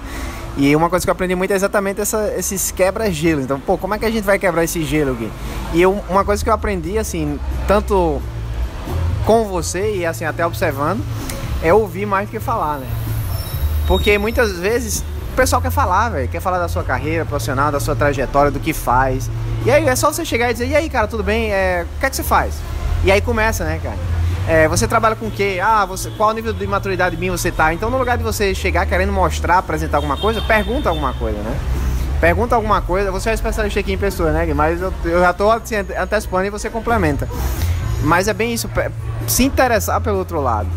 E 0.57 0.75
uma 0.75 0.89
coisa 0.89 1.05
que 1.05 1.09
eu 1.09 1.13
aprendi 1.13 1.33
muito 1.33 1.51
é 1.51 1.55
exatamente 1.55 2.01
essa, 2.01 2.33
esses 2.37 2.71
quebra-gelos. 2.71 3.45
Então, 3.45 3.59
pô, 3.59 3.77
como 3.77 3.93
é 3.93 3.99
que 3.99 4.05
a 4.05 4.11
gente 4.11 4.23
vai 4.23 4.37
quebrar 4.37 4.63
esse 4.63 4.83
gelo 4.83 5.13
aqui? 5.13 5.31
E 5.73 5.81
eu, 5.81 6.03
uma 6.09 6.25
coisa 6.25 6.43
que 6.43 6.49
eu 6.49 6.53
aprendi, 6.53 6.97
assim, 6.97 7.39
tanto 7.67 8.21
com 9.25 9.45
você 9.45 9.95
e 9.95 10.05
assim, 10.05 10.25
até 10.25 10.45
observando, 10.45 11.03
é 11.63 11.73
ouvir 11.73 12.05
mais 12.05 12.27
do 12.27 12.31
que 12.31 12.39
falar, 12.39 12.79
né? 12.79 12.87
Porque 13.87 14.17
muitas 14.17 14.57
vezes 14.57 15.03
o 15.31 15.35
pessoal 15.35 15.61
quer 15.61 15.71
falar, 15.71 16.09
velho, 16.09 16.27
quer 16.27 16.41
falar 16.41 16.59
da 16.59 16.67
sua 16.67 16.83
carreira 16.83 17.25
profissional, 17.25 17.71
da 17.71 17.79
sua 17.79 17.95
trajetória, 17.95 18.51
do 18.51 18.59
que 18.59 18.73
faz. 18.73 19.29
E 19.65 19.71
aí 19.71 19.87
é 19.87 19.95
só 19.95 20.11
você 20.11 20.25
chegar 20.25 20.49
e 20.49 20.53
dizer, 20.53 20.67
e 20.67 20.75
aí, 20.75 20.89
cara, 20.89 21.07
tudo 21.07 21.23
bem? 21.23 21.51
É, 21.51 21.85
o 21.85 21.99
que 21.99 22.05
é 22.05 22.09
que 22.09 22.15
você 22.15 22.23
faz? 22.23 22.55
E 23.03 23.11
aí 23.11 23.21
começa, 23.21 23.63
né, 23.63 23.79
cara? 23.81 23.97
É, 24.47 24.67
você 24.67 24.87
trabalha 24.87 25.15
com 25.15 25.27
o 25.27 25.31
quê? 25.31 25.59
Ah, 25.63 25.85
você, 25.85 26.09
qual 26.11 26.33
nível 26.33 26.51
de 26.51 26.65
maturidade 26.65 27.15
minha 27.15 27.31
você 27.31 27.51
tá? 27.51 27.73
Então, 27.73 27.89
no 27.89 27.97
lugar 27.97 28.17
de 28.17 28.23
você 28.23 28.53
chegar 28.55 28.85
querendo 28.85 29.11
mostrar, 29.13 29.59
apresentar 29.59 29.97
alguma 29.97 30.17
coisa, 30.17 30.41
pergunta 30.41 30.89
alguma 30.89 31.13
coisa, 31.13 31.37
né? 31.39 31.57
Pergunta 32.19 32.55
alguma 32.55 32.81
coisa. 32.81 33.11
Você 33.11 33.29
é 33.29 33.33
especialista 33.33 33.79
aqui 33.79 33.93
em 33.93 33.97
pessoa, 33.97 34.31
né? 34.31 34.51
Mas 34.53 34.81
eu, 34.81 34.93
eu 35.05 35.21
já 35.21 35.33
tô 35.33 35.49
assim, 35.49 35.75
antecipando 35.75 36.45
e 36.45 36.49
você 36.49 36.69
complementa. 36.69 37.27
Mas 38.03 38.27
é 38.27 38.33
bem 38.33 38.53
isso, 38.53 38.69
se 39.27 39.43
interessar 39.43 40.01
pelo 40.01 40.17
outro 40.17 40.41
lado. 40.41 40.67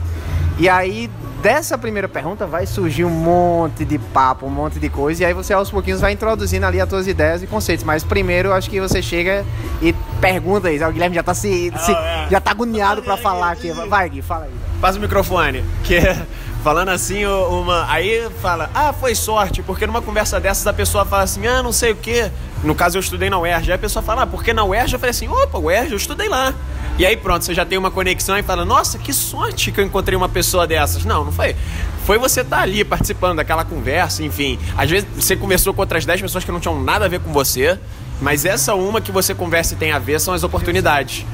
E 0.57 0.69
aí, 0.69 1.11
dessa 1.43 1.77
primeira 1.77 2.09
pergunta, 2.09 2.47
vai 2.47 2.65
surgir 2.65 3.05
um 3.05 3.11
monte 3.11 3.85
de 3.85 3.99
papo, 3.99 4.47
um 4.47 4.51
monte 4.51 4.79
de 4.79 4.89
coisa, 4.89 5.23
e 5.23 5.27
aí 5.27 5.35
você 5.35 5.53
aos 5.53 5.71
pouquinhos 5.71 6.01
vai 6.01 6.13
introduzindo 6.13 6.65
ali 6.65 6.81
as 6.81 6.89
suas 6.89 7.09
ideias 7.09 7.43
e 7.43 7.47
conceitos. 7.47 7.85
Mas 7.85 8.05
primeiro, 8.05 8.53
acho 8.53 8.71
que 8.71 8.81
você 8.81 9.03
chega 9.03 9.45
e 9.83 9.93
pergunta 10.21 10.71
isso. 10.71 10.85
O 10.85 10.93
Guilherme 10.93 11.17
já 11.17 11.23
tá 11.23 11.35
se. 11.35 11.73
se 11.77 11.93
é. 11.93 12.29
já 12.31 12.41
tá 12.41 12.53
agoniado 12.53 13.03
para 13.03 13.17
falar 13.17 13.51
aqui. 13.51 13.73
Vai, 13.73 14.09
Gui, 14.09 14.23
fala 14.23 14.45
aí. 14.45 14.53
Passa 14.81 14.97
o 14.97 15.01
microfone, 15.01 15.65
que 15.83 15.99
falando 16.63 16.91
assim, 16.91 17.27
uma. 17.27 17.91
Aí 17.91 18.31
fala, 18.41 18.71
ah, 18.75 18.93
foi 18.93 19.15
sorte, 19.15 19.61
porque 19.63 19.87
numa 19.87 20.01
conversa 20.01 20.39
dessas 20.41 20.67
a 20.67 20.73
pessoa 20.73 21.05
fala 21.05 21.25
assim, 21.25 21.47
ah, 21.47 21.63
não 21.63 21.73
sei 21.73 21.93
o 21.93 21.97
quê. 21.97 22.31
No 22.63 22.75
caso, 22.75 22.97
eu 22.97 23.01
estudei 23.01 23.29
na 23.29 23.39
UERJ. 23.39 23.73
Aí 23.73 23.75
a 23.75 23.79
pessoa 23.79 24.03
fala, 24.03 24.23
ah, 24.23 24.27
porque 24.27 24.55
na 24.55 24.65
UERJ 24.65 24.95
eu 24.95 24.99
falei 24.99 25.11
assim, 25.11 25.29
opa, 25.29 25.59
UERJ, 25.59 25.91
eu 25.91 25.97
estudei 25.97 26.29
lá. 26.29 26.55
E 26.97 27.05
aí 27.05 27.17
pronto, 27.17 27.45
você 27.45 27.53
já 27.53 27.65
tem 27.65 27.77
uma 27.77 27.91
conexão 27.91 28.39
e 28.39 28.43
fala, 28.43 28.65
nossa, 28.65 28.99
que 28.99 29.13
sorte 29.13 29.73
que 29.73 29.81
eu 29.81 29.85
encontrei 29.85 30.17
uma 30.17 30.29
pessoa 30.29 30.67
dessas. 30.67 31.05
Não, 31.05 31.25
não 31.25 31.33
foi. 31.33 31.57
Foi 32.05 32.19
você 32.19 32.43
estar 32.43 32.59
tá 32.59 32.63
ali 32.63 32.85
participando 32.85 33.37
daquela 33.37 33.65
conversa, 33.65 34.23
enfim. 34.23 34.59
Às 34.77 34.91
vezes 34.91 35.09
você 35.17 35.35
conversou 35.35 35.75
com 35.75 35.81
outras 35.81 36.05
10 36.07 36.23
pessoas 36.23 36.45
que 36.45 36.53
não 36.53 36.61
tinham 36.61 36.81
nada 36.81 37.07
a 37.07 37.09
ver 37.09 37.21
com 37.21 37.33
você, 37.33 37.79
mas 38.21 38.45
essa 38.45 38.75
uma 38.75 39.01
que 39.01 39.11
você 39.11 39.35
conversa 39.35 39.75
e 39.75 39.77
tem 39.77 39.91
a 39.91 39.99
ver 39.99 40.21
são 40.21 40.35
as 40.35 40.45
oportunidades. 40.45 41.27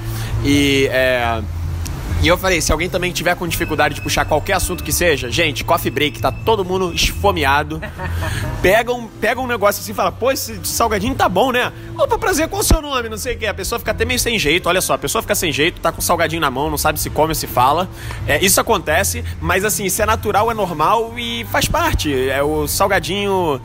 E 0.44 0.88
é 0.90 1.42
e 2.22 2.28
eu 2.28 2.36
falei, 2.36 2.60
se 2.60 2.70
alguém 2.70 2.90
também 2.90 3.12
tiver 3.12 3.34
com 3.34 3.48
dificuldade 3.48 3.94
de 3.94 4.02
puxar 4.02 4.26
qualquer 4.26 4.52
assunto 4.52 4.84
que 4.84 4.92
seja, 4.92 5.30
gente, 5.30 5.64
coffee 5.64 5.90
break, 5.90 6.20
tá 6.20 6.30
todo 6.30 6.62
mundo 6.62 6.92
esfomeado. 6.92 7.80
Pega 8.60 8.92
um, 8.92 9.06
pega 9.06 9.40
um 9.40 9.46
negócio 9.46 9.80
assim 9.80 9.92
e 9.92 9.94
fala, 9.94 10.12
pô, 10.12 10.30
esse 10.30 10.60
salgadinho 10.64 11.14
tá 11.14 11.26
bom, 11.30 11.50
né? 11.50 11.72
Opa, 11.96 12.18
prazer, 12.18 12.46
qual 12.46 12.60
o 12.60 12.64
seu 12.64 12.82
nome? 12.82 13.08
Não 13.08 13.16
sei 13.16 13.34
o 13.34 13.38
que. 13.38 13.46
A 13.46 13.54
pessoa 13.54 13.78
fica 13.78 13.90
até 13.90 14.04
meio 14.04 14.20
sem 14.20 14.38
jeito, 14.38 14.68
olha 14.68 14.82
só, 14.82 14.92
a 14.92 14.98
pessoa 14.98 15.22
fica 15.22 15.34
sem 15.34 15.50
jeito, 15.50 15.80
tá 15.80 15.90
com 15.90 16.00
o 16.00 16.02
salgadinho 16.02 16.42
na 16.42 16.50
mão, 16.50 16.68
não 16.68 16.76
sabe 16.76 17.00
se 17.00 17.08
come 17.08 17.30
ou 17.30 17.34
se 17.34 17.46
fala. 17.46 17.88
É, 18.26 18.44
isso 18.44 18.60
acontece, 18.60 19.24
mas 19.40 19.64
assim, 19.64 19.86
isso 19.86 20.02
é 20.02 20.04
natural, 20.04 20.50
é 20.50 20.54
normal 20.54 21.18
e 21.18 21.46
faz 21.50 21.68
parte. 21.68 22.28
É 22.28 22.42
o 22.42 22.68
salgadinho 22.68 23.58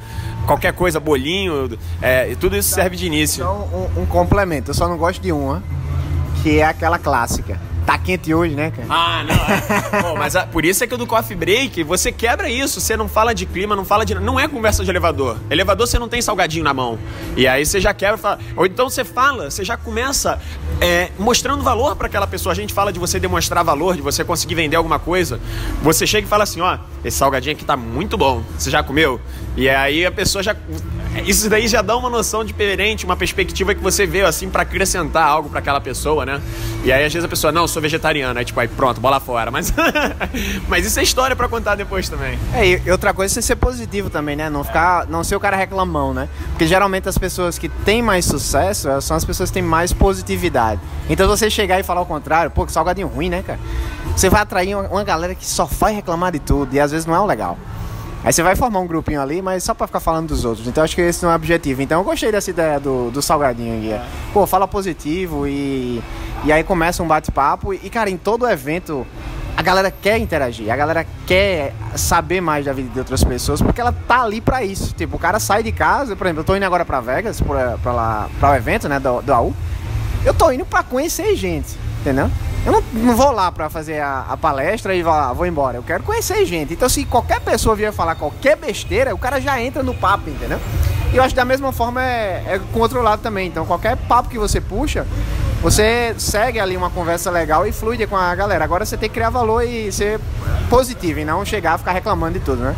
qualquer 0.48 0.72
coisa, 0.72 0.98
bolinho, 0.98 1.78
é, 2.02 2.34
tudo 2.40 2.56
isso 2.56 2.74
serve 2.74 2.96
de 2.96 3.06
início. 3.06 3.44
Então, 3.44 3.90
um, 3.98 4.04
um 4.04 4.06
complemento, 4.06 4.72
eu 4.72 4.76
só 4.76 4.88
não 4.88 4.98
gosto 4.98 5.22
de 5.22 5.34
uma, 5.34 5.62
que 6.42 6.60
é 6.60 6.64
aquela 6.64 6.98
clássica 6.98 7.60
Tá 7.86 7.98
quente 8.00 8.34
hoje, 8.34 8.56
né, 8.56 8.72
cara? 8.72 8.88
Ah, 8.90 9.24
não. 9.24 9.36
É. 9.36 10.02
Bom, 10.02 10.16
mas 10.18 10.36
a, 10.36 10.46
por 10.48 10.66
isso 10.66 10.84
é 10.84 10.88
que 10.88 10.98
do 10.98 11.06
coffee 11.06 11.36
break, 11.36 11.84
você 11.84 12.12
quebra 12.12 12.50
isso. 12.50 12.82
Você 12.82 12.98
não 12.98 13.08
fala 13.08 13.34
de 13.34 13.46
clima, 13.46 13.76
não 13.76 13.86
fala 13.86 14.04
de. 14.04 14.16
Não 14.16 14.40
é 14.40 14.48
conversa 14.48 14.84
de 14.84 14.90
elevador. 14.90 15.38
Elevador 15.50 15.88
você 15.88 16.00
não 16.00 16.10
tem 16.10 16.22
salgadinho 16.22 16.64
na 16.64 16.74
mão. 16.74 16.98
E 17.38 17.48
aí 17.48 17.64
você 17.66 17.80
já 17.80 17.94
quebra 17.94 18.18
fala. 18.18 18.40
Ou 18.56 18.66
então 18.66 18.90
você 18.90 19.04
fala, 19.04 19.52
você 19.52 19.64
já 19.64 19.78
começa 19.78 20.40
é, 20.82 21.12
mostrando 21.20 21.64
valor 21.64 21.96
para 21.96 22.08
aquela 22.08 22.26
pessoa. 22.26 22.54
A 22.54 22.56
gente 22.56 22.74
fala 22.74 22.92
de 22.92 22.98
você 22.98 23.20
demonstrar 23.20 23.64
valor, 23.64 23.96
de 23.96 24.02
você 24.02 24.24
conseguir 24.24 24.56
vender 24.56 24.76
alguma 24.76 24.98
coisa. 24.98 25.40
Você 25.84 26.08
chega 26.08 26.26
e 26.26 26.30
fala 26.30 26.44
assim: 26.44 26.62
ó, 26.62 26.80
esse 27.04 27.18
salgadinho 27.18 27.56
aqui 27.56 27.64
tá 27.64 27.78
muito 27.78 28.18
bom. 28.18 28.44
Você 28.58 28.72
já 28.72 28.82
comeu? 28.82 29.22
E 29.56 29.70
aí 29.70 30.06
a 30.06 30.12
pessoa 30.12 30.42
já. 30.42 30.56
Isso 31.24 31.50
daí 31.50 31.68
já 31.68 31.82
dá 31.82 31.96
uma 31.96 32.10
noção 32.10 32.44
diferente, 32.44 33.06
uma 33.06 33.16
perspectiva 33.16 33.74
que 33.74 33.82
você 33.82 34.06
vê, 34.06 34.22
assim, 34.22 34.50
para 34.50 34.64
acrescentar 34.64 35.28
algo 35.28 35.50
para 35.50 35.60
aquela 35.60 35.80
pessoa, 35.80 36.26
né? 36.26 36.42
E 36.84 36.92
aí 36.92 37.06
às 37.06 37.14
vezes 37.14 37.26
a 37.26 37.30
pessoa, 37.30 37.52
não, 37.52 37.68
sou 37.68 37.82
vegetariana. 37.82 38.40
Aí 38.40 38.46
tipo, 38.46 38.60
aí 38.60 38.68
pronto, 38.68 39.00
bola 39.00 39.20
fora. 39.20 39.50
Mas, 39.52 39.74
mas 40.68 40.86
isso 40.86 41.00
é 41.00 41.04
história 41.04 41.36
para 41.36 41.48
contar 41.48 41.76
depois 41.76 42.10
também. 42.10 42.38
É, 42.54 42.82
e 42.86 42.92
outra 42.92 43.14
coisa 43.14 43.40
é 43.40 43.42
ser 43.42 43.56
positivo 43.56 44.10
também, 44.10 44.36
né? 44.36 44.50
Não 44.50 44.64
ficar, 44.64 45.08
não 45.08 45.24
ser 45.24 45.36
o 45.36 45.40
cara 45.40 45.56
reclamão, 45.56 46.14
né? 46.14 46.28
Porque 46.50 46.68
geralmente 46.68 47.08
as 47.08 47.18
pessoas 47.18 47.58
que 47.58 47.70
têm 47.70 48.02
mais 48.02 48.26
sucesso 48.26 48.90
são 49.02 49.16
as 49.16 49.26
pessoas 49.26 49.50
que 49.50 49.54
têm 49.56 49.64
mais 49.64 49.94
positividade. 49.94 50.82
Então 51.10 51.28
você 51.28 51.50
chegar 51.50 51.80
e 51.80 51.84
falar 51.84 52.02
o 52.02 52.06
contrário, 52.06 52.52
pô, 52.52 52.66
que 52.66 52.72
salgadinho 52.72 53.08
ruim, 53.08 53.30
né, 53.30 53.42
cara? 53.42 53.60
Você 54.16 54.30
vai 54.30 54.42
atrair 54.42 54.76
uma, 54.76 55.04
galera 55.04 55.36
que 55.36 55.46
só 55.46 55.68
faz 55.68 55.96
reclamar 55.96 56.32
de 56.32 56.40
tudo 56.40 56.74
e 56.74 56.80
às 56.80 56.92
vezes 56.92 57.06
não 57.06 57.16
é 57.16 57.20
o 57.20 57.26
legal. 57.26 57.58
Aí 58.26 58.34
você 58.34 58.42
vai 58.42 58.56
formar 58.56 58.80
um 58.80 58.88
grupinho 58.88 59.22
ali, 59.22 59.40
mas 59.40 59.64
só 59.64 59.76
pra 59.76 59.86
ficar 59.86 60.00
falando 60.00 60.30
dos 60.30 60.46
outros. 60.46 60.68
Então 60.68 60.84
acho 60.84 60.96
que 60.96 61.02
esse 61.02 61.22
não 61.22 61.30
é 61.30 61.34
o 61.34 61.36
objetivo. 61.36 61.84
Então 61.84 62.00
eu 62.00 62.04
gostei 62.04 62.32
dessa 62.32 62.50
ideia 62.50 62.80
do, 62.80 63.12
do 63.12 63.22
salgadinho 63.22 63.78
aqui. 63.78 63.92
É. 63.92 64.04
Pô, 64.34 64.48
fala 64.48 64.68
positivo 64.68 65.46
e, 65.46 66.02
e 66.44 66.52
aí 66.52 66.64
começa 66.64 67.04
um 67.04 67.08
bate-papo. 67.08 67.72
E, 67.72 67.88
cara, 67.88 68.10
em 68.10 68.18
todo 68.18 68.50
evento 68.50 69.06
a 69.56 69.62
galera 69.62 69.92
quer 69.92 70.18
interagir, 70.18 70.70
a 70.72 70.76
galera 70.76 71.06
quer 71.26 71.74
saber 71.96 72.42
mais 72.42 72.66
da 72.66 72.74
vida 72.74 72.90
de 72.90 73.00
outras 73.00 73.24
pessoas, 73.24 73.62
porque 73.62 73.80
ela 73.80 73.94
tá 74.08 74.24
ali 74.24 74.42
para 74.42 74.64
isso. 74.64 74.94
Tipo, 74.96 75.18
o 75.18 75.20
cara 75.20 75.40
sai 75.40 75.62
de 75.62 75.72
casa, 75.72 76.16
por 76.16 76.26
exemplo, 76.26 76.42
eu 76.42 76.46
tô 76.46 76.56
indo 76.56 76.66
agora 76.66 76.84
para 76.84 77.00
Vegas, 77.00 77.40
pra, 77.40 77.78
pra 77.78 77.92
lá, 77.94 78.30
pra 78.40 78.52
o 78.52 78.56
evento, 78.56 78.90
né, 78.90 79.00
do, 79.00 79.22
do 79.22 79.32
AU. 79.32 79.54
Eu 80.26 80.34
tô 80.34 80.52
indo 80.52 80.66
para 80.66 80.82
conhecer 80.84 81.36
gente, 81.36 81.78
entendeu? 82.06 82.30
Eu 82.66 82.72
não, 82.72 82.84
não 82.94 83.16
vou 83.16 83.32
lá 83.32 83.52
para 83.52 83.70
fazer 83.70 84.00
a, 84.00 84.26
a, 84.30 84.38
palestra 84.38 84.94
e 84.96 85.02
vou, 85.02 85.14
vou 85.34 85.46
embora. 85.46 85.78
Eu 85.78 85.84
quero 85.84 86.04
conhecer 86.04 86.46
gente. 86.46 86.74
Então, 86.74 86.88
se 86.88 87.04
qualquer 87.06 87.40
pessoa 87.42 87.76
vier 87.76 87.92
falar 87.92 88.16
qualquer 88.16 88.56
besteira, 88.56 89.14
o 89.14 89.18
cara 89.18 89.42
já 89.42 89.60
entra 89.62 89.82
no 89.82 89.94
papo, 89.94 90.30
entendeu? 90.30 90.60
E 91.12 91.18
eu 91.18 91.24
acho 91.24 91.34
que 91.34 91.36
da 91.36 91.46
mesma 91.46 91.72
forma 91.72 92.04
é, 92.04 92.44
é 92.48 92.62
com 92.72 92.80
o 92.80 92.82
outro 92.82 93.02
lado 93.02 93.22
também. 93.22 93.48
Então, 93.48 93.66
qualquer 93.66 93.98
papo 93.98 94.30
que 94.30 94.38
você 94.38 94.62
puxa, 94.62 95.06
você 95.62 96.14
segue 96.18 96.60
ali 96.60 96.78
uma 96.78 96.90
conversa 96.90 97.32
legal 97.32 97.66
e 97.66 97.72
fluide 97.72 98.06
com 98.06 98.16
a 98.16 98.34
galera. 98.36 98.64
Agora 98.64 98.86
você 98.86 98.96
tem 98.96 99.10
que 99.10 99.16
criar 99.16 99.30
valor 99.30 99.64
e 99.64 99.92
ser 99.92 100.20
positivo 100.70 101.20
e 101.20 101.26
não 101.26 101.44
chegar 101.44 101.74
a 101.74 101.78
ficar 101.78 101.92
reclamando 101.92 102.40
de 102.40 102.46
tudo, 102.46 102.62
né? 102.62 102.76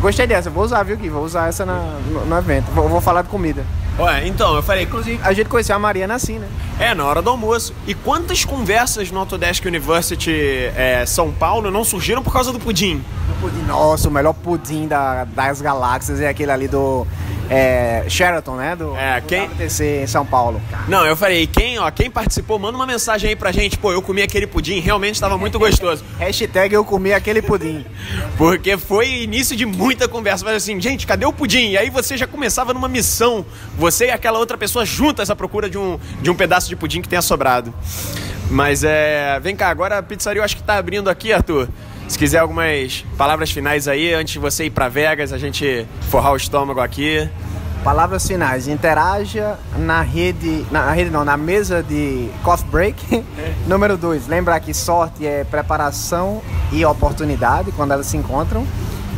Gostei 0.00 0.28
dessa, 0.28 0.48
vou 0.48 0.64
usar, 0.64 0.84
viu, 0.84 0.96
Gui? 0.96 1.08
Vou 1.08 1.24
usar 1.24 1.48
essa 1.48 1.66
na, 1.66 1.74
no, 2.06 2.24
no, 2.24 2.38
evento. 2.38 2.66
Vou, 2.72 2.88
vou, 2.88 3.00
falar 3.00 3.22
de 3.22 3.28
comida. 3.28 3.64
Ué, 3.98 4.28
então, 4.28 4.54
eu 4.54 4.62
falei, 4.62 4.84
inclusive. 4.84 5.18
A 5.24 5.32
gente 5.32 5.48
conheceu 5.48 5.74
a 5.74 5.78
Mariana 5.78 6.14
assim, 6.14 6.38
né? 6.38 6.46
É, 6.78 6.94
na 6.94 7.04
hora 7.04 7.20
do 7.20 7.30
almoço. 7.30 7.74
E 7.84 7.94
quantas 7.94 8.44
conversas 8.44 9.10
no 9.10 9.18
Autodesk 9.18 9.64
University 9.64 10.70
é, 10.76 11.04
São 11.04 11.32
Paulo 11.32 11.68
não 11.68 11.82
surgiram 11.82 12.22
por 12.22 12.32
causa 12.32 12.52
do 12.52 12.60
pudim? 12.60 12.98
Do 13.26 13.40
pudim, 13.40 13.62
nossa, 13.62 14.08
o 14.08 14.12
melhor 14.12 14.34
pudim 14.34 14.86
da, 14.86 15.24
das 15.24 15.60
galáxias 15.60 16.20
é 16.20 16.28
aquele 16.28 16.52
ali 16.52 16.68
do 16.68 17.04
é, 17.50 18.04
Sheraton, 18.08 18.56
né? 18.56 18.76
Do, 18.76 18.96
é, 18.96 19.20
quem... 19.20 19.48
do 19.48 19.82
em 19.82 20.06
São 20.06 20.24
Paulo. 20.24 20.60
Não, 20.86 21.06
eu 21.06 21.16
falei, 21.16 21.46
quem, 21.46 21.78
ó, 21.78 21.90
quem 21.90 22.10
participou, 22.10 22.58
manda 22.58 22.76
uma 22.76 22.86
mensagem 22.86 23.30
aí 23.30 23.36
pra 23.36 23.52
gente. 23.52 23.78
Pô, 23.78 23.92
eu 23.92 24.02
comi 24.02 24.22
aquele 24.22 24.46
pudim, 24.46 24.80
realmente 24.80 25.14
estava 25.14 25.38
muito 25.38 25.58
gostoso. 25.58 26.04
Hashtag 26.18 26.74
eu 26.74 26.84
comi 26.84 27.12
aquele 27.12 27.40
pudim. 27.40 27.84
Porque 28.36 28.76
foi 28.76 29.22
início 29.22 29.56
de 29.56 29.64
muita 29.64 30.06
conversa. 30.06 30.44
Mas 30.44 30.56
assim, 30.56 30.80
gente, 30.80 31.06
cadê 31.06 31.24
o 31.24 31.32
pudim? 31.32 31.70
E 31.70 31.78
aí 31.78 31.90
você 31.90 32.16
já 32.16 32.26
começava 32.26 32.74
numa 32.74 32.88
missão. 32.88 33.44
Você 33.76 34.06
e 34.06 34.10
aquela 34.10 34.38
outra 34.38 34.58
pessoa 34.58 34.84
juntas 34.84 35.30
à 35.30 35.36
procura 35.36 35.68
de 35.68 35.78
um, 35.78 35.98
de 36.20 36.30
um 36.30 36.34
pedaço 36.34 36.68
de 36.68 36.76
pudim 36.76 37.00
que 37.00 37.08
tenha 37.08 37.22
sobrado. 37.22 37.72
Mas 38.50 38.82
é. 38.84 39.38
Vem 39.40 39.54
cá, 39.54 39.68
agora 39.68 39.98
a 39.98 40.02
pizzaria 40.02 40.40
eu 40.40 40.44
acho 40.44 40.56
que 40.56 40.62
tá 40.62 40.76
abrindo 40.76 41.08
aqui, 41.08 41.32
Arthur. 41.32 41.68
Se 42.08 42.18
quiser 42.18 42.38
algumas 42.38 43.04
palavras 43.18 43.50
finais 43.50 43.86
aí, 43.86 44.14
antes 44.14 44.32
de 44.32 44.38
você 44.38 44.64
ir 44.64 44.70
para 44.70 44.88
Vegas, 44.88 45.30
a 45.30 45.36
gente 45.36 45.86
forrar 46.08 46.32
o 46.32 46.36
estômago 46.36 46.80
aqui. 46.80 47.28
Palavras 47.84 48.26
finais. 48.26 48.66
Interaja 48.66 49.58
na 49.76 50.00
rede. 50.00 50.66
Na 50.70 50.90
rede 50.90 51.10
não, 51.10 51.22
na 51.22 51.36
mesa 51.36 51.82
de 51.82 52.30
coffee 52.42 52.66
break. 52.70 53.24
É. 53.38 53.52
Número 53.68 53.98
dois, 53.98 54.26
lembrar 54.26 54.58
que 54.60 54.72
sorte 54.72 55.26
é 55.26 55.44
preparação 55.44 56.42
e 56.72 56.82
oportunidade 56.84 57.72
quando 57.72 57.92
elas 57.92 58.06
se 58.06 58.16
encontram. 58.16 58.66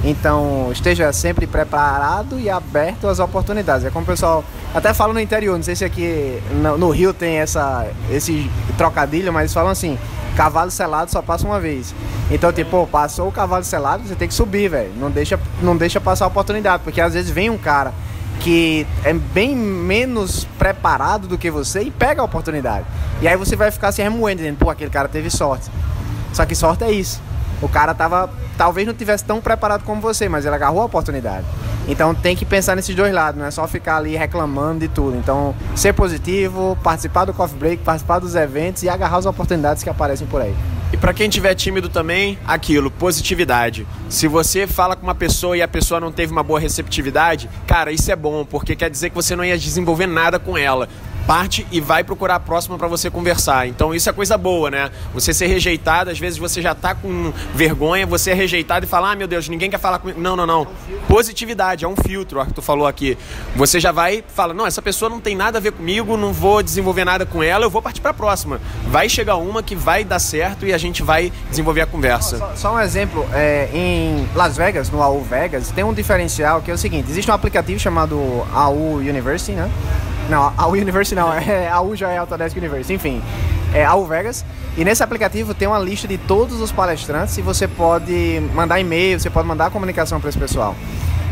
Então 0.03 0.71
esteja 0.73 1.13
sempre 1.13 1.47
preparado 1.47 2.39
e 2.41 2.49
aberto 2.49 3.07
às 3.07 3.19
oportunidades. 3.19 3.85
É 3.85 3.91
como 3.91 4.05
o 4.05 4.07
pessoal 4.07 4.43
até 4.75 4.95
fala 4.95 5.13
no 5.13 5.21
interior, 5.21 5.57
não 5.57 5.63
sei 5.63 5.77
se 5.77 5.85
aqui 5.85 6.43
no, 6.79 6.91
Rio 6.91 7.13
tem 7.13 7.37
essa, 7.37 7.87
esse 8.11 8.51
trocadilho, 8.79 9.33
mas 9.33 9.43
eles 9.43 9.55
falam 9.55 9.71
assim: 9.71 9.99
cavalo 10.37 10.71
selado 10.71 11.11
só 11.11 11.21
passa 11.21 11.47
uma 11.47 11.61
vez. 11.61 11.95
Então, 12.31 12.53
tipo, 12.53 12.87
passou 12.87 13.29
o 13.29 13.33
cavalo 13.33 13.65
selado, 13.65 14.07
você 14.07 14.15
tem 14.15 14.29
que 14.29 14.35
subir, 14.35 14.71
velho. 14.71 14.93
Não 14.97 15.11
deixa, 15.11 15.39
não 15.61 15.77
deixa 15.77 16.01
passar 16.01 16.25
a 16.25 16.29
oportunidade, 16.29 16.83
porque 16.83 17.01
às 17.01 17.13
vezes 17.13 17.31
vem 17.31 17.51
um 17.51 17.59
cara 17.59 17.93
que 18.41 18.87
é 19.05 19.13
bem 19.13 19.55
menos 19.55 20.47
preparado 20.59 21.29
do 21.29 21.37
que 21.37 21.51
você 21.51 21.83
e 21.83 21.91
pega 21.91 22.23
a 22.23 22.25
oportunidade. 22.25 22.87
E 23.21 23.29
aí 23.29 23.37
você 23.37 23.55
vai 23.55 23.71
ficar 23.71 23.93
se 23.93 24.03
remoendo, 24.03 24.39
dizendo, 24.39 24.57
pô, 24.57 24.71
aquele 24.71 24.91
cara 24.91 25.09
teve 25.09 25.29
sorte. 25.29 25.71
Só 26.33 26.47
que 26.47 26.55
sorte 26.55 26.85
é 26.85 26.91
isso. 26.91 27.21
O 27.63 27.69
cara 27.69 27.95
tava, 27.95 28.31
talvez 28.57 28.87
não 28.87 28.95
tivesse 28.95 29.25
tão 29.25 29.41
preparado 29.41 29.85
como 29.85 30.01
você, 30.01 30.29
mas 30.29 30.45
ele 30.45 30.55
agarrou 30.55 30.83
a 30.83 30.85
oportunidade. 30.87 31.47
Então 31.89 32.15
tem 32.15 32.37
que 32.37 32.45
pensar 32.45 32.77
nesses 32.77 32.95
dois 32.95 33.13
lados, 33.13 33.39
não 33.39 33.47
é 33.47 33.51
só 33.51 33.67
ficar 33.67 33.97
ali 33.97 34.17
reclamando 34.17 34.81
de 34.81 34.89
tudo. 34.89 35.17
Então, 35.17 35.55
ser 35.75 35.93
positivo, 35.93 36.79
participar 36.83 37.25
do 37.25 37.35
coffee 37.35 37.59
break, 37.59 37.83
participar 37.83 38.19
dos 38.19 38.35
eventos 38.35 38.83
e 38.83 38.89
agarrar 38.89 39.19
as 39.19 39.27
oportunidades 39.27 39.83
que 39.83 39.91
aparecem 39.91 40.27
por 40.27 40.41
aí. 40.41 40.55
E 40.93 40.97
para 40.97 41.15
quem 41.15 41.29
tiver 41.29 41.55
tímido 41.55 41.89
também, 41.89 42.37
aquilo, 42.47 42.91
positividade. 42.91 43.87
Se 44.09 44.27
você 44.27 44.67
fala 44.67 44.97
com 44.97 45.05
uma 45.05 45.15
pessoa 45.15 45.57
e 45.57 45.63
a 45.63 45.69
pessoa 45.69 46.01
não 46.01 46.11
teve 46.11 46.33
uma 46.33 46.43
boa 46.43 46.59
receptividade, 46.59 47.49
cara, 47.67 47.93
isso 47.93 48.11
é 48.11 48.17
bom, 48.17 48.45
porque 48.45 48.75
quer 48.75 48.91
dizer 48.91 49.11
que 49.11 49.15
você 49.15 49.37
não 49.37 49.45
ia 49.45 49.57
desenvolver 49.57 50.09
nada 50.09 50.39
com 50.39 50.59
ela 50.59 50.89
parte 51.21 51.67
e 51.71 51.81
vai 51.81 52.03
procurar 52.03 52.37
a 52.37 52.41
próxima 52.41 52.77
para 52.79 52.89
você 52.89 53.11
conversar. 53.11 53.67
Então 53.69 53.95
isso 53.95 54.09
é 54.09 54.13
coisa 54.13 54.37
boa, 54.37 54.71
né? 54.71 54.91
Você 55.15 55.33
ser 55.33 55.47
rejeitado, 55.47 56.11
às 56.11 56.19
vezes 56.19 56.39
você 56.39 56.61
já 56.61 56.75
tá 56.75 56.95
com 56.95 57.33
vergonha, 57.55 58.07
você 58.07 58.31
é 58.31 58.35
rejeitado 58.35 58.87
e 58.87 58.89
fala: 58.89 59.13
"Ah, 59.13 59.17
meu 59.17 59.27
Deus, 59.27 59.49
ninguém 59.49 59.71
quer 59.71 59.79
falar 59.79 59.99
comigo". 59.99 60.21
Não, 60.21 60.37
não, 60.37 60.47
não. 60.47 60.67
Positividade 61.09 61.85
é 61.85 61.89
um 61.89 61.97
filtro, 61.97 62.45
que 62.47 62.55
tu 62.55 62.63
falou 62.63 62.87
aqui. 62.87 63.17
Você 63.55 63.79
já 63.79 63.93
vai 63.93 64.25
fala: 64.35 64.55
"Não, 64.55 64.67
essa 64.67 64.83
pessoa 64.83 65.09
não 65.09 65.21
tem 65.21 65.37
nada 65.37 65.59
a 65.59 65.61
ver 65.61 65.73
comigo, 65.73 66.17
não 66.17 66.33
vou 66.33 66.63
desenvolver 66.63 67.05
nada 67.05 67.27
com 67.27 67.43
ela, 67.43 67.65
eu 67.65 67.71
vou 67.71 67.83
partir 67.83 68.01
para 68.01 68.11
a 68.11 68.15
próxima". 68.15 68.61
Vai 68.87 69.09
chegar 69.09 69.37
uma 69.37 69.63
que 69.63 69.77
vai 69.77 70.05
dar 70.05 70.19
certo 70.19 70.67
e 70.67 70.73
a 70.73 70.79
gente 70.79 71.03
vai 71.03 71.33
desenvolver 71.49 71.83
a 71.83 71.87
conversa. 71.87 72.39
Só, 72.39 72.53
só 72.57 72.75
um 72.75 72.81
exemplo, 72.81 73.27
é, 73.33 73.69
em 73.73 74.29
Las 74.35 74.57
Vegas, 74.57 74.91
no 74.91 75.03
AU 75.03 75.23
Vegas, 75.23 75.71
tem 75.71 75.85
um 75.85 75.93
diferencial 75.93 76.61
que 76.61 76.71
é 76.71 76.75
o 76.75 76.79
seguinte, 76.79 77.11
existe 77.11 77.31
um 77.31 77.35
aplicativo 77.35 77.79
chamado 77.79 78.17
AU 78.53 78.97
University, 78.97 79.53
né? 79.53 79.71
Não, 80.31 80.53
a 80.57 80.67
U 80.69 80.73
University 80.73 81.17
não, 81.17 81.33
é, 81.35 81.69
a 81.69 81.81
U 81.81 81.97
já 81.97 82.11
é 82.11 82.19
Autodesk 82.19 82.57
University, 82.57 82.95
enfim. 82.95 83.21
É 83.75 83.85
a 83.85 83.95
U 83.97 84.07
Vegas. 84.07 84.45
E 84.77 84.85
nesse 84.85 85.03
aplicativo 85.03 85.53
tem 85.53 85.67
uma 85.67 85.79
lista 85.79 86.07
de 86.07 86.17
todos 86.17 86.61
os 86.61 86.71
palestrantes 86.71 87.37
e 87.37 87.43
você 87.43 87.67
pode 87.67 88.41
mandar 88.55 88.79
e-mail, 88.81 89.19
você 89.19 89.29
pode 89.29 89.47
mandar 89.47 89.71
comunicação 89.71 90.21
para 90.21 90.31
esse 90.31 90.39
pessoal. 90.39 90.77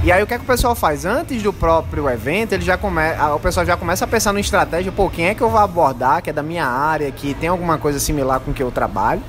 E 0.02 0.12
aí 0.12 0.22
o 0.22 0.26
que, 0.26 0.34
é 0.34 0.38
que 0.38 0.44
o 0.44 0.46
pessoal 0.46 0.74
faz? 0.74 1.04
Antes 1.04 1.42
do 1.42 1.52
próprio 1.52 2.08
evento, 2.08 2.52
ele 2.52 2.64
já 2.64 2.76
come... 2.76 3.02
o 3.34 3.38
pessoal 3.40 3.66
já 3.66 3.76
começa 3.76 4.04
a 4.04 4.08
pensar 4.08 4.32
numa 4.32 4.40
estratégia, 4.40 4.92
pô, 4.92 5.08
quem 5.08 5.26
é 5.26 5.34
que 5.34 5.40
eu 5.40 5.50
vou 5.50 5.58
abordar, 5.58 6.22
que 6.22 6.30
é 6.30 6.32
da 6.32 6.42
minha 6.42 6.66
área, 6.66 7.10
que 7.10 7.34
tem 7.34 7.48
alguma 7.48 7.78
coisa 7.78 7.98
similar 7.98 8.40
com 8.40 8.52
que 8.52 8.62
eu 8.62 8.70
trabalho, 8.70 9.22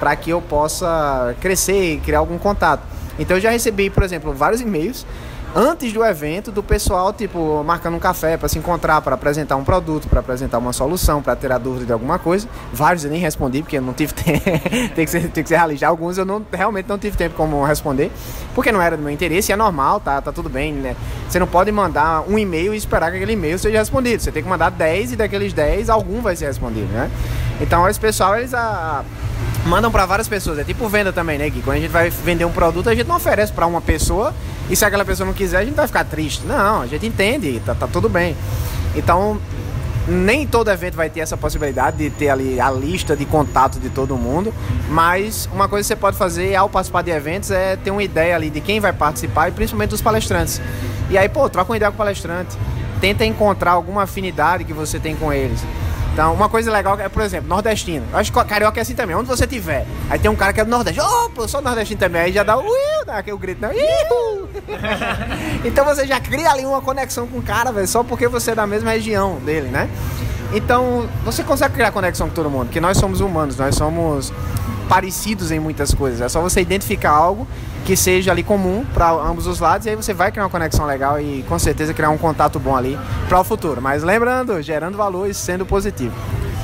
para 0.00 0.14
que 0.16 0.30
eu 0.30 0.40
possa 0.40 1.34
crescer 1.40 1.94
e 1.94 1.98
criar 1.98 2.18
algum 2.20 2.38
contato. 2.38 2.82
Então 3.18 3.36
eu 3.36 3.40
já 3.40 3.50
recebi, 3.50 3.88
por 3.88 4.02
exemplo, 4.02 4.32
vários 4.32 4.60
e-mails 4.60 5.06
antes 5.56 5.90
do 5.90 6.04
evento 6.04 6.52
do 6.52 6.62
pessoal, 6.62 7.14
tipo, 7.14 7.64
marcando 7.64 7.94
um 7.94 7.98
café 7.98 8.36
para 8.36 8.46
se 8.46 8.58
encontrar, 8.58 9.00
para 9.00 9.14
apresentar 9.14 9.56
um 9.56 9.64
produto, 9.64 10.06
para 10.06 10.20
apresentar 10.20 10.58
uma 10.58 10.74
solução, 10.74 11.22
para 11.22 11.34
tirar 11.34 11.56
dúvida 11.56 11.86
de 11.86 11.92
alguma 11.92 12.18
coisa. 12.18 12.46
Vários 12.70 13.04
eu 13.04 13.10
nem 13.10 13.18
respondi, 13.18 13.62
porque 13.62 13.78
eu 13.78 13.82
não 13.82 13.94
tive 13.94 14.12
tempo. 14.14 14.40
tem, 14.94 15.04
que 15.06 15.10
ser, 15.10 15.30
tem 15.30 15.42
que 15.42 15.48
ser 15.48 15.56
realista. 15.56 15.86
Alguns 15.86 16.18
eu 16.18 16.26
não, 16.26 16.44
realmente 16.52 16.86
não 16.86 16.98
tive 16.98 17.16
tempo 17.16 17.34
como 17.34 17.64
responder, 17.64 18.12
porque 18.54 18.70
não 18.70 18.82
era 18.82 18.98
do 18.98 19.02
meu 19.02 19.10
interesse, 19.10 19.50
é 19.50 19.56
normal, 19.56 19.98
tá, 19.98 20.20
tá 20.20 20.30
tudo 20.30 20.50
bem, 20.50 20.74
né? 20.74 20.94
Você 21.26 21.38
não 21.38 21.46
pode 21.46 21.72
mandar 21.72 22.22
um 22.28 22.38
e-mail 22.38 22.74
e 22.74 22.76
esperar 22.76 23.10
que 23.10 23.16
aquele 23.16 23.32
e-mail 23.32 23.58
seja 23.58 23.78
respondido. 23.78 24.22
Você 24.22 24.30
tem 24.30 24.42
que 24.42 24.48
mandar 24.48 24.70
10 24.70 25.12
e 25.12 25.16
daqueles 25.16 25.54
10, 25.54 25.88
algum 25.88 26.20
vai 26.20 26.36
ser 26.36 26.46
respondido, 26.46 26.92
né? 26.92 27.10
Então, 27.62 27.88
esse 27.88 27.98
pessoal, 27.98 28.36
eles 28.36 28.52
a, 28.52 29.02
mandam 29.66 29.90
para 29.90 30.06
várias 30.06 30.28
pessoas. 30.28 30.58
É 30.58 30.64
tipo 30.64 30.88
venda 30.88 31.12
também, 31.12 31.36
né, 31.38 31.50
Gui? 31.50 31.60
Quando 31.60 31.76
a 31.76 31.80
gente 31.80 31.90
vai 31.90 32.08
vender 32.08 32.44
um 32.44 32.52
produto, 32.52 32.88
a 32.88 32.94
gente 32.94 33.06
não 33.06 33.16
oferece 33.16 33.52
para 33.52 33.66
uma 33.66 33.80
pessoa 33.80 34.32
e 34.70 34.76
se 34.76 34.84
aquela 34.84 35.04
pessoa 35.04 35.26
não 35.26 35.34
quiser, 35.34 35.58
a 35.58 35.64
gente 35.64 35.74
vai 35.74 35.86
ficar 35.86 36.04
triste. 36.04 36.44
Não, 36.46 36.82
a 36.82 36.86
gente 36.86 37.06
entende, 37.06 37.60
tá, 37.64 37.74
tá 37.74 37.86
tudo 37.86 38.08
bem. 38.08 38.36
Então, 38.94 39.38
nem 40.08 40.46
todo 40.46 40.70
evento 40.70 40.94
vai 40.94 41.10
ter 41.10 41.20
essa 41.20 41.36
possibilidade 41.36 41.96
de 41.96 42.10
ter 42.10 42.28
ali 42.28 42.60
a 42.60 42.70
lista 42.70 43.16
de 43.16 43.24
contato 43.24 43.80
de 43.80 43.90
todo 43.90 44.16
mundo, 44.16 44.54
mas 44.88 45.48
uma 45.52 45.68
coisa 45.68 45.82
que 45.82 45.88
você 45.88 45.96
pode 45.96 46.16
fazer 46.16 46.54
ao 46.54 46.68
participar 46.68 47.02
de 47.02 47.10
eventos 47.10 47.50
é 47.50 47.76
ter 47.76 47.90
uma 47.90 48.02
ideia 48.02 48.36
ali 48.36 48.48
de 48.48 48.60
quem 48.60 48.78
vai 48.78 48.92
participar 48.92 49.48
e 49.48 49.52
principalmente 49.52 49.90
dos 49.90 50.00
palestrantes. 50.00 50.60
E 51.10 51.18
aí, 51.18 51.28
pô, 51.28 51.48
troca 51.48 51.72
uma 51.72 51.76
ideia 51.76 51.90
com 51.90 51.96
o 51.96 51.98
palestrante. 51.98 52.56
Tenta 53.00 53.24
encontrar 53.24 53.72
alguma 53.72 54.04
afinidade 54.04 54.64
que 54.64 54.72
você 54.72 54.98
tem 54.98 55.14
com 55.16 55.32
eles. 55.32 55.60
Então, 56.16 56.32
uma 56.32 56.48
coisa 56.48 56.72
legal 56.72 56.98
é, 56.98 57.10
por 57.10 57.20
exemplo, 57.20 57.46
nordestino. 57.46 58.06
Eu 58.10 58.18
acho 58.18 58.32
que 58.32 58.44
carioca 58.46 58.80
é 58.80 58.82
assim 58.82 58.94
também, 58.94 59.14
onde 59.14 59.28
você 59.28 59.46
tiver. 59.46 59.86
Aí 60.08 60.18
tem 60.18 60.30
um 60.30 60.34
cara 60.34 60.50
que 60.50 60.58
é 60.58 60.64
do 60.64 60.70
Nordeste. 60.70 60.98
Ô, 60.98 61.04
oh, 61.04 61.42
eu 61.42 61.46
sou 61.46 61.60
nordestino 61.60 62.00
também. 62.00 62.22
Aí 62.22 62.32
já 62.32 62.42
dá 62.42 62.56
o 62.56 62.64
dá 63.04 63.18
aquele 63.18 63.36
grito, 63.36 63.60
né? 63.60 63.68
então 65.62 65.84
você 65.84 66.06
já 66.06 66.18
cria 66.18 66.50
ali 66.50 66.64
uma 66.64 66.80
conexão 66.80 67.26
com 67.26 67.36
o 67.36 67.42
cara, 67.42 67.70
velho, 67.70 67.86
só 67.86 68.02
porque 68.02 68.28
você 68.28 68.52
é 68.52 68.54
da 68.54 68.66
mesma 68.66 68.92
região 68.92 69.34
dele, 69.40 69.68
né? 69.68 69.90
Então, 70.54 71.06
você 71.22 71.44
consegue 71.44 71.74
criar 71.74 71.92
conexão 71.92 72.30
com 72.30 72.34
todo 72.34 72.48
mundo, 72.48 72.68
porque 72.68 72.80
nós 72.80 72.96
somos 72.96 73.20
humanos, 73.20 73.58
nós 73.58 73.74
somos 73.74 74.32
parecidos 74.88 75.50
em 75.50 75.58
muitas 75.58 75.92
coisas. 75.94 76.20
É 76.20 76.28
só 76.28 76.40
você 76.40 76.60
identificar 76.60 77.10
algo 77.10 77.46
que 77.84 77.96
seja 77.96 78.32
ali 78.32 78.42
comum 78.42 78.84
para 78.92 79.10
ambos 79.10 79.46
os 79.46 79.60
lados 79.60 79.86
e 79.86 79.90
aí 79.90 79.96
você 79.96 80.12
vai 80.12 80.32
criar 80.32 80.44
uma 80.44 80.50
conexão 80.50 80.86
legal 80.86 81.20
e 81.20 81.44
com 81.48 81.58
certeza 81.58 81.94
criar 81.94 82.10
um 82.10 82.18
contato 82.18 82.58
bom 82.58 82.76
ali 82.76 82.98
para 83.28 83.40
o 83.40 83.44
futuro. 83.44 83.80
Mas 83.80 84.02
lembrando, 84.02 84.60
gerando 84.60 84.96
valor 84.96 85.28
e 85.28 85.34
sendo 85.34 85.64
positivo. 85.64 86.14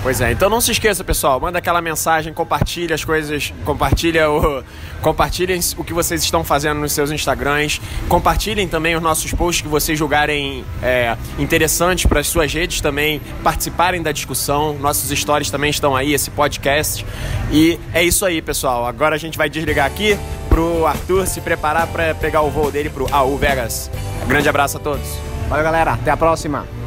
Pois 0.03 0.21
é, 0.21 0.33
então 0.33 0.51
não 0.51 0.61
se 0.61 0.73
esqueça, 0.73 1.05
pessoal, 1.05 1.39
manda 1.39 1.59
aquela 1.59 1.81
mensagem, 1.81 2.35
compartilha 2.35 2.93
as 2.93 3.05
coisas, 3.05 3.55
compartilha 3.65 4.29
o, 4.29 4.65
compartilhem 5.03 5.61
o 5.77 5.85
que 5.85 5.93
vocês 5.93 6.23
estão 6.23 6.43
fazendo 6.45 6.81
nos 6.81 6.93
seus 6.93 7.11
Instagrams, 7.11 7.81
compartilhem 8.09 8.67
também 8.69 8.97
os 8.97 9.03
nossos 9.03 9.33
posts 9.33 9.63
que 9.63 9.69
vocês 9.69 9.99
julgarem 9.99 10.65
é, 10.83 11.17
interessantes 11.39 12.07
para 12.07 12.21
as 12.21 12.29
suas 12.29 12.53
redes 12.53 12.81
também, 12.81 13.21
participarem 13.43 14.01
da 14.01 14.13
discussão, 14.13 14.79
nossos 14.79 15.11
stories 15.19 15.51
também 15.51 15.71
estão 15.71 15.95
aí, 15.95 16.15
esse 16.15 16.31
podcast. 16.31 17.05
E 17.51 17.79
é 17.93 18.03
isso 18.03 18.25
aí, 18.25 18.41
pessoal. 18.41 18.87
Agora 18.87 19.15
a 19.15 19.19
gente 19.19 19.37
vai 19.37 19.51
desligar 19.51 19.87
aqui 19.87 20.17
pro 20.49 20.87
Arthur 20.87 21.27
se 21.27 21.41
preparar 21.41 21.87
para 21.89 22.15
pegar 22.15 22.43
o 22.43 22.51
voo 22.51 22.71
dele 22.71 22.89
pro 22.89 23.07
AU 23.13 23.37
Vegas. 23.37 23.91
grande 24.27 24.49
abraço 24.49 24.77
a 24.77 24.81
todos. 24.81 25.07
Valeu, 25.49 25.65
galera. 25.65 25.93
Até 25.93 26.11
a 26.11 26.17
próxima. 26.17 26.82